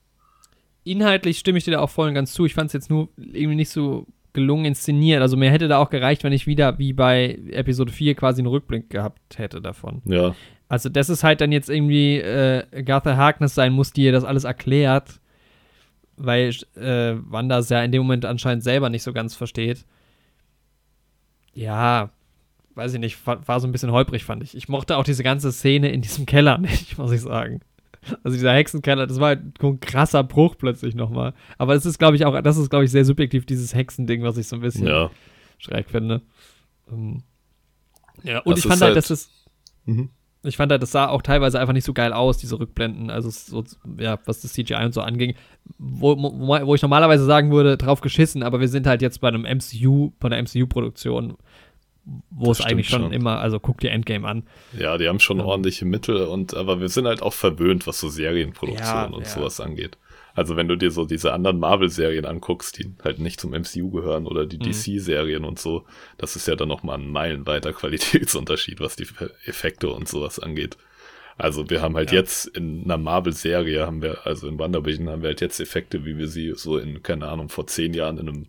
[0.85, 2.47] Inhaltlich stimme ich dir da auch voll und ganz zu.
[2.47, 5.21] Ich fand es jetzt nur irgendwie nicht so gelungen inszeniert.
[5.21, 8.49] Also mir hätte da auch gereicht, wenn ich wieder wie bei Episode 4 quasi einen
[8.49, 10.03] Rückblick gehabt hätte davon.
[10.05, 10.37] Ja.
[10.69, 14.25] Also das ist halt dann jetzt irgendwie äh, Gartha Harkness sein muss, die ihr das
[14.25, 15.21] alles erklärt,
[16.17, 19.85] weil äh, Wanda es ja in dem Moment anscheinend selber nicht so ganz versteht.
[21.55, 22.11] Ja,
[22.77, 24.57] weiß ich nicht, war, so ein bisschen holprig, fand ich.
[24.57, 27.61] Ich mochte auch diese ganze Szene in diesem Keller nicht, muss ich sagen.
[28.23, 31.35] Also dieser Hexenkeller, das war halt ein krasser Bruch plötzlich nochmal.
[31.59, 34.37] Aber das ist, glaube ich, auch, das ist, glaube ich, sehr subjektiv, dieses Hexending, was
[34.37, 35.11] ich so ein bisschen ja.
[35.59, 36.23] schräg finde.
[36.87, 37.23] Um, ähm,
[38.23, 39.31] ja, und das ich fand halt, halt, dass es.
[39.87, 40.11] Mhm.
[40.43, 43.31] Ich fand halt, das sah auch teilweise einfach nicht so geil aus, diese Rückblenden, also
[43.31, 43.65] so,
[43.99, 45.35] ja, was das CGI und so anging,
[45.77, 49.27] wo, wo, wo ich normalerweise sagen würde, drauf geschissen, aber wir sind halt jetzt bei
[49.27, 51.37] einem MCU, bei einer MCU-Produktion
[52.31, 54.45] wo das es eigentlich schon, schon, immer, also guck dir Endgame an.
[54.79, 57.99] Ja, die haben schon ähm, ordentliche Mittel und aber wir sind halt auch verwöhnt, was
[57.99, 59.29] so Serienproduktion ja, und ja.
[59.29, 59.99] sowas angeht.
[60.35, 64.27] Also wenn du dir so diese anderen Marvel-Serien anguckst, die halt nicht zum MCU gehören
[64.27, 64.71] oder die mhm.
[64.71, 65.87] DC-Serien und so,
[66.19, 69.07] das ist ja dann nochmal ein meilenweiter Qualitätsunterschied, was die
[69.47, 70.77] Effekte und sowas angeht.
[71.39, 72.19] Also wir haben halt ja.
[72.19, 76.17] jetzt in einer Marvel-Serie haben wir, also in WandaVision haben wir halt jetzt Effekte, wie
[76.17, 78.47] wir sie so in, keine Ahnung, vor zehn Jahren in einem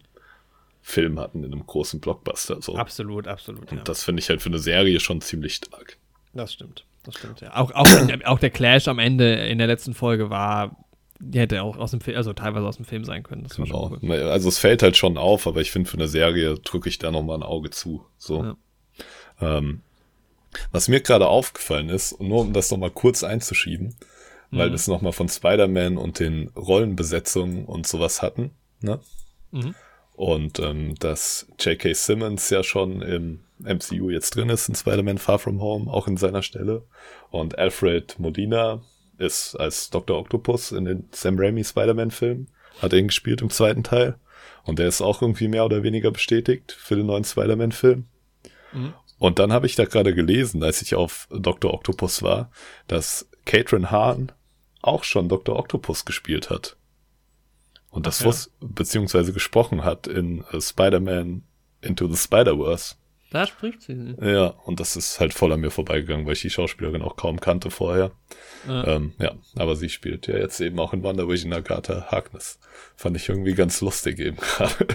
[0.88, 2.61] Film hatten, in einem großen Blockbuster.
[2.61, 2.77] So.
[2.77, 3.69] Absolut, absolut.
[3.69, 3.83] Und ja.
[3.83, 5.97] das finde ich halt für eine Serie schon ziemlich stark.
[6.33, 7.53] Das stimmt, das stimmt, ja.
[7.57, 7.88] Auch, auch,
[8.23, 10.77] auch der Clash am Ende in der letzten Folge war,
[11.19, 13.43] die hätte auch aus dem Film, also teilweise aus dem Film sein können.
[13.43, 13.97] Das genau.
[14.01, 14.13] Cool.
[14.13, 17.11] Also es fällt halt schon auf, aber ich finde für eine Serie drücke ich da
[17.11, 18.05] nochmal ein Auge zu.
[18.17, 18.55] So.
[19.41, 19.57] Ja.
[19.57, 19.81] Ähm,
[20.71, 23.88] was mir gerade aufgefallen ist, nur um das nochmal kurz einzuschieben,
[24.51, 24.57] mhm.
[24.57, 29.01] weil wir es nochmal von Spider-Man und den Rollenbesetzungen und sowas hatten, ne?
[29.51, 29.75] Mhm.
[30.18, 31.93] Und ähm, dass J.K.
[31.93, 36.18] Simmons ja schon im MCU jetzt drin ist, in Spider-Man Far From Home, auch in
[36.18, 36.82] seiner Stelle.
[37.30, 38.82] Und Alfred Modina
[39.20, 40.18] ist als Dr.
[40.18, 42.47] Octopus in den Sam Raimi Spider-Man-Filmen,
[42.82, 44.15] hat ihn gespielt im zweiten Teil.
[44.63, 48.05] Und der ist auch irgendwie mehr oder weniger bestätigt für den neuen Spider-Man-Film.
[48.74, 48.93] Mhm.
[49.20, 51.72] Und dann habe ich da gerade gelesen, als ich auf Dr.
[51.72, 52.49] Octopus war,
[52.88, 54.32] dass Katrin Hahn
[54.82, 55.57] auch schon Dr.
[55.59, 56.76] Octopus gespielt hat.
[57.89, 58.31] Und das ja.
[58.59, 61.43] beziehungsweise gesprochen hat in uh, Spider-Man
[61.81, 62.95] Into the Spider-Verse.
[63.29, 64.15] Da spricht sie.
[64.21, 67.39] Ja, und das ist halt voll an mir vorbeigegangen, weil ich die Schauspielerin auch kaum
[67.41, 68.11] kannte vorher.
[68.67, 72.59] Ja, ähm, ja aber sie spielt ja jetzt eben auch in Wonder Vision Agatha Harkness.
[72.95, 74.88] Fand ich irgendwie ganz lustig eben gerade.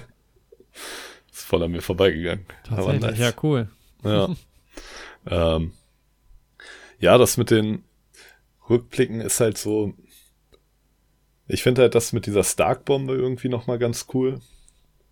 [1.30, 2.46] ist voll an mir vorbeigegangen.
[2.64, 3.18] Tatsächlich, nice.
[3.18, 3.68] ja, cool.
[4.02, 4.28] Ja.
[5.56, 5.72] ähm,
[6.98, 7.84] ja, das mit den
[8.70, 9.92] Rückblicken ist halt so,
[11.52, 14.40] ich finde halt das mit dieser Stark-Bombe irgendwie nochmal ganz cool.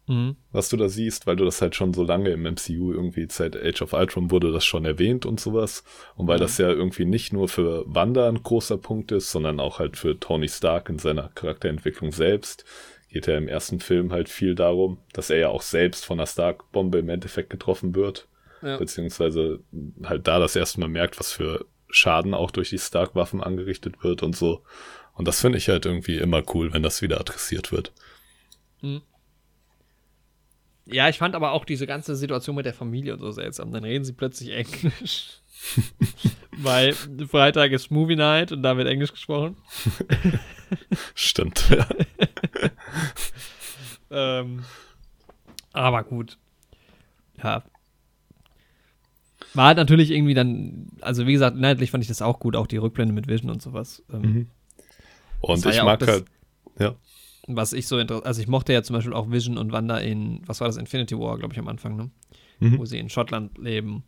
[0.07, 0.37] Mhm.
[0.53, 3.57] Was du da siehst, weil du das halt schon so lange im MCU irgendwie seit
[3.57, 5.85] Age of Ultron wurde das schon erwähnt und sowas.
[6.17, 6.43] Und weil mhm.
[6.43, 10.19] das ja irgendwie nicht nur für Wanda ein großer Punkt ist, sondern auch halt für
[10.19, 12.65] Tony Stark in seiner Charakterentwicklung selbst,
[13.11, 16.27] geht ja im ersten Film halt viel darum, dass er ja auch selbst von einer
[16.27, 18.29] Stark-Bombe im Endeffekt getroffen wird.
[18.63, 18.79] Ja.
[18.79, 19.61] Beziehungsweise
[20.05, 24.23] halt da das erste Mal merkt, was für Schaden auch durch die Stark-Waffen angerichtet wird
[24.23, 24.63] und so.
[25.21, 27.93] Und das finde ich halt irgendwie immer cool, wenn das wieder adressiert wird.
[28.81, 29.03] Hm.
[30.87, 33.71] Ja, ich fand aber auch diese ganze Situation mit der Familie und so seltsam.
[33.71, 35.43] Dann reden sie plötzlich Englisch.
[36.57, 39.59] Weil Freitag ist Movie Night und da wird Englisch gesprochen.
[41.15, 41.87] Stimmt, ja.
[44.41, 44.65] ähm,
[45.75, 46.39] aber gut.
[47.43, 47.63] Ja.
[49.53, 52.67] War halt natürlich irgendwie dann, also wie gesagt, inhaltlich fand ich das auch gut, auch
[52.67, 54.03] die Rückblende mit Vision und sowas.
[54.11, 54.51] Ähm, mhm.
[55.41, 56.25] Und ich ja mag halt,
[56.79, 56.95] ja.
[57.47, 60.43] Was ich so interessant, also ich mochte ja zum Beispiel auch Vision und Wanda in,
[60.47, 62.11] was war das, Infinity War, glaube ich, am Anfang, ne?
[62.61, 62.79] Mhm.
[62.79, 64.05] Wo sie in Schottland leben.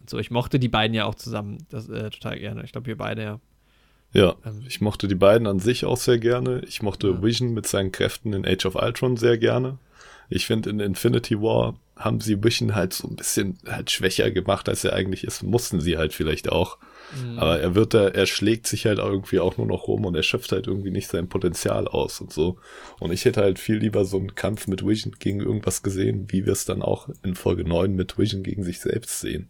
[0.00, 2.64] Und so, ich mochte die beiden ja auch zusammen, das äh, total gerne.
[2.64, 3.40] Ich glaube, wir beide ja.
[4.12, 6.62] Ja, ähm, ich mochte die beiden an sich auch sehr gerne.
[6.66, 7.22] Ich mochte ja.
[7.22, 9.78] Vision mit seinen Kräften in Age of Ultron sehr gerne.
[10.28, 14.68] Ich finde, in Infinity War haben sie Vision halt so ein bisschen halt schwächer gemacht,
[14.68, 15.42] als er eigentlich ist.
[15.42, 16.78] Mussten sie halt vielleicht auch.
[17.16, 17.38] Mhm.
[17.38, 20.22] Aber er wird da, er schlägt sich halt irgendwie auch nur noch rum und er
[20.22, 22.58] schöpft halt irgendwie nicht sein Potenzial aus und so.
[23.00, 26.44] Und ich hätte halt viel lieber so einen Kampf mit Vision gegen irgendwas gesehen, wie
[26.44, 29.48] wir es dann auch in Folge 9 mit Vision gegen sich selbst sehen.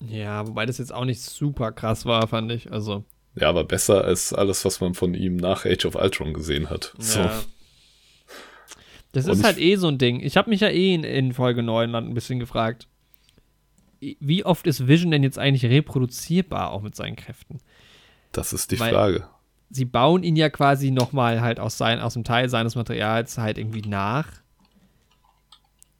[0.00, 2.72] Ja, wobei das jetzt auch nicht super krass war, fand ich.
[2.72, 3.04] Also.
[3.34, 6.94] Ja, aber besser als alles, was man von ihm nach Age of Ultron gesehen hat.
[6.98, 7.04] Ja.
[7.04, 7.46] So.
[9.12, 10.20] Das und ist halt eh so ein Ding.
[10.20, 12.86] Ich habe mich ja eh in, in Folge 9 dann ein bisschen gefragt
[14.00, 17.58] wie oft ist Vision denn jetzt eigentlich reproduzierbar, auch mit seinen Kräften?
[18.32, 19.24] Das ist die Weil Frage.
[19.70, 23.58] Sie bauen ihn ja quasi nochmal halt aus, sein, aus dem Teil seines Materials halt
[23.58, 24.26] irgendwie nach.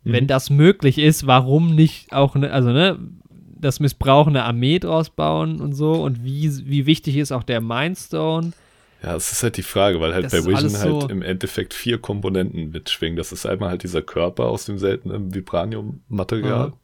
[0.03, 0.13] Mhm.
[0.13, 2.99] Wenn das möglich ist, warum nicht auch, ne, also ne,
[3.31, 7.61] das Missbrauch eine Armee draus bauen und so und wie, wie wichtig ist auch der
[7.61, 8.53] Mindstone?
[9.03, 11.73] Ja, es ist halt die Frage, weil halt das bei Vision halt so im Endeffekt
[11.73, 13.17] vier Komponenten mitschwingen.
[13.17, 16.69] Das ist einmal halt dieser Körper aus dem seltenen Vibranium-Material.
[16.69, 16.75] Mhm.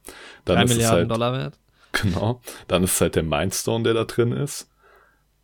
[0.45, 1.59] Dann ist Milliarden es halt, Dollar wert.
[1.91, 2.41] Genau.
[2.67, 4.69] Dann ist es halt der Mindstone, der da drin ist.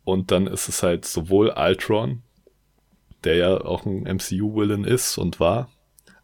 [0.02, 2.22] Und dann ist es halt sowohl Ultron,
[3.22, 5.70] der ja auch ein MCU-Villain ist und war,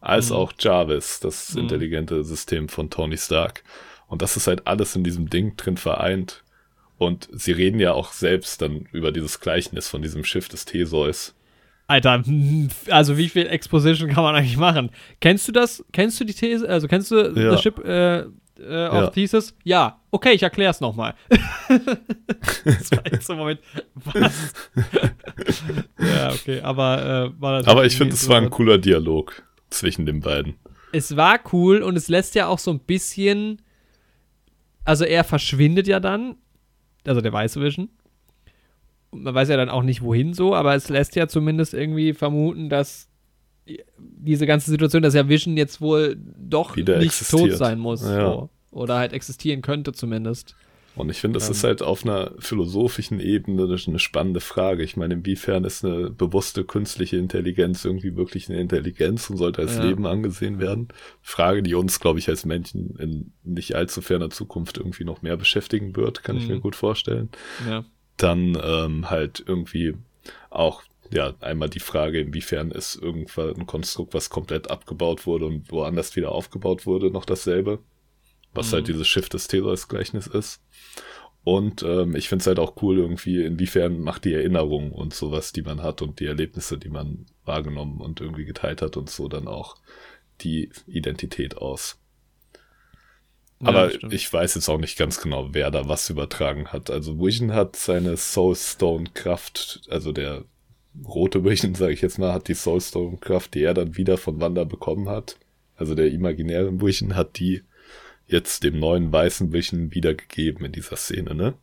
[0.01, 0.35] als mhm.
[0.35, 1.61] auch Jarvis, das mhm.
[1.61, 3.63] intelligente System von Tony Stark.
[4.07, 6.43] Und das ist halt alles in diesem Ding drin vereint.
[7.01, 11.33] Und sie reden ja auch selbst dann über dieses Gleichnis von diesem Schiff des Theseus.
[11.87, 12.23] Alter,
[12.91, 14.91] also wie viel Exposition kann man eigentlich machen?
[15.19, 15.83] Kennst du das?
[15.93, 16.69] Kennst du die These?
[16.69, 17.31] Also kennst du ja.
[17.31, 18.27] das Schiff äh, äh,
[18.87, 19.07] auf ja.
[19.07, 19.55] Thesis?
[19.63, 19.99] Ja.
[20.11, 21.15] Okay, ich erkläre es nochmal.
[22.65, 23.61] das war jetzt so Moment.
[23.95, 24.53] Was?
[25.97, 29.41] ja, okay, aber äh, war Aber ich finde, es war ein cooler Dialog
[29.71, 30.53] zwischen den beiden.
[30.91, 33.59] Es war cool und es lässt ja auch so ein bisschen.
[34.85, 36.35] Also er verschwindet ja dann
[37.05, 37.89] also der weiße Vision.
[39.11, 42.69] man weiß ja dann auch nicht, wohin so, aber es lässt ja zumindest irgendwie vermuten,
[42.69, 43.07] dass
[43.97, 47.49] diese ganze Situation, dass ja Vision jetzt wohl doch Wieder nicht existiert.
[47.51, 48.01] tot sein muss.
[48.03, 48.25] Ja.
[48.25, 48.49] So.
[48.71, 50.55] Oder halt existieren könnte zumindest.
[50.95, 54.83] Und ich finde, das ähm, ist halt auf einer philosophischen Ebene eine spannende Frage.
[54.83, 59.77] Ich meine, inwiefern ist eine bewusste künstliche Intelligenz irgendwie wirklich eine Intelligenz und sollte als
[59.77, 59.83] ja.
[59.83, 60.89] Leben angesehen werden?
[61.21, 65.37] Frage, die uns, glaube ich, als Menschen in nicht allzu ferner Zukunft irgendwie noch mehr
[65.37, 66.41] beschäftigen wird, kann mhm.
[66.41, 66.61] ich mir mhm.
[66.61, 67.29] gut vorstellen.
[67.67, 67.85] Ja.
[68.17, 69.95] Dann ähm, halt irgendwie
[70.49, 75.71] auch ja, einmal die Frage, inwiefern ist irgendwann ein Konstrukt, was komplett abgebaut wurde und
[75.71, 77.79] woanders wieder aufgebaut wurde, noch dasselbe.
[78.53, 78.75] Was halt mhm.
[78.75, 80.61] halt dieses Schiff des Theseus-Gleichnis ist.
[81.43, 85.51] Und ähm, ich finde es halt auch cool, irgendwie, inwiefern macht die Erinnerung und sowas,
[85.51, 89.27] die man hat und die Erlebnisse, die man wahrgenommen und irgendwie geteilt hat und so
[89.27, 89.77] dann auch
[90.41, 91.97] die Identität aus.
[93.63, 96.89] Aber ja, ich weiß jetzt auch nicht ganz genau, wer da was übertragen hat.
[96.89, 100.45] Also Vision hat seine Soulstone-Kraft, also der
[101.05, 104.63] rote Vision, sage ich jetzt mal, hat die Soulstone-Kraft, die er dann wieder von Wanda
[104.63, 105.37] bekommen hat.
[105.75, 107.63] Also der imaginäre Vision hat die
[108.31, 111.53] jetzt dem neuen weißen Vision wiedergegeben in dieser Szene, ne?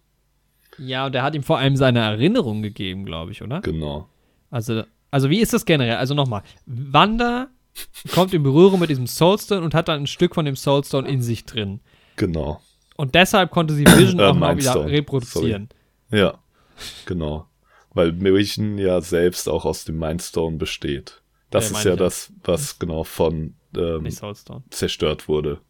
[0.79, 3.61] Ja, und er hat ihm vor allem seine Erinnerung gegeben, glaube ich, oder?
[3.63, 4.09] Genau.
[4.51, 5.97] Also, also wie ist das generell?
[5.97, 7.49] Also nochmal, Wanda
[8.13, 11.23] kommt in Berührung mit diesem Soulstone und hat dann ein Stück von dem Soulstone in
[11.23, 11.81] sich drin.
[12.17, 12.61] Genau.
[12.97, 15.69] Und deshalb konnte sie Vision äh, auch mal wieder reproduzieren.
[16.11, 16.23] Sorry.
[16.23, 16.39] Ja,
[17.07, 17.47] genau.
[17.95, 21.23] Weil Vision ja selbst auch aus dem Mindstone besteht.
[21.51, 24.09] Das ja, ist ja das, was genau von ähm,
[24.71, 25.61] zerstört wurde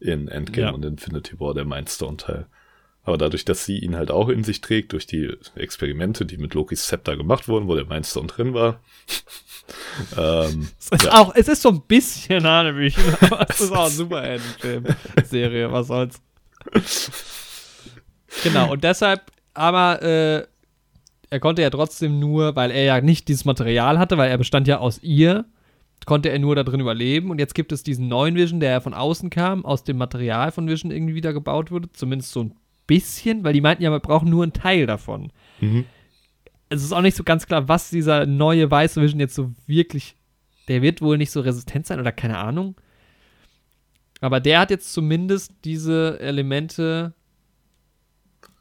[0.00, 0.72] in Endgame ja.
[0.72, 2.46] und Infinity War, der Mindstone-Teil.
[3.08, 6.52] Aber dadurch, dass sie ihn halt auch in sich trägt, durch die Experimente, die mit
[6.52, 8.80] Lokis Scepter gemacht wurden, wo der Mindstone drin war.
[10.16, 11.14] ähm, es, ist ja.
[11.14, 16.20] auch, es ist so ein bisschen Hanebüchen, aber es ist auch ein Superhelden-Film-Serie, was soll's.
[18.42, 19.22] genau, und deshalb,
[19.54, 20.46] aber äh,
[21.30, 24.68] er konnte ja trotzdem nur, weil er ja nicht dieses Material hatte, weil er bestand
[24.68, 25.46] ja aus ihr,
[26.06, 27.30] konnte er nur da drin überleben.
[27.30, 30.52] Und jetzt gibt es diesen neuen Vision, der ja von außen kam, aus dem Material
[30.52, 31.90] von Vision irgendwie wieder gebaut wurde.
[31.92, 32.54] Zumindest so ein
[32.86, 35.32] bisschen, weil die meinten ja, wir brauchen nur einen Teil davon.
[35.60, 35.84] Mhm.
[36.70, 40.16] Es ist auch nicht so ganz klar, was dieser neue weiße Vision jetzt so wirklich.
[40.68, 42.76] Der wird wohl nicht so resistent sein oder keine Ahnung.
[44.20, 47.14] Aber der hat jetzt zumindest diese Elemente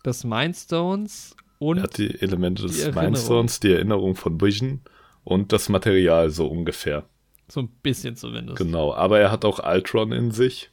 [0.05, 1.77] des Mindstones und.
[1.77, 4.81] Er hat die Elemente des Mindstones, die Erinnerung von Vision
[5.23, 7.05] und das Material so ungefähr.
[7.47, 8.57] So ein bisschen zumindest.
[8.57, 10.69] Genau, aber er hat auch Ultron in sich.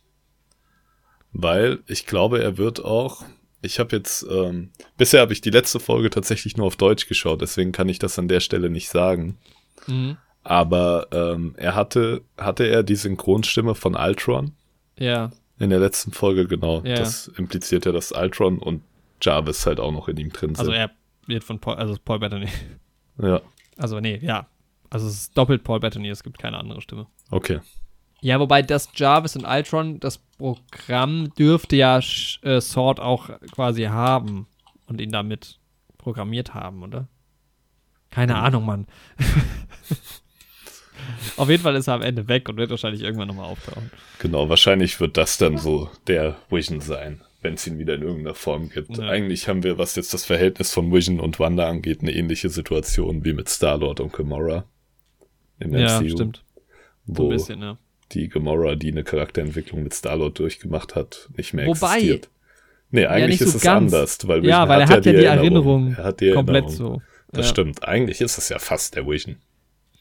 [1.33, 3.25] Weil ich glaube, er wird auch.
[3.61, 7.41] Ich habe jetzt, ähm, bisher habe ich die letzte Folge tatsächlich nur auf Deutsch geschaut,
[7.41, 9.39] deswegen kann ich das an der Stelle nicht sagen.
[9.87, 10.17] Mhm.
[10.43, 14.53] Aber ähm, er hatte, hatte er die Synchronstimme von Ultron?
[14.99, 15.31] Ja.
[15.59, 16.83] In der letzten Folge, genau.
[16.85, 16.97] Ja.
[16.97, 18.83] Das impliziert ja, dass Ultron und
[19.23, 20.75] Jarvis halt auch noch in ihm drin also sind.
[20.75, 20.91] Also er
[21.27, 22.49] wird von Paul, also Paul Bettany.
[23.21, 23.41] Ja.
[23.77, 24.47] Also nee, ja,
[24.91, 27.07] also es ist doppelt Paul Bettany, es gibt keine andere Stimme.
[27.31, 27.61] Okay.
[28.21, 34.47] Ja, wobei das Jarvis und Ultron, das Programm dürfte ja äh, Sword auch quasi haben
[34.87, 35.59] und ihn damit
[35.99, 37.09] programmiert haben, oder?
[38.11, 38.37] Keine.
[38.37, 38.87] Ahnung, Mann.
[41.37, 43.91] Auf jeden Fall ist er am Ende weg und wird wahrscheinlich irgendwann nochmal auftauchen.
[44.21, 48.35] Genau, wahrscheinlich wird das dann so der Vision sein, wenn es ihn wieder in irgendeiner
[48.35, 48.97] Form gibt.
[48.97, 49.09] Ja.
[49.09, 53.25] Eigentlich haben wir, was jetzt das Verhältnis von Vision und Wanda angeht, eine ähnliche Situation
[53.25, 54.65] wie mit Star-Lord und Gamora
[55.59, 56.09] im ja, MCU.
[56.11, 56.45] stimmt.
[57.07, 57.79] Wo ein bisschen, ja.
[58.13, 62.31] die Gamora, die eine Charakterentwicklung mit Star-Lord durchgemacht hat, nicht mehr Wobei, existiert.
[62.91, 65.13] Nee, eigentlich ja, ist so es ganz, anders, weil Vision ja, weil er hat ja
[65.13, 65.95] die, Erinnerung, Erinnerung.
[65.97, 66.95] Er hat die komplett Erinnerung.
[66.97, 67.03] so.
[67.33, 67.51] Das ja.
[67.51, 67.83] stimmt.
[67.83, 69.37] Eigentlich ist es ja fast der Vision.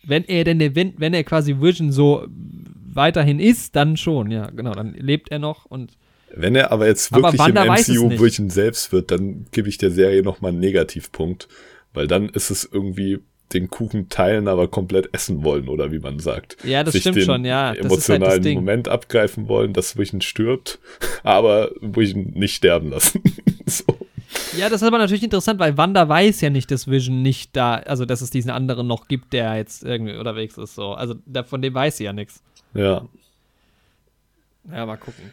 [0.03, 4.73] Wenn er denn, wenn, wenn er quasi Vision so weiterhin ist, dann schon, ja, genau,
[4.73, 5.97] dann lebt er noch und
[6.35, 9.91] wenn er aber jetzt wirklich aber im MCU Vision selbst wird, dann gebe ich der
[9.91, 11.47] Serie nochmal einen Negativpunkt,
[11.93, 13.19] Weil dann ist es irgendwie
[13.53, 16.57] den Kuchen teilen, aber komplett essen wollen, oder wie man sagt.
[16.63, 17.69] Ja, das Sich stimmt schon, ja.
[17.69, 20.79] Das halt emotionalen halt Moment abgreifen wollen, dass Vision stirbt,
[21.23, 23.21] aber Vision nicht sterben lassen.
[23.65, 23.83] so.
[24.57, 27.75] Ja, das ist aber natürlich interessant, weil Wanda weiß ja nicht, dass Vision nicht da,
[27.75, 30.75] also dass es diesen anderen noch gibt, der jetzt irgendwie unterwegs ist.
[30.75, 30.93] So.
[30.93, 32.41] Also der, von dem weiß sie ja nichts.
[32.73, 33.07] Ja.
[34.71, 35.31] Ja, mal gucken.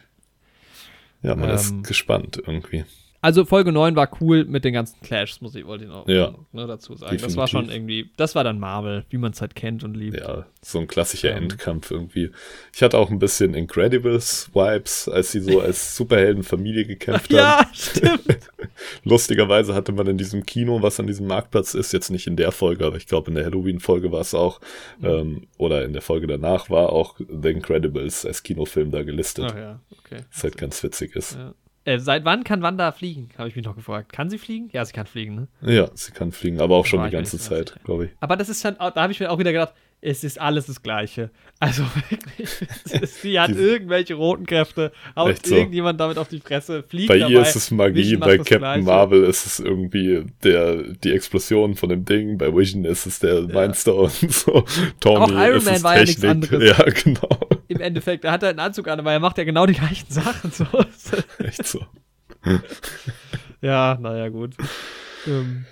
[1.23, 2.85] Ja, man ähm, ist gespannt irgendwie.
[3.23, 6.33] Also Folge 9 war cool mit den ganzen Clashs, muss ich, wollte ich noch ja,
[6.53, 7.11] ne, dazu sagen.
[7.11, 7.27] Definitiv.
[7.27, 10.17] Das war schon irgendwie, das war dann Marvel, wie man es halt kennt und liebt.
[10.17, 11.43] Ja, so ein klassischer ähm.
[11.43, 12.31] Endkampf irgendwie.
[12.73, 17.37] Ich hatte auch ein bisschen Incredibles-Vibes, als sie so als Superheldenfamilie gekämpft haben.
[17.37, 18.39] Ja, stimmt.
[19.03, 22.51] Lustigerweise hatte man in diesem Kino, was an diesem Marktplatz ist, jetzt nicht in der
[22.51, 24.59] Folge, aber ich glaube in der Halloween-Folge war es auch,
[24.99, 25.05] mhm.
[25.05, 29.45] ähm, oder in der Folge danach war auch The Incredibles als Kinofilm da gelistet.
[29.51, 30.23] Ach ja, okay.
[30.31, 31.35] Was halt ganz witzig ist.
[31.35, 31.53] Ja.
[31.83, 33.29] Äh, seit wann kann Wanda fliegen?
[33.37, 34.13] Habe ich mich noch gefragt.
[34.13, 34.69] Kann sie fliegen?
[34.71, 35.47] Ja, sie kann fliegen, ne?
[35.61, 38.11] Ja, sie kann fliegen, aber auch schon die ganze Zeit, glaube ich.
[38.19, 40.81] Aber das ist dann, da habe ich mir auch wieder gedacht, es ist alles das
[40.81, 41.29] Gleiche.
[41.59, 42.49] Also wirklich,
[43.07, 45.55] sie hat irgendwelche roten Kräfte, haut so.
[45.55, 47.31] irgendjemand damit auf die Fresse, fliegt Bei dabei.
[47.31, 48.83] ihr ist es Magie, bei Captain Gleiche.
[48.83, 53.41] Marvel ist es irgendwie der, die Explosion von dem Ding, bei Vision ist es der
[53.41, 53.47] ja.
[53.47, 54.65] Mindstone und so.
[54.99, 56.23] Tony auch Iron Man war Technik.
[56.23, 56.77] ja nichts anderes.
[56.77, 57.39] Ja, genau.
[57.67, 60.09] Im Endeffekt, er hat halt einen Anzug an, aber er macht ja genau die gleichen
[60.11, 60.51] Sachen.
[60.51, 60.65] So.
[61.37, 61.85] Echt so.
[63.61, 64.55] ja, naja, gut.
[65.27, 65.65] Ähm,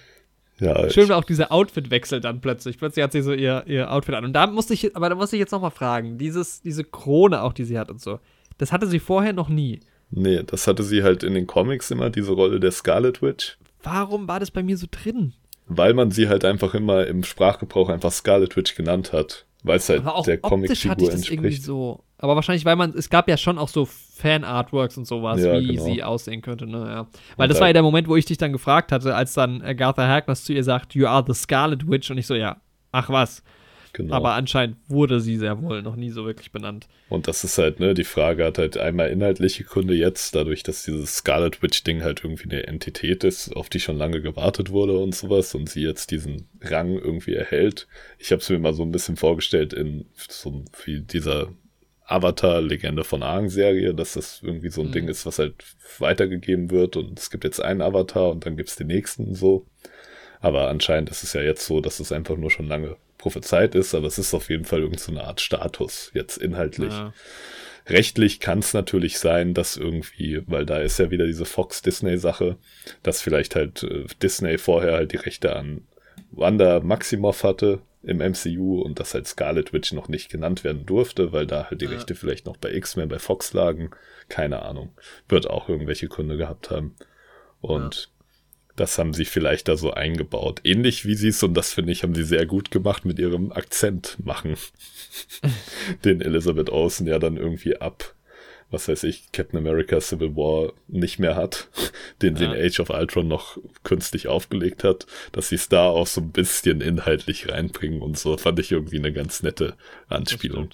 [0.60, 2.77] ja, Schön war auch dieser Outfitwechsel dann plötzlich.
[2.77, 4.26] Plötzlich hat sie so ihr, ihr Outfit an.
[4.26, 7.53] Und da musste ich, aber da musste ich jetzt nochmal fragen, dieses, diese Krone auch,
[7.53, 8.19] die sie hat und so,
[8.57, 9.80] das hatte sie vorher noch nie.
[10.11, 13.57] Nee, das hatte sie halt in den Comics immer, diese Rolle der Scarlet Witch.
[13.84, 15.34] Warum war das bei mir so drin?
[15.68, 19.45] Weil man sie halt einfach immer im Sprachgebrauch einfach Scarlet Witch genannt hat.
[19.64, 21.64] Weil es halt der Comicfigur entspricht.
[21.64, 22.03] So.
[22.20, 25.68] Aber wahrscheinlich, weil man, es gab ja schon auch so Fan-Artworks und sowas, ja, wie
[25.68, 25.84] genau.
[25.86, 26.68] sie aussehen könnte.
[26.68, 26.78] Ne?
[26.78, 27.08] Ja.
[27.38, 29.62] Weil und das war ja der Moment, wo ich dich dann gefragt hatte, als dann
[29.62, 32.12] Agatha Harkness zu ihr sagt, You are the Scarlet Witch.
[32.12, 32.58] Und ich so, ja,
[32.91, 33.41] ach was.
[33.94, 34.14] Genau.
[34.14, 36.88] Aber anscheinend wurde sie sehr wohl noch nie so wirklich benannt.
[37.08, 40.84] Und das ist halt, ne, die Frage hat halt einmal inhaltliche Gründe jetzt, dadurch, dass
[40.84, 45.16] dieses Scarlet Witch-Ding halt irgendwie eine Entität ist, auf die schon lange gewartet wurde und
[45.16, 47.88] sowas und sie jetzt diesen Rang irgendwie erhält.
[48.20, 51.50] Ich habe es mir mal so ein bisschen vorgestellt in so wie dieser
[52.10, 54.91] Avatar-Legende von Aang-Serie, dass das irgendwie so ein mhm.
[54.91, 55.56] Ding ist, was halt
[55.99, 59.65] weitergegeben wird und es gibt jetzt einen Avatar und dann gibt es den nächsten so.
[60.41, 63.94] Aber anscheinend ist es ja jetzt so, dass es einfach nur schon lange prophezeit ist,
[63.94, 66.94] aber es ist auf jeden Fall irgendeine so Art Status, jetzt inhaltlich.
[66.94, 67.14] Ja.
[67.88, 72.57] Rechtlich kann es natürlich sein, dass irgendwie, weil da ist ja wieder diese Fox-Disney-Sache,
[73.03, 75.81] dass vielleicht halt äh, Disney vorher halt die Rechte an
[76.31, 81.34] Wanda Maximoff hatte im MCU und dass halt Scarlet Witch noch nicht genannt werden durfte,
[81.34, 81.91] weil da halt die ja.
[81.91, 83.91] Rechte vielleicht noch bei X-Men, bei Fox lagen.
[84.30, 84.91] Keine Ahnung.
[85.27, 86.95] Wird auch irgendwelche Gründe gehabt haben.
[87.61, 88.09] Und
[88.80, 90.61] das haben sie vielleicht da so eingebaut.
[90.63, 93.51] Ähnlich wie sie es, und das finde ich, haben sie sehr gut gemacht mit ihrem
[93.51, 94.55] Akzent machen.
[96.05, 98.15] den Elizabeth Olsen ja dann irgendwie ab,
[98.72, 101.68] was weiß ich, Captain America Civil War nicht mehr hat,
[102.22, 102.52] den ja.
[102.52, 106.32] in Age of Ultron noch künstlich aufgelegt hat, dass sie es da auch so ein
[106.32, 109.76] bisschen inhaltlich reinbringen und so, fand ich irgendwie eine ganz nette
[110.08, 110.70] Anspielung.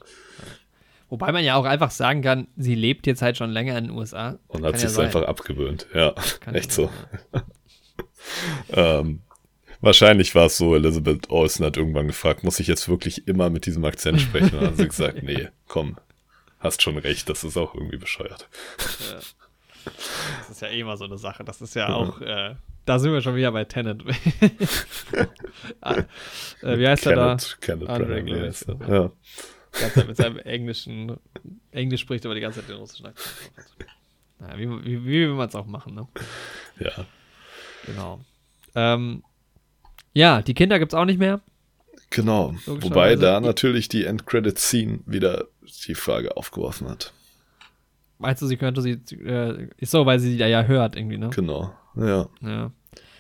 [1.10, 3.94] Wobei man ja auch einfach sagen kann, sie lebt jetzt halt schon länger in den
[3.96, 4.40] USA.
[4.48, 6.14] Und hat sich ja einfach abgewöhnt, ja.
[6.40, 6.90] Kann Echt so.
[8.70, 9.22] Ähm,
[9.82, 13.66] wahrscheinlich war es so, Elizabeth Olsen hat irgendwann gefragt, muss ich jetzt wirklich immer mit
[13.66, 14.56] diesem Akzent sprechen?
[14.56, 15.98] Und dann hat sie gesagt, nee, komm,
[16.66, 18.50] hast schon recht, das ist auch irgendwie bescheuert.
[19.12, 19.20] Ja.
[20.40, 21.44] Das ist ja eh immer so eine Sache.
[21.44, 22.56] Das ist ja auch, äh,
[22.86, 24.04] da sind wir schon wieder bei Tenet.
[25.82, 25.98] ah,
[26.62, 27.38] äh, wie heißt Kenneth, er da?
[27.62, 28.90] Kenneth Branagh heißt er.
[28.90, 29.12] Ja.
[29.76, 31.18] Die ganze Zeit mit seinem englischen,
[31.72, 33.36] Englisch spricht aber die ganze Zeit den russischen Akzent.
[34.40, 36.08] Naja, wie, wie, wie will man es auch machen, ne?
[36.80, 37.06] Ja.
[37.86, 38.22] Genau.
[38.76, 39.24] Ähm,
[40.14, 41.42] ja, die Kinder gibt es auch nicht mehr.
[42.10, 42.56] Genau.
[42.66, 45.48] Wobei da natürlich die Endcredit-Scene wieder
[45.88, 47.14] die Frage aufgeworfen hat.
[48.18, 51.18] Meinst du, sie könnte sie, äh, ist so, weil sie sie da ja hört irgendwie,
[51.18, 51.30] ne?
[51.32, 52.30] Genau, ja.
[52.41, 52.72] Ja.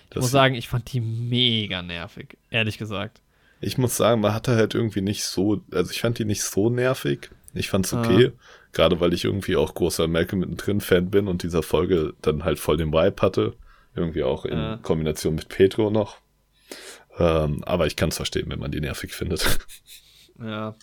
[0.09, 3.21] Ich muss sagen, ich fand die mega nervig, ehrlich gesagt.
[3.59, 6.69] Ich muss sagen, man hatte halt irgendwie nicht so, also ich fand die nicht so
[6.69, 7.31] nervig.
[7.53, 8.39] Ich fand's okay, ah.
[8.73, 12.59] gerade weil ich irgendwie auch großer Malcolm mittendrin Fan bin und dieser Folge dann halt
[12.59, 13.53] voll den Vibe hatte.
[13.95, 14.77] Irgendwie auch in ja.
[14.77, 16.17] Kombination mit Petro noch.
[17.17, 19.59] Ähm, aber ich kann es verstehen, wenn man die nervig findet.
[20.37, 20.75] Ja.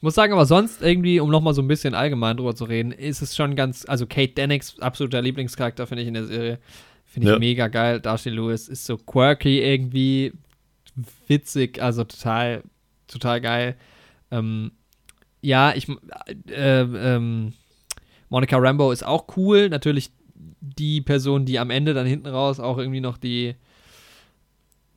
[0.00, 2.90] Ich muss sagen, aber sonst irgendwie, um nochmal so ein bisschen allgemein drüber zu reden,
[2.90, 6.58] ist es schon ganz, also Kate Dannix, absoluter Lieblingscharakter, finde ich in der Serie.
[7.04, 7.38] Finde ich ja.
[7.38, 8.00] mega geil.
[8.00, 10.32] Darcy Lewis ist so quirky irgendwie,
[11.28, 12.62] witzig, also total,
[13.08, 13.76] total geil.
[14.30, 14.72] Ähm,
[15.42, 15.86] ja, ich,
[16.48, 17.52] äh, ähm,
[18.30, 19.68] Monica Rambo ist auch cool.
[19.68, 23.54] Natürlich die Person, die am Ende dann hinten raus auch irgendwie noch die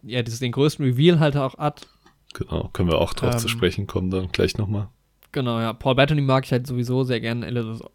[0.04, 1.88] ja, das den größten Reveal halt auch hat.
[2.34, 4.90] Genau, können wir auch drauf ähm, zu sprechen kommen dann gleich nochmal.
[5.32, 5.74] Genau, ja.
[5.74, 7.46] Paul Bettany mag ich halt sowieso sehr gerne,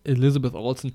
[0.04, 0.94] Elizabeth Olsen.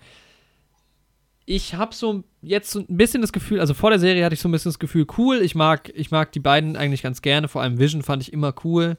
[1.45, 4.40] Ich habe so jetzt so ein bisschen das Gefühl, also vor der Serie hatte ich
[4.40, 7.48] so ein bisschen das Gefühl, cool, ich mag, ich mag die beiden eigentlich ganz gerne,
[7.49, 8.98] vor allem Vision fand ich immer cool.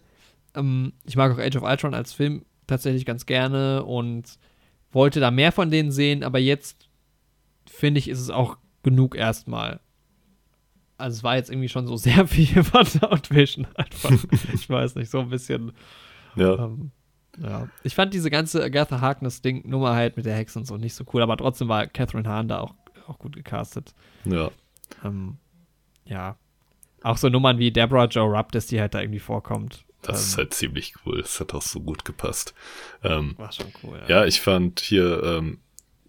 [0.55, 4.39] Ähm, ich mag auch Age of Ultron als Film tatsächlich ganz gerne und
[4.93, 6.89] wollte da mehr von denen sehen, aber jetzt
[7.67, 9.81] finde ich, ist es auch genug erstmal.
[10.97, 14.11] Also es war jetzt irgendwie schon so sehr viel von Sound Vision einfach.
[14.55, 15.73] ich weiß nicht, so ein bisschen.
[16.37, 16.65] Ja.
[16.65, 16.91] Ähm,
[17.39, 17.69] ja.
[17.83, 21.05] Ich fand diese ganze Agatha Harkness-Ding, Nummer halt mit der Hexe und so nicht so
[21.13, 22.75] cool, aber trotzdem war Catherine Hahn da auch,
[23.09, 23.93] auch gut gecastet.
[24.25, 24.51] Ja.
[25.05, 25.39] Ähm,
[26.05, 26.37] ja.
[27.03, 29.85] Auch so Nummern wie Deborah Joe Rupp, dass die halt da irgendwie vorkommt.
[30.03, 31.21] Das ähm, ist halt ziemlich cool.
[31.21, 32.55] Das hat auch so gut gepasst.
[33.03, 34.21] Ähm, war schon cool, ja.
[34.21, 35.59] Ja, ich fand hier ähm,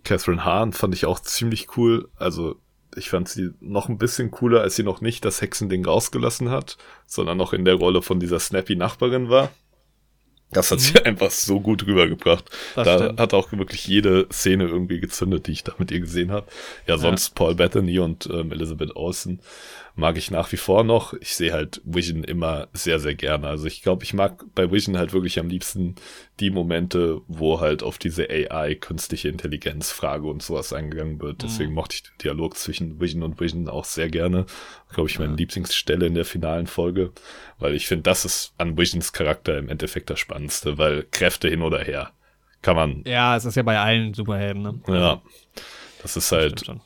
[0.03, 2.09] Catherine Hahn fand ich auch ziemlich cool.
[2.15, 2.61] Also
[2.95, 6.77] ich fand sie noch ein bisschen cooler, als sie noch nicht das Hexending rausgelassen hat,
[7.05, 9.51] sondern noch in der Rolle von dieser snappy Nachbarin war.
[10.51, 10.83] Das hat mhm.
[10.83, 12.45] sie einfach so gut rübergebracht.
[12.75, 13.19] Das da stimmt.
[13.19, 16.47] hat auch wirklich jede Szene irgendwie gezündet, die ich da mit ihr gesehen habe.
[16.87, 17.33] Ja, sonst ja.
[17.35, 19.39] Paul Bettany und ähm, Elizabeth Olsen
[19.95, 21.13] mag ich nach wie vor noch.
[21.13, 23.47] Ich sehe halt Vision immer sehr, sehr gerne.
[23.47, 25.95] Also ich glaube, ich mag bei Vision halt wirklich am liebsten
[26.39, 31.41] die Momente, wo halt auf diese AI, künstliche Intelligenz Frage und sowas eingegangen wird.
[31.41, 31.47] Mhm.
[31.47, 34.45] Deswegen mochte ich den Dialog zwischen Vision und Vision auch sehr gerne.
[34.93, 35.37] Glaube ich, meine ja.
[35.37, 37.11] Lieblingsstelle in der finalen Folge.
[37.57, 41.61] Weil ich finde, das ist an Visions Charakter im Endeffekt das Spannendste, weil Kräfte hin
[41.61, 42.11] oder her
[42.61, 43.03] kann man.
[43.05, 44.79] Ja, es ist ja bei allen Superhelden, ne?
[44.87, 45.21] Ja.
[46.01, 46.67] Das ist halt.
[46.67, 46.77] Das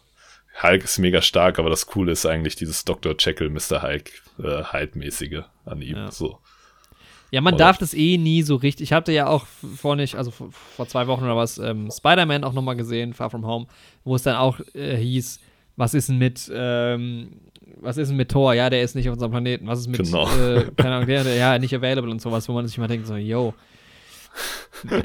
[0.62, 3.16] Hulk ist mega stark, aber das Coole ist eigentlich dieses Dr.
[3.18, 3.82] Jekyll, Mr.
[3.82, 5.96] Hulk, äh, Hyde-mäßige an ihm.
[5.96, 6.12] Ja.
[6.12, 6.40] So.
[7.32, 7.66] Ja, man oder?
[7.66, 8.86] darf das eh nie so richtig.
[8.86, 12.54] Ich hatte ja auch vor nicht, also vor, zwei Wochen oder was, ähm, Spider-Man auch
[12.54, 13.68] nochmal gesehen, Far From Home,
[14.04, 15.40] wo es dann auch äh, hieß,
[15.76, 17.42] was ist denn mit, ähm,
[17.80, 18.54] was ist denn mit Thor?
[18.54, 19.68] Ja, der ist nicht auf unserem Planeten.
[19.68, 20.28] Was ist mit, genau.
[20.38, 23.06] äh, keine Ahnung, der, der, ja, nicht available und sowas, wo man sich mal denkt,
[23.08, 23.54] so, yo,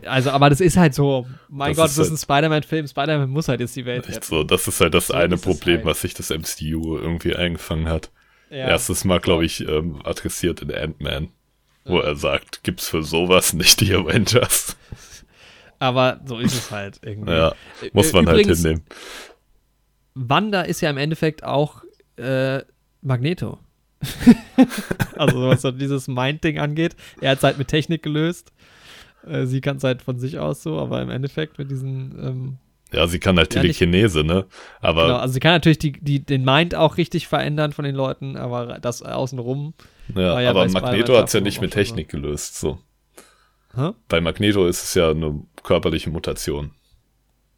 [0.06, 3.48] also, aber das ist halt so, mein das Gott, das ist ein Spider-Man-Film, Spider-Man muss
[3.48, 4.23] halt jetzt die Welt retten.
[4.23, 5.86] So, das ist halt das so eine Problem, halt.
[5.86, 8.11] was sich das MCU irgendwie eingefangen hat.
[8.51, 8.69] Ja.
[8.69, 11.28] Erstes Mal, glaube ich, ähm, adressiert in Ant-Man,
[11.85, 12.05] wo ja.
[12.05, 14.77] er sagt, gibt's für sowas nicht die Avengers.
[15.78, 17.32] Aber so ist es halt irgendwie.
[17.32, 17.55] Ja,
[17.93, 18.85] muss man halt Übrigens, halt hinnehmen.
[20.15, 21.82] Wanda ist ja im Endeffekt auch
[22.16, 22.61] äh,
[23.02, 23.59] Magneto.
[25.16, 26.94] also was so dieses Mind-Ding angeht.
[27.20, 28.52] Er hat es halt mit Technik gelöst.
[29.27, 32.19] Äh, sie kann es halt von sich aus so, aber im Endeffekt mit diesen.
[32.21, 32.57] Ähm,
[32.93, 34.47] ja, sie kann halt Telekinese, ja, ne?
[34.81, 35.07] Aber.
[35.07, 38.37] Genau, also sie kann natürlich die, die, den Mind auch richtig verändern von den Leuten,
[38.37, 39.75] aber das außenrum.
[40.15, 42.19] Ja, ja aber Magneto hat es ja nicht mit Technik so.
[42.19, 42.79] gelöst, so.
[43.75, 43.91] Hä?
[44.09, 46.73] Bei Magneto ist es ja eine körperliche Mutation.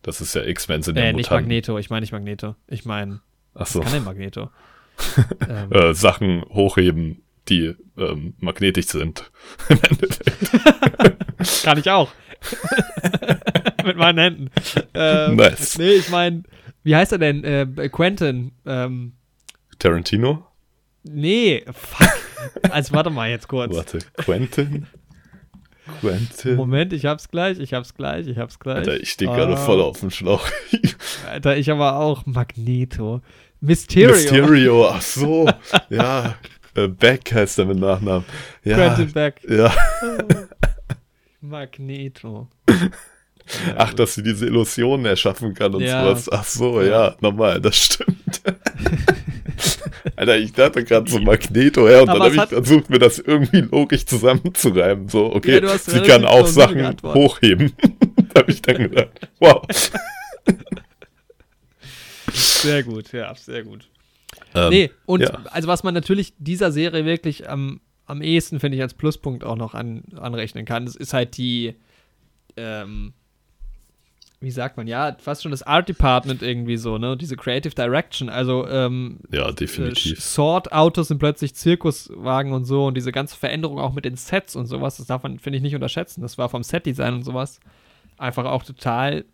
[0.03, 2.55] Das ist ja X-Men sind äh, ja nicht Magneto, ich meine nicht Magneto.
[2.69, 3.21] Ich meine,
[3.55, 3.81] Ach so.
[3.81, 4.51] kann denn Magneto?
[5.49, 5.73] ähm.
[5.73, 9.31] äh, Sachen hochheben, die ähm, magnetisch sind.
[9.69, 11.16] Im Endeffekt.
[11.65, 12.11] Kann ich auch.
[13.85, 14.51] Mit meinen Händen.
[14.95, 15.79] Ähm, nice.
[15.79, 16.43] Nee, ich meine,
[16.83, 17.45] wie heißt er denn?
[17.45, 18.53] Äh, Quentin.
[18.65, 19.13] Ähm,
[19.79, 20.47] Tarantino?
[21.05, 22.09] Nee, fuck.
[22.71, 23.75] Also warte mal jetzt kurz.
[23.75, 24.87] Warte, Quentin?
[26.01, 26.57] Quentin.
[26.57, 28.79] Moment, ich hab's gleich, ich hab's gleich, ich hab's gleich.
[28.79, 30.47] Alter, ich stehe gerade uh, voll auf dem Schlauch.
[31.29, 32.27] Alter, ich aber auch.
[32.27, 33.21] Magneto.
[33.61, 34.11] Mysterio.
[34.11, 35.49] Mysterio, ach so.
[35.89, 36.35] ja,
[36.75, 38.25] äh, Beck heißt er mit Nachnamen.
[38.65, 39.41] Ja, Quentin Beck.
[39.49, 39.73] Ja.
[41.49, 42.49] Magneto.
[43.77, 46.03] Ach, dass sie diese Illusionen erschaffen kann und ja.
[46.03, 46.29] sowas.
[46.33, 48.43] Ach so, ja, ja nochmal, das stimmt.
[50.17, 53.19] Alter, ich dachte gerade so Magneto, ja, und Aber dann habe ich versucht, mir das
[53.19, 55.09] irgendwie logisch zusammenzureimen.
[55.09, 57.73] So, okay, ja, sie kann auch Sachen hochheben.
[58.33, 59.63] da habe ich dann gedacht, wow.
[62.33, 63.89] Sehr gut, ja, sehr gut.
[64.55, 65.31] Ähm, nee, und ja.
[65.51, 69.57] also was man natürlich dieser Serie wirklich am, am ehesten, finde ich, als Pluspunkt auch
[69.57, 71.75] noch an, anrechnen kann, das ist halt die,
[72.57, 73.13] ähm,
[74.41, 77.17] wie sagt man, ja, fast schon das Art Department irgendwie so, ne?
[77.17, 78.29] Diese Creative Direction.
[78.29, 80.19] Also, ähm, ja, definitiv.
[80.19, 84.55] Äh, Sword-Autos sind plötzlich Zirkuswagen und so und diese ganze Veränderung auch mit den Sets
[84.55, 86.21] und sowas, das darf man, finde ich, nicht unterschätzen.
[86.21, 87.61] Das war vom Set-Design und sowas
[88.19, 89.25] einfach auch total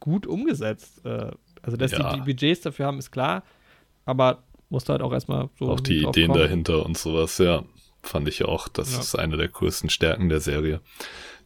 [0.00, 1.04] gut umgesetzt.
[1.04, 1.30] Äh,
[1.62, 2.12] also, dass ja.
[2.12, 3.44] die, die Budgets dafür haben, ist klar,
[4.04, 5.70] aber musste halt auch erstmal so.
[5.70, 6.40] Auch die Ideen kommen.
[6.40, 7.62] dahinter und sowas, ja.
[8.02, 8.68] Fand ich auch.
[8.68, 9.00] Das ja.
[9.00, 10.80] ist eine der größten Stärken der Serie.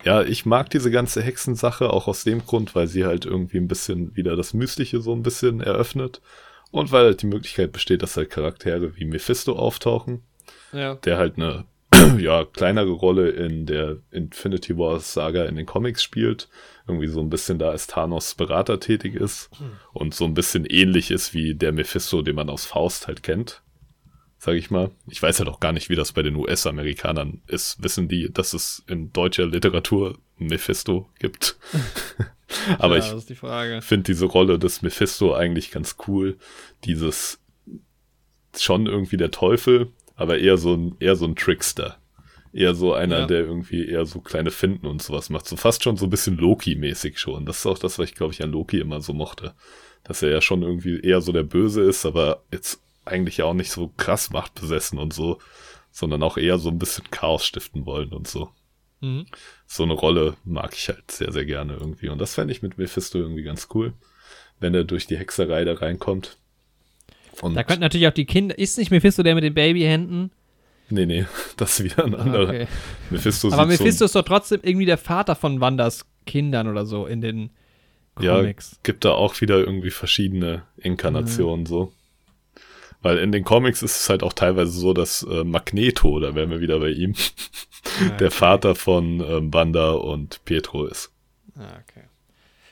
[0.05, 3.69] Ja, ich mag diese ganze Hexensache auch aus dem Grund, weil sie halt irgendwie ein
[3.69, 6.21] bisschen wieder das Mystische so ein bisschen eröffnet.
[6.71, 10.23] Und weil halt die Möglichkeit besteht, dass halt Charaktere wie Mephisto auftauchen.
[10.73, 10.97] Ja.
[10.97, 11.65] Der halt eine
[12.19, 16.49] ja, kleinere Rolle in der Infinity Wars Saga in den Comics spielt.
[16.87, 19.51] Irgendwie so ein bisschen da als Thanos Berater tätig ist.
[19.59, 19.71] Hm.
[19.93, 23.63] Und so ein bisschen ähnlich ist wie der Mephisto, den man aus Faust halt kennt.
[24.45, 24.91] Sage ich mal.
[25.09, 27.83] Ich weiß ja halt doch gar nicht, wie das bei den US-Amerikanern ist.
[27.83, 31.57] Wissen die, dass es in deutscher Literatur Mephisto gibt?
[32.79, 36.37] Aber ja, ich finde diese Rolle des Mephisto eigentlich ganz cool.
[36.85, 37.41] Dieses
[38.57, 41.97] schon irgendwie der Teufel, aber eher so ein, eher so ein Trickster.
[42.53, 43.27] Eher so einer, ja.
[43.27, 45.47] der irgendwie eher so kleine Finden und sowas macht.
[45.47, 47.47] So fast schon so ein bisschen Loki-mäßig schon.
[47.47, 49.55] Das ist auch das, was ich glaube ich an Loki immer so mochte.
[50.05, 53.55] Dass er ja schon irgendwie eher so der Böse ist, aber jetzt eigentlich ja auch
[53.55, 55.39] nicht so krass machtbesessen und so,
[55.91, 58.51] sondern auch eher so ein bisschen Chaos stiften wollen und so.
[59.01, 59.27] Mhm.
[59.67, 62.09] So eine Rolle mag ich halt sehr, sehr gerne irgendwie.
[62.09, 63.93] Und das fände ich mit Mephisto irgendwie ganz cool,
[64.61, 66.39] wenn er durch die Hexerei da reinkommt.
[67.41, 68.59] Und da könnten natürlich auch die Kinder.
[68.59, 70.31] Ist nicht Mephisto der mit den Babyhänden?
[70.91, 71.27] Nee, nee,
[71.57, 72.49] das ist wieder ein anderer.
[72.49, 72.67] Okay.
[73.11, 77.07] Mephisto Aber Mephisto so ist doch trotzdem irgendwie der Vater von Wandas Kindern oder so
[77.07, 77.51] in den
[78.15, 78.73] Comics.
[78.73, 81.67] Ja, gibt da auch wieder irgendwie verschiedene Inkarnationen mhm.
[81.67, 81.93] so.
[83.05, 86.49] Weil in den Comics ist es halt auch teilweise so, dass äh, Magneto, da wären
[86.49, 87.15] wir wieder bei ihm,
[88.01, 88.17] okay.
[88.19, 91.13] der Vater von ähm, Wanda und Pietro ist.
[91.55, 92.07] Ah, okay.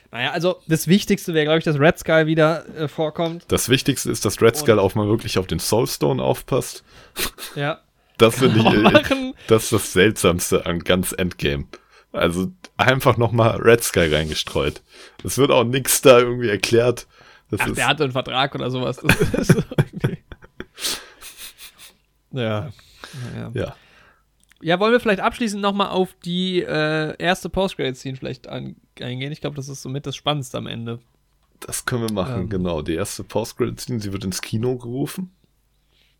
[0.09, 3.45] Naja, also das Wichtigste wäre, glaube ich, dass Red Skull wieder äh, vorkommt.
[3.49, 6.83] Das Wichtigste ist, dass Red Skull auch mal wirklich auf den Soulstone aufpasst.
[7.55, 7.81] Ja.
[8.17, 11.65] Das finde ich, äh, das ist das Seltsamste an ganz Endgame.
[12.11, 14.81] Also einfach nochmal Red Skull reingestreut.
[15.23, 17.05] Es wird auch nichts da irgendwie erklärt.
[17.51, 18.99] Das Ach, der hatte einen Vertrag oder sowas.
[19.31, 19.63] Das ist
[22.33, 22.71] ja.
[23.35, 23.51] ja.
[23.53, 23.75] Ja.
[24.61, 29.31] Ja, wollen wir vielleicht abschließend nochmal auf die äh, erste Postgrade-Scene vielleicht eingehen?
[29.31, 30.99] Ich glaube, das ist somit das Spannendste am Ende.
[31.59, 32.49] Das können wir machen, ähm.
[32.49, 32.81] genau.
[32.81, 35.31] Die erste Postgrade-Scene, sie wird ins Kino gerufen.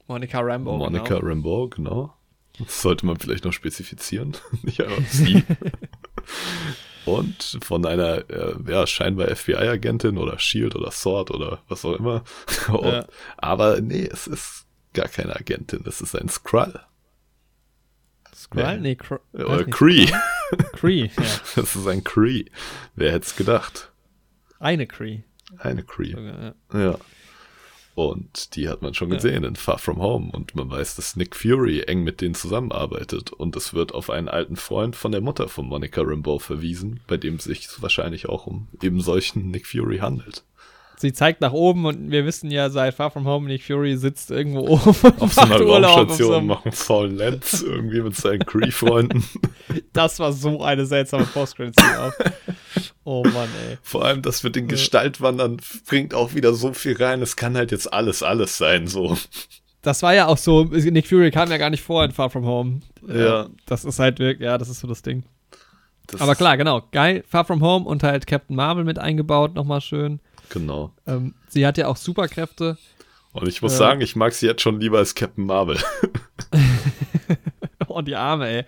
[0.07, 0.77] Monica Rambo.
[0.77, 1.27] Monica genau.
[1.27, 2.13] Rambo, genau.
[2.59, 4.35] Das sollte man vielleicht noch spezifizieren.
[4.61, 5.43] Nicht einfach sie.
[7.05, 12.23] Und von einer, äh, ja, scheinbar FBI-Agentin oder Shield oder Sword oder was auch immer.
[12.69, 13.05] Und, ja.
[13.37, 16.79] Aber nee, es ist gar keine Agentin, es ist ein Skrull.
[18.35, 18.63] Skrull?
[18.63, 18.77] Ja.
[18.77, 20.07] Nee, Cr Oder Cree.
[20.73, 21.23] Cree, ja.
[21.55, 22.45] Das ist ein Cree.
[22.95, 23.91] Wer hätte es gedacht?
[24.59, 25.21] Eine Cree.
[25.57, 26.11] Eine Cree.
[26.11, 26.79] Sogar, ja.
[26.79, 26.97] ja.
[27.95, 29.49] Und die hat man schon gesehen ja.
[29.49, 30.31] in Far From Home.
[30.31, 33.31] Und man weiß, dass Nick Fury eng mit denen zusammenarbeitet.
[33.31, 37.17] Und es wird auf einen alten Freund von der Mutter von Monica Rambeau verwiesen, bei
[37.17, 40.43] dem es sich wahrscheinlich auch um eben solchen Nick Fury handelt
[40.97, 44.31] sie zeigt nach oben und wir wissen ja seit Far From Home, Nick Fury sitzt
[44.31, 49.23] irgendwo oben auf so einer Raumstation, so machen faulen Lenz irgendwie mit seinen Cree-Freunden.
[49.93, 52.13] Das war so eine seltsame Post-Credit-Scene auch.
[53.03, 53.77] Oh Mann, ey.
[53.81, 55.57] Vor allem das mit den Gestaltwandern
[55.87, 57.21] bringt auch wieder so viel rein.
[57.21, 59.17] Es kann halt jetzt alles, alles sein, so.
[59.81, 62.45] Das war ja auch so, Nick Fury kam ja gar nicht vor in Far From
[62.45, 62.79] Home.
[63.05, 63.47] Ja.
[63.65, 65.23] Das ist halt wirklich, ja, das ist so das Ding.
[66.07, 66.83] Das Aber klar, genau.
[66.91, 70.21] Geil, Far From Home und halt Captain Marvel mit eingebaut, nochmal schön.
[70.49, 70.93] Genau.
[71.07, 72.77] Ähm, sie hat ja auch Superkräfte.
[73.31, 75.77] Und ich muss äh, sagen, ich mag sie jetzt schon lieber als Captain Marvel.
[77.87, 78.65] oh, die Arme, ey.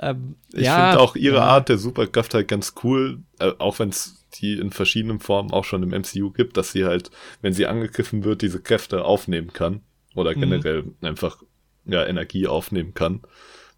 [0.00, 1.44] Ähm, ich ja, finde auch ihre ja.
[1.44, 5.64] Art der Superkraft halt ganz cool, äh, auch wenn es die in verschiedenen Formen auch
[5.64, 7.10] schon im MCU gibt, dass sie halt,
[7.40, 9.80] wenn sie angegriffen wird, diese Kräfte aufnehmen kann.
[10.14, 10.40] Oder mhm.
[10.40, 10.94] generell mhm.
[11.02, 11.42] einfach
[11.86, 13.22] ja, Energie aufnehmen kann.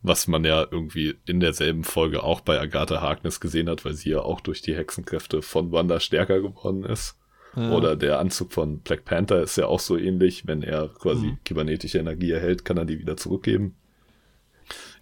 [0.03, 4.11] Was man ja irgendwie in derselben Folge auch bei Agatha Harkness gesehen hat, weil sie
[4.11, 7.19] ja auch durch die Hexenkräfte von Wanda stärker geworden ist.
[7.57, 10.47] Oder der Anzug von Black Panther ist ja auch so ähnlich.
[10.47, 11.39] Wenn er quasi mhm.
[11.45, 13.75] kybernetische Energie erhält, kann er die wieder zurückgeben.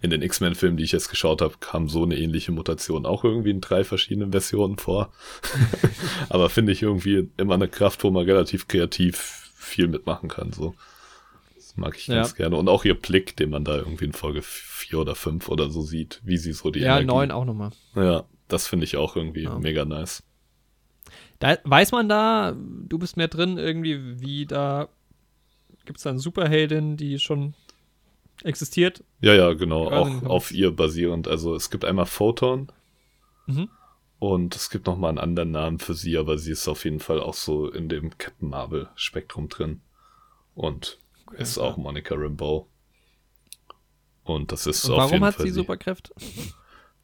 [0.01, 3.49] In den X-Men-Filmen, die ich jetzt geschaut habe, kam so eine ähnliche Mutation auch irgendwie
[3.49, 5.11] in drei verschiedenen Versionen vor.
[6.29, 10.53] Aber finde ich irgendwie immer eine Kraft, wo man relativ kreativ viel mitmachen kann.
[10.53, 10.73] So.
[11.77, 12.35] Mag ich ganz ja.
[12.35, 12.57] gerne.
[12.57, 15.81] Und auch ihr Blick, den man da irgendwie in Folge vier oder fünf oder so
[15.81, 17.05] sieht, wie sie so die Ja, Energie...
[17.05, 17.69] neun auch nochmal.
[17.95, 19.57] Ja, das finde ich auch irgendwie ja.
[19.59, 20.23] mega nice.
[21.39, 24.89] Da weiß man da, du bist mehr drin, irgendwie, wie da
[25.85, 27.53] gibt es da eine Superheldin, die schon
[28.43, 29.03] existiert?
[29.21, 31.27] Ja, ja, genau, auch auf ihr basierend.
[31.27, 32.71] Also es gibt einmal Photon
[33.45, 33.69] mhm.
[34.19, 36.99] und es gibt noch mal einen anderen Namen für sie, aber sie ist auf jeden
[36.99, 39.81] Fall auch so in dem Captain Marvel Spektrum drin
[40.55, 40.99] und
[41.33, 42.67] ist auch Monica Rambeau.
[44.23, 45.21] Und das ist und auf jeden Fall.
[45.21, 46.13] Warum hat sie Superkräfte?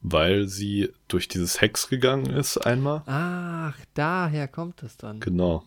[0.04, 3.02] weil sie durch dieses Hex gegangen ist einmal.
[3.06, 5.22] Ach, daher kommt es dann.
[5.22, 5.64] Genau.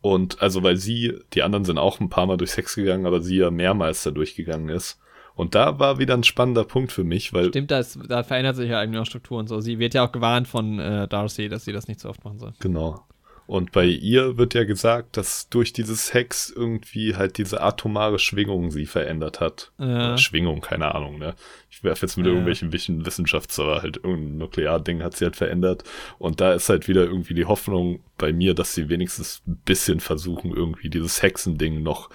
[0.00, 3.20] Und also, weil sie, die anderen sind auch ein paar Mal durchs Hex gegangen, aber
[3.20, 5.00] sie ja mehrmals da durchgegangen ist.
[5.34, 7.48] Und da war wieder ein spannender Punkt für mich, weil.
[7.48, 9.60] Stimmt, das, da verändert sich ja eigentlich auch Struktur und so.
[9.60, 12.40] Sie wird ja auch gewarnt von äh, Darcy, dass sie das nicht so oft machen
[12.40, 12.54] soll.
[12.58, 13.04] Genau.
[13.48, 18.70] Und bei ihr wird ja gesagt, dass durch dieses Hex irgendwie halt diese atomare Schwingung
[18.70, 19.72] sie verändert hat.
[19.78, 20.18] Ja.
[20.18, 21.34] Schwingung, keine Ahnung, ne?
[21.70, 22.32] Ich werfe jetzt mit ja.
[22.32, 25.84] irgendwelchen Wissenschafts-, aber halt irgendein Nuklearding hat sie halt verändert.
[26.18, 30.00] Und da ist halt wieder irgendwie die Hoffnung bei mir, dass sie wenigstens ein bisschen
[30.00, 32.10] versuchen, irgendwie dieses Hexending noch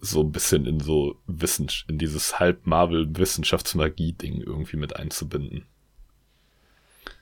[0.00, 5.64] so ein bisschen in so Wissen, in dieses Halb-Marvel-Wissenschaftsmagie-Ding irgendwie mit einzubinden.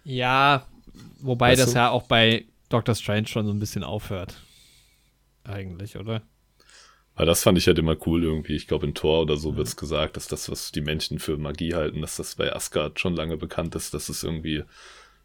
[0.05, 0.67] Ja,
[1.21, 1.79] wobei weißt das du?
[1.79, 4.41] ja auch bei Doctor Strange schon so ein bisschen aufhört.
[5.45, 6.23] Eigentlich, oder?
[7.15, 8.55] Aber das fand ich halt immer cool irgendwie.
[8.55, 9.57] Ich glaube, in Tor oder so mhm.
[9.59, 12.99] wird es gesagt, dass das, was die Menschen für Magie halten, dass das bei Asgard
[12.99, 14.65] schon lange bekannt ist, dass es irgendwie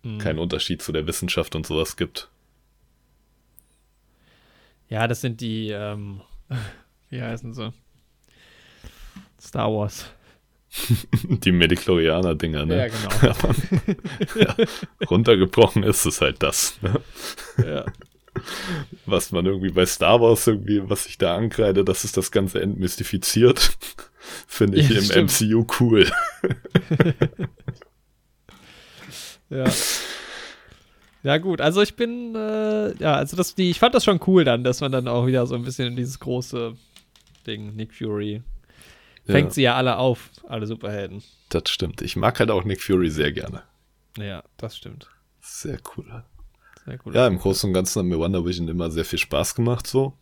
[0.04, 0.18] mhm.
[0.18, 2.30] keinen Unterschied zu der Wissenschaft und sowas gibt.
[4.90, 6.22] Ja, das sind die, ähm,
[7.10, 7.72] wie heißen sie?
[9.40, 10.12] Star Wars.
[11.24, 12.78] die Mediklorianer-Dinger, ne?
[12.78, 13.56] Ja, genau.
[14.40, 14.56] ja,
[15.10, 16.80] runtergebrochen ist es halt das.
[16.82, 17.02] Ne?
[17.66, 17.86] Ja.
[19.06, 22.62] Was man irgendwie bei Star Wars irgendwie, was ich da ankreide, dass es das Ganze
[22.62, 23.78] entmystifiziert,
[24.48, 25.42] finde ich ja, im stimmt.
[25.42, 26.12] MCU cool.
[29.50, 29.66] ja.
[31.24, 34.44] Ja, gut, also ich bin, äh, ja, also das, die, ich fand das schon cool
[34.44, 36.76] dann, dass man dann auch wieder so ein bisschen in dieses große
[37.48, 38.44] Ding, Nick Fury,
[39.26, 39.54] fängt ja.
[39.54, 41.24] sie ja alle auf, alle Superhelden.
[41.50, 42.02] Das stimmt.
[42.02, 43.64] Ich mag halt auch Nick Fury sehr gerne.
[44.18, 45.10] Ja, das stimmt.
[45.42, 46.24] Sehr cool.
[46.86, 47.16] Sehr cool.
[47.16, 50.14] Ja, im Großen und Ganzen hat mir Wonder Vision immer sehr viel Spaß gemacht, so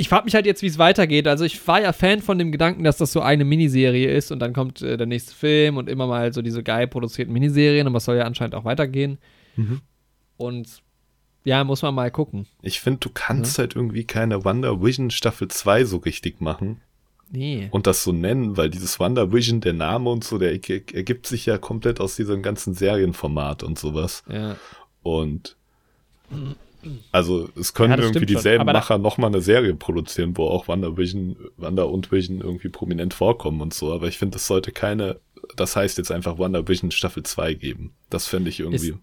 [0.00, 1.26] ich frage mich halt jetzt, wie es weitergeht.
[1.26, 4.38] Also ich war ja Fan von dem Gedanken, dass das so eine Miniserie ist und
[4.38, 7.96] dann kommt äh, der nächste Film und immer mal so diese geil produzierten Miniserien, aber
[7.96, 9.18] es soll ja anscheinend auch weitergehen.
[9.56, 9.80] Mhm.
[10.36, 10.82] Und
[11.42, 12.46] ja, muss man mal gucken.
[12.62, 13.62] Ich finde, du kannst ja.
[13.62, 16.80] halt irgendwie keine Wonder Vision Staffel 2 so richtig machen.
[17.30, 17.68] Nee.
[17.70, 21.46] Und das so nennen, weil dieses Wonder Vision, der Name und so, der ergibt sich
[21.46, 24.24] ja komplett aus diesem ganzen Serienformat und sowas.
[24.28, 24.56] Ja.
[25.02, 25.56] Und
[27.12, 30.96] also es können ja, irgendwie dieselben schon, Macher nochmal eine Serie produzieren, wo auch Wonder
[30.96, 33.92] Vision, Wonder und Vision irgendwie prominent vorkommen und so.
[33.92, 35.20] Aber ich finde, es sollte keine,
[35.56, 37.94] das heißt jetzt einfach Wonder Vision Staffel 2 geben.
[38.10, 38.98] Das fände ich irgendwie ist,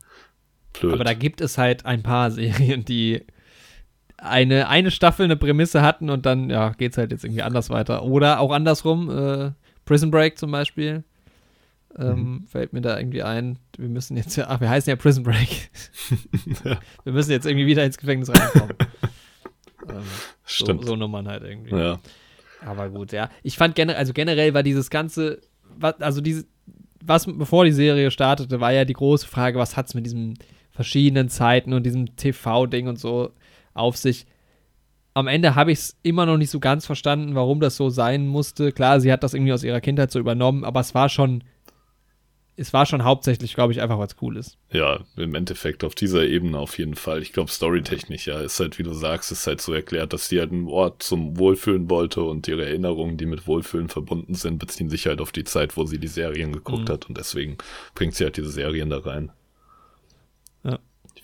[0.79, 0.93] blöd.
[0.93, 3.23] Aber da gibt es halt ein paar Serien, die
[4.17, 8.03] eine, eine Staffel eine Prämisse hatten und dann, ja, es halt jetzt irgendwie anders weiter.
[8.03, 9.51] Oder auch andersrum, äh,
[9.85, 11.03] Prison Break zum Beispiel
[11.97, 12.47] ähm, mhm.
[12.47, 15.69] Fällt mir da irgendwie ein, wir müssen jetzt ja, ach, wir heißen ja Prison Break.
[16.65, 16.77] ja.
[17.03, 18.75] Wir müssen jetzt irgendwie wieder ins Gefängnis reinkommen.
[19.89, 20.03] ähm,
[20.43, 20.81] Stimmt.
[20.81, 21.75] So, so Nummern halt irgendwie.
[21.75, 21.99] Ja.
[22.65, 23.29] Aber gut, ja.
[23.43, 25.39] Ich fand generell, also generell war dieses ganze,
[25.79, 26.45] also diese,
[27.01, 30.37] was bevor die Serie startete, war ja die große Frage, was hat es mit diesen
[30.71, 33.31] verschiedenen Zeiten und diesem TV-Ding und so
[33.75, 34.25] auf sich.
[35.13, 38.27] Am Ende habe ich es immer noch nicht so ganz verstanden, warum das so sein
[38.27, 38.71] musste.
[38.71, 41.43] Klar, sie hat das irgendwie aus ihrer Kindheit so übernommen, aber es war schon
[42.57, 44.57] es war schon hauptsächlich, glaube ich, einfach was cool ist.
[44.71, 47.21] Ja, im Endeffekt auf dieser Ebene auf jeden Fall.
[47.21, 50.39] Ich glaube, storytechnisch, ja, ist halt, wie du sagst, ist halt so erklärt, dass sie
[50.39, 54.89] halt einen Ort zum Wohlfühlen wollte und ihre Erinnerungen, die mit Wohlfühlen verbunden sind, beziehen
[54.89, 56.93] sich halt auf die Zeit, wo sie die Serien geguckt mhm.
[56.93, 57.57] hat und deswegen
[57.93, 59.31] bringt sie halt diese Serien da rein.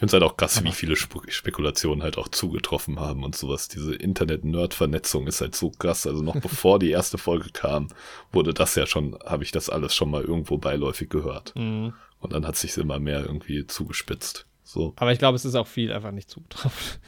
[0.01, 3.67] Finde es halt auch krass, wie viele Sp Spekulationen halt auch zugetroffen haben und sowas.
[3.67, 6.07] Diese Internet-Nerd-Vernetzung ist halt so krass.
[6.07, 7.87] Also noch bevor die erste Folge kam,
[8.31, 11.53] wurde das ja schon, habe ich das alles schon mal irgendwo beiläufig gehört.
[11.55, 11.93] Mhm.
[12.17, 14.47] Und dann hat sich immer mehr irgendwie zugespitzt.
[14.63, 14.93] So.
[14.95, 16.79] Aber ich glaube, es ist auch viel einfach nicht zugetroffen.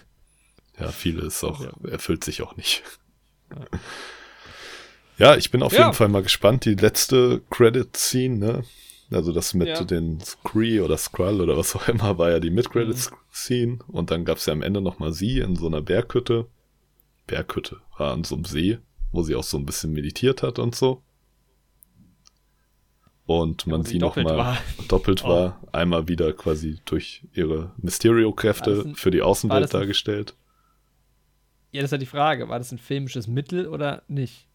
[0.80, 1.72] Ja, vieles auch, ja.
[1.88, 2.84] erfüllt sich auch nicht.
[3.49, 3.65] Ja.
[5.20, 5.82] Ja, ich bin auf ja.
[5.82, 6.65] jeden Fall mal gespannt.
[6.65, 8.64] Die letzte Credit-Scene, ne?
[9.14, 9.84] Also das mit ja.
[9.84, 13.73] den Scree oder Skrull oder was auch immer war ja die Mid-Credit-Scene.
[13.73, 13.81] Mhm.
[13.88, 16.48] Und dann gab es ja am Ende nochmal sie in so einer Berghütte.
[17.27, 18.80] Berghütte war an so einem See,
[19.11, 21.02] wo sie auch so ein bisschen meditiert hat und so.
[23.26, 24.57] Und man ja, sie nochmal
[24.90, 25.69] doppelt war, oh.
[25.72, 30.35] einmal wieder quasi durch ihre Mysterio-Kräfte für die Außenwelt dargestellt.
[31.72, 32.49] Ja, das ist ja die Frage.
[32.49, 34.48] War das ein filmisches Mittel oder nicht?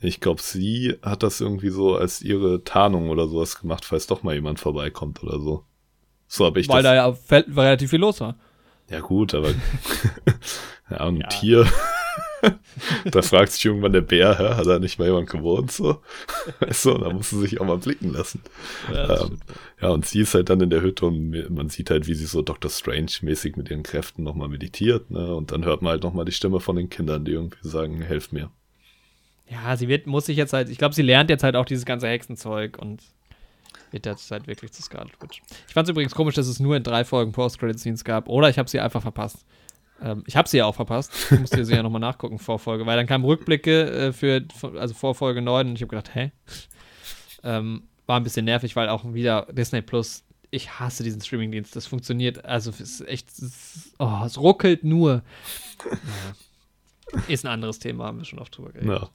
[0.00, 4.22] Ich glaube, sie hat das irgendwie so als ihre Tarnung oder sowas gemacht, falls doch
[4.22, 5.64] mal jemand vorbeikommt oder so.
[6.28, 6.92] So habe ich Weil das.
[7.28, 8.36] Weil da ja relativ viel los war.
[8.90, 9.50] Ja, gut, aber.
[10.90, 11.26] ja, ein ja.
[11.28, 11.66] Tier.
[13.10, 15.72] da fragt sich irgendwann der Bär, hä, hat da nicht mal jemand gewohnt?
[15.72, 16.02] So,
[16.60, 18.42] weißt du, da muss sie sich auch mal blicken lassen.
[18.92, 19.38] Ja, ähm,
[19.80, 22.26] ja, und sie ist halt dann in der Hütte und man sieht halt, wie sie
[22.26, 22.70] so Dr.
[22.70, 25.34] Strange-mäßig mit ihren Kräften nochmal meditiert, ne?
[25.34, 28.32] Und dann hört man halt nochmal die Stimme von den Kindern, die irgendwie sagen, helf
[28.32, 28.50] mir.
[29.50, 31.84] Ja, sie wird, muss sich jetzt halt, ich glaube, sie lernt jetzt halt auch dieses
[31.84, 33.02] ganze Hexenzeug und
[33.90, 35.42] wird jetzt halt wirklich zu Scarlet Witch.
[35.66, 38.28] Ich fand es übrigens komisch, dass es nur in drei Folgen Post-Credit-Scenes gab.
[38.28, 39.44] Oder ich habe sie einfach verpasst.
[40.02, 41.12] Ähm, ich habe sie ja auch verpasst.
[41.30, 42.84] Ich musste sie ja nochmal nachgucken, Vorfolge.
[42.86, 44.44] Weil dann kamen Rückblicke äh, für,
[44.76, 46.32] also vor Folge 9 und ich habe gedacht, hä?
[47.42, 51.74] Ähm, war ein bisschen nervig, weil auch wieder Disney Plus, ich hasse diesen Streamingdienst.
[51.76, 55.22] Das funktioniert, also es ist echt, es oh, es ruckelt nur.
[55.84, 55.90] Ja.
[57.28, 58.90] Ist ein anderes Thema, haben wir schon oft drüber geredet.
[58.90, 59.08] Ja.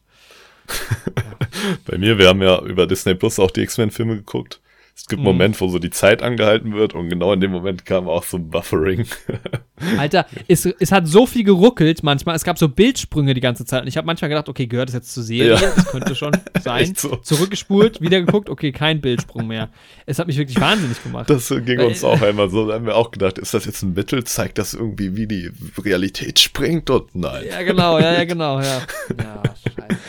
[1.86, 4.62] Bei mir, wir haben ja über Disney Plus auch die X-Men-Filme geguckt.
[4.96, 5.38] Es gibt einen mhm.
[5.38, 8.38] Moment, wo so die Zeit angehalten wird und genau in dem Moment kam auch so
[8.38, 9.08] ein Buffering.
[9.98, 12.36] Alter, es, es hat so viel geruckelt manchmal.
[12.36, 13.82] Es gab so Bildsprünge die ganze Zeit.
[13.82, 15.56] Und ich habe manchmal gedacht, okay, gehört das jetzt zur Serie?
[15.56, 15.72] Ja.
[15.76, 16.94] Das könnte schon sein.
[16.96, 17.16] So.
[17.16, 19.70] Zurückgespult, wieder geguckt, okay, kein Bildsprung mehr.
[20.06, 21.28] Es hat mich wirklich wahnsinnig gemacht.
[21.28, 22.68] Das ging uns auch einmal so.
[22.68, 24.24] Da haben wir auch gedacht, ist das jetzt ein Mittel?
[24.26, 25.52] Zeigt das irgendwie, wie die
[25.84, 26.92] Realität springt?
[26.92, 27.46] Und nein.
[27.50, 28.82] Ja, genau, ja, ja, genau, ja.
[29.18, 30.00] Ja, scheiße.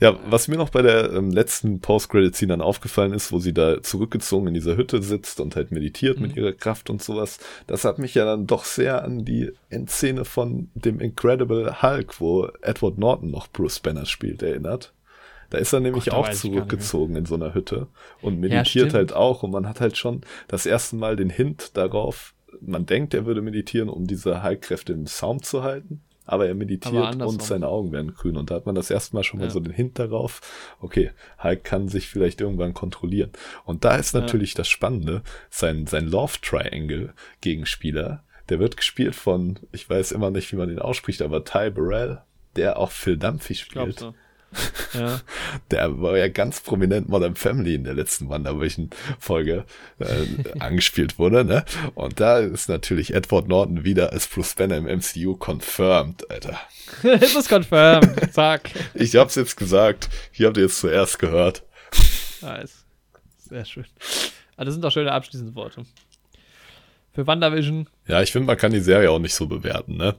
[0.00, 3.82] Ja, was mir noch bei der ähm, letzten Post-Credit-Scene dann aufgefallen ist, wo sie da
[3.82, 6.22] zurückgezogen in dieser Hütte sitzt und halt meditiert mhm.
[6.22, 10.24] mit ihrer Kraft und sowas, das hat mich ja dann doch sehr an die Endszene
[10.24, 14.94] von dem Incredible Hulk, wo Edward Norton noch Bruce Banner spielt, erinnert.
[15.50, 17.88] Da ist er nämlich Gott, auch zurückgezogen in so einer Hütte
[18.22, 21.76] und meditiert ja, halt auch und man hat halt schon das erste Mal den Hint
[21.76, 26.54] darauf, man denkt, er würde meditieren, um diese Heilkräfte im Saum zu halten aber er
[26.54, 28.36] meditiert aber und seine Augen werden grün.
[28.36, 29.50] Und da hat man das erste Mal schon mal ja.
[29.50, 30.40] so den Hint darauf,
[30.80, 31.10] okay,
[31.42, 33.30] Hulk kann sich vielleicht irgendwann kontrollieren.
[33.64, 34.58] Und da ist natürlich ja.
[34.58, 40.52] das Spannende, sein, sein Love Triangle Gegenspieler, der wird gespielt von, ich weiß immer nicht,
[40.52, 42.22] wie man den ausspricht, aber Ty Burrell,
[42.54, 43.98] der auch Phil Dunphy spielt.
[43.98, 44.14] So.
[44.92, 45.20] Ja.
[45.70, 49.64] Der war ja ganz prominent Modern Family in der letzten WandaVision-Folge
[50.00, 51.64] äh, angespielt wurde, ne?
[51.94, 56.58] Und da ist natürlich Edward Norton wieder als Bruce Banner im MCU confirmed, Alter.
[57.04, 58.70] es ist confirmed, zack.
[58.94, 60.08] ich hab's jetzt gesagt.
[60.32, 61.62] Hier habt ihr jetzt zuerst gehört.
[62.42, 62.84] Nice.
[63.38, 63.86] Sehr schön.
[64.56, 65.84] Aber das sind doch schöne abschließende Worte.
[67.12, 67.88] Für WandaVision.
[68.06, 70.16] Ja, ich finde, man kann die Serie auch nicht so bewerten, ne?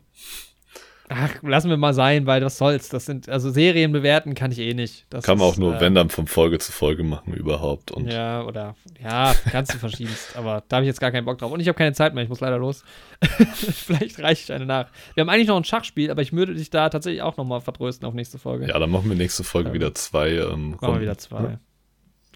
[1.13, 2.87] Ach, lassen wir mal sein, weil was soll's.
[2.87, 5.05] Das sind, also Serien bewerten kann ich eh nicht.
[5.09, 7.91] Das kann man auch nur, äh, wenn dann von Folge zu Folge machen überhaupt.
[7.91, 10.35] Und ja, oder, ja, kannst du verschiedenst.
[10.37, 11.51] aber da habe ich jetzt gar keinen Bock drauf.
[11.51, 12.85] Und ich habe keine Zeit mehr, ich muss leider los.
[13.53, 14.87] Vielleicht reiche ich eine nach.
[15.13, 18.07] Wir haben eigentlich noch ein Schachspiel, aber ich würde dich da tatsächlich auch nochmal vertrösten
[18.07, 18.69] auf nächste Folge.
[18.69, 19.73] Ja, dann machen wir nächste Folge ja.
[19.73, 20.29] wieder zwei.
[20.29, 21.41] Ähm, machen wir wieder zwei.
[21.41, 21.59] Ja.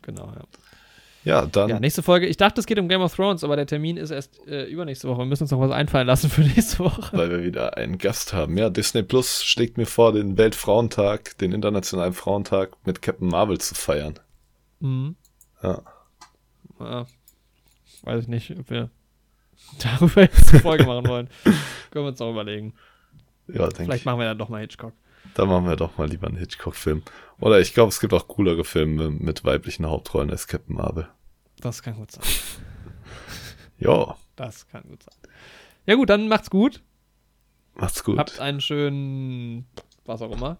[0.02, 0.42] Genau, ja.
[1.26, 1.70] Ja, dann.
[1.70, 2.28] Ja, nächste Folge.
[2.28, 5.10] Ich dachte, es geht um Game of Thrones, aber der Termin ist erst äh, übernächste
[5.10, 5.20] Woche.
[5.20, 7.18] Wir müssen uns noch was einfallen lassen für nächste Woche.
[7.18, 8.56] Weil wir wieder einen Gast haben.
[8.58, 13.74] Ja, Disney Plus schlägt mir vor, den Weltfrauentag, den Internationalen Frauentag mit Captain Marvel zu
[13.74, 14.20] feiern.
[14.80, 15.16] Mhm.
[15.64, 15.82] Ja.
[16.80, 17.06] ja.
[18.04, 18.92] Weiß ich nicht, ob wir
[19.82, 21.30] darüber jetzt eine Folge machen wollen.
[21.90, 22.76] Können wir uns auch überlegen.
[23.48, 24.94] Ja, denke Vielleicht machen wir dann doch mal Hitchcock.
[25.34, 27.02] Da machen wir doch mal lieber einen Hitchcock-Film.
[27.40, 31.08] Oder ich glaube, es gibt auch coolere Filme mit weiblichen Hauptrollen als Captain Marvel.
[31.62, 32.24] Das kann gut sein.
[33.78, 34.16] ja.
[34.36, 35.16] Das kann gut sein.
[35.86, 36.82] Ja gut, dann macht's gut.
[37.76, 38.18] Macht's gut.
[38.18, 39.68] Habt einen schönen,
[40.06, 40.58] was auch immer.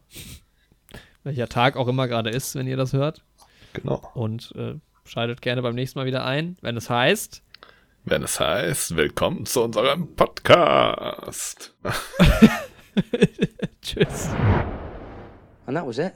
[1.24, 3.24] Welcher Tag auch immer gerade ist, wenn ihr das hört.
[3.74, 4.02] Genau.
[4.14, 7.42] Und äh, schaltet gerne beim nächsten Mal wieder ein, wenn es heißt.
[8.04, 11.74] Wenn es heißt, willkommen zu unserem Podcast.
[13.82, 14.30] Tschüss.
[15.66, 16.14] And that was it.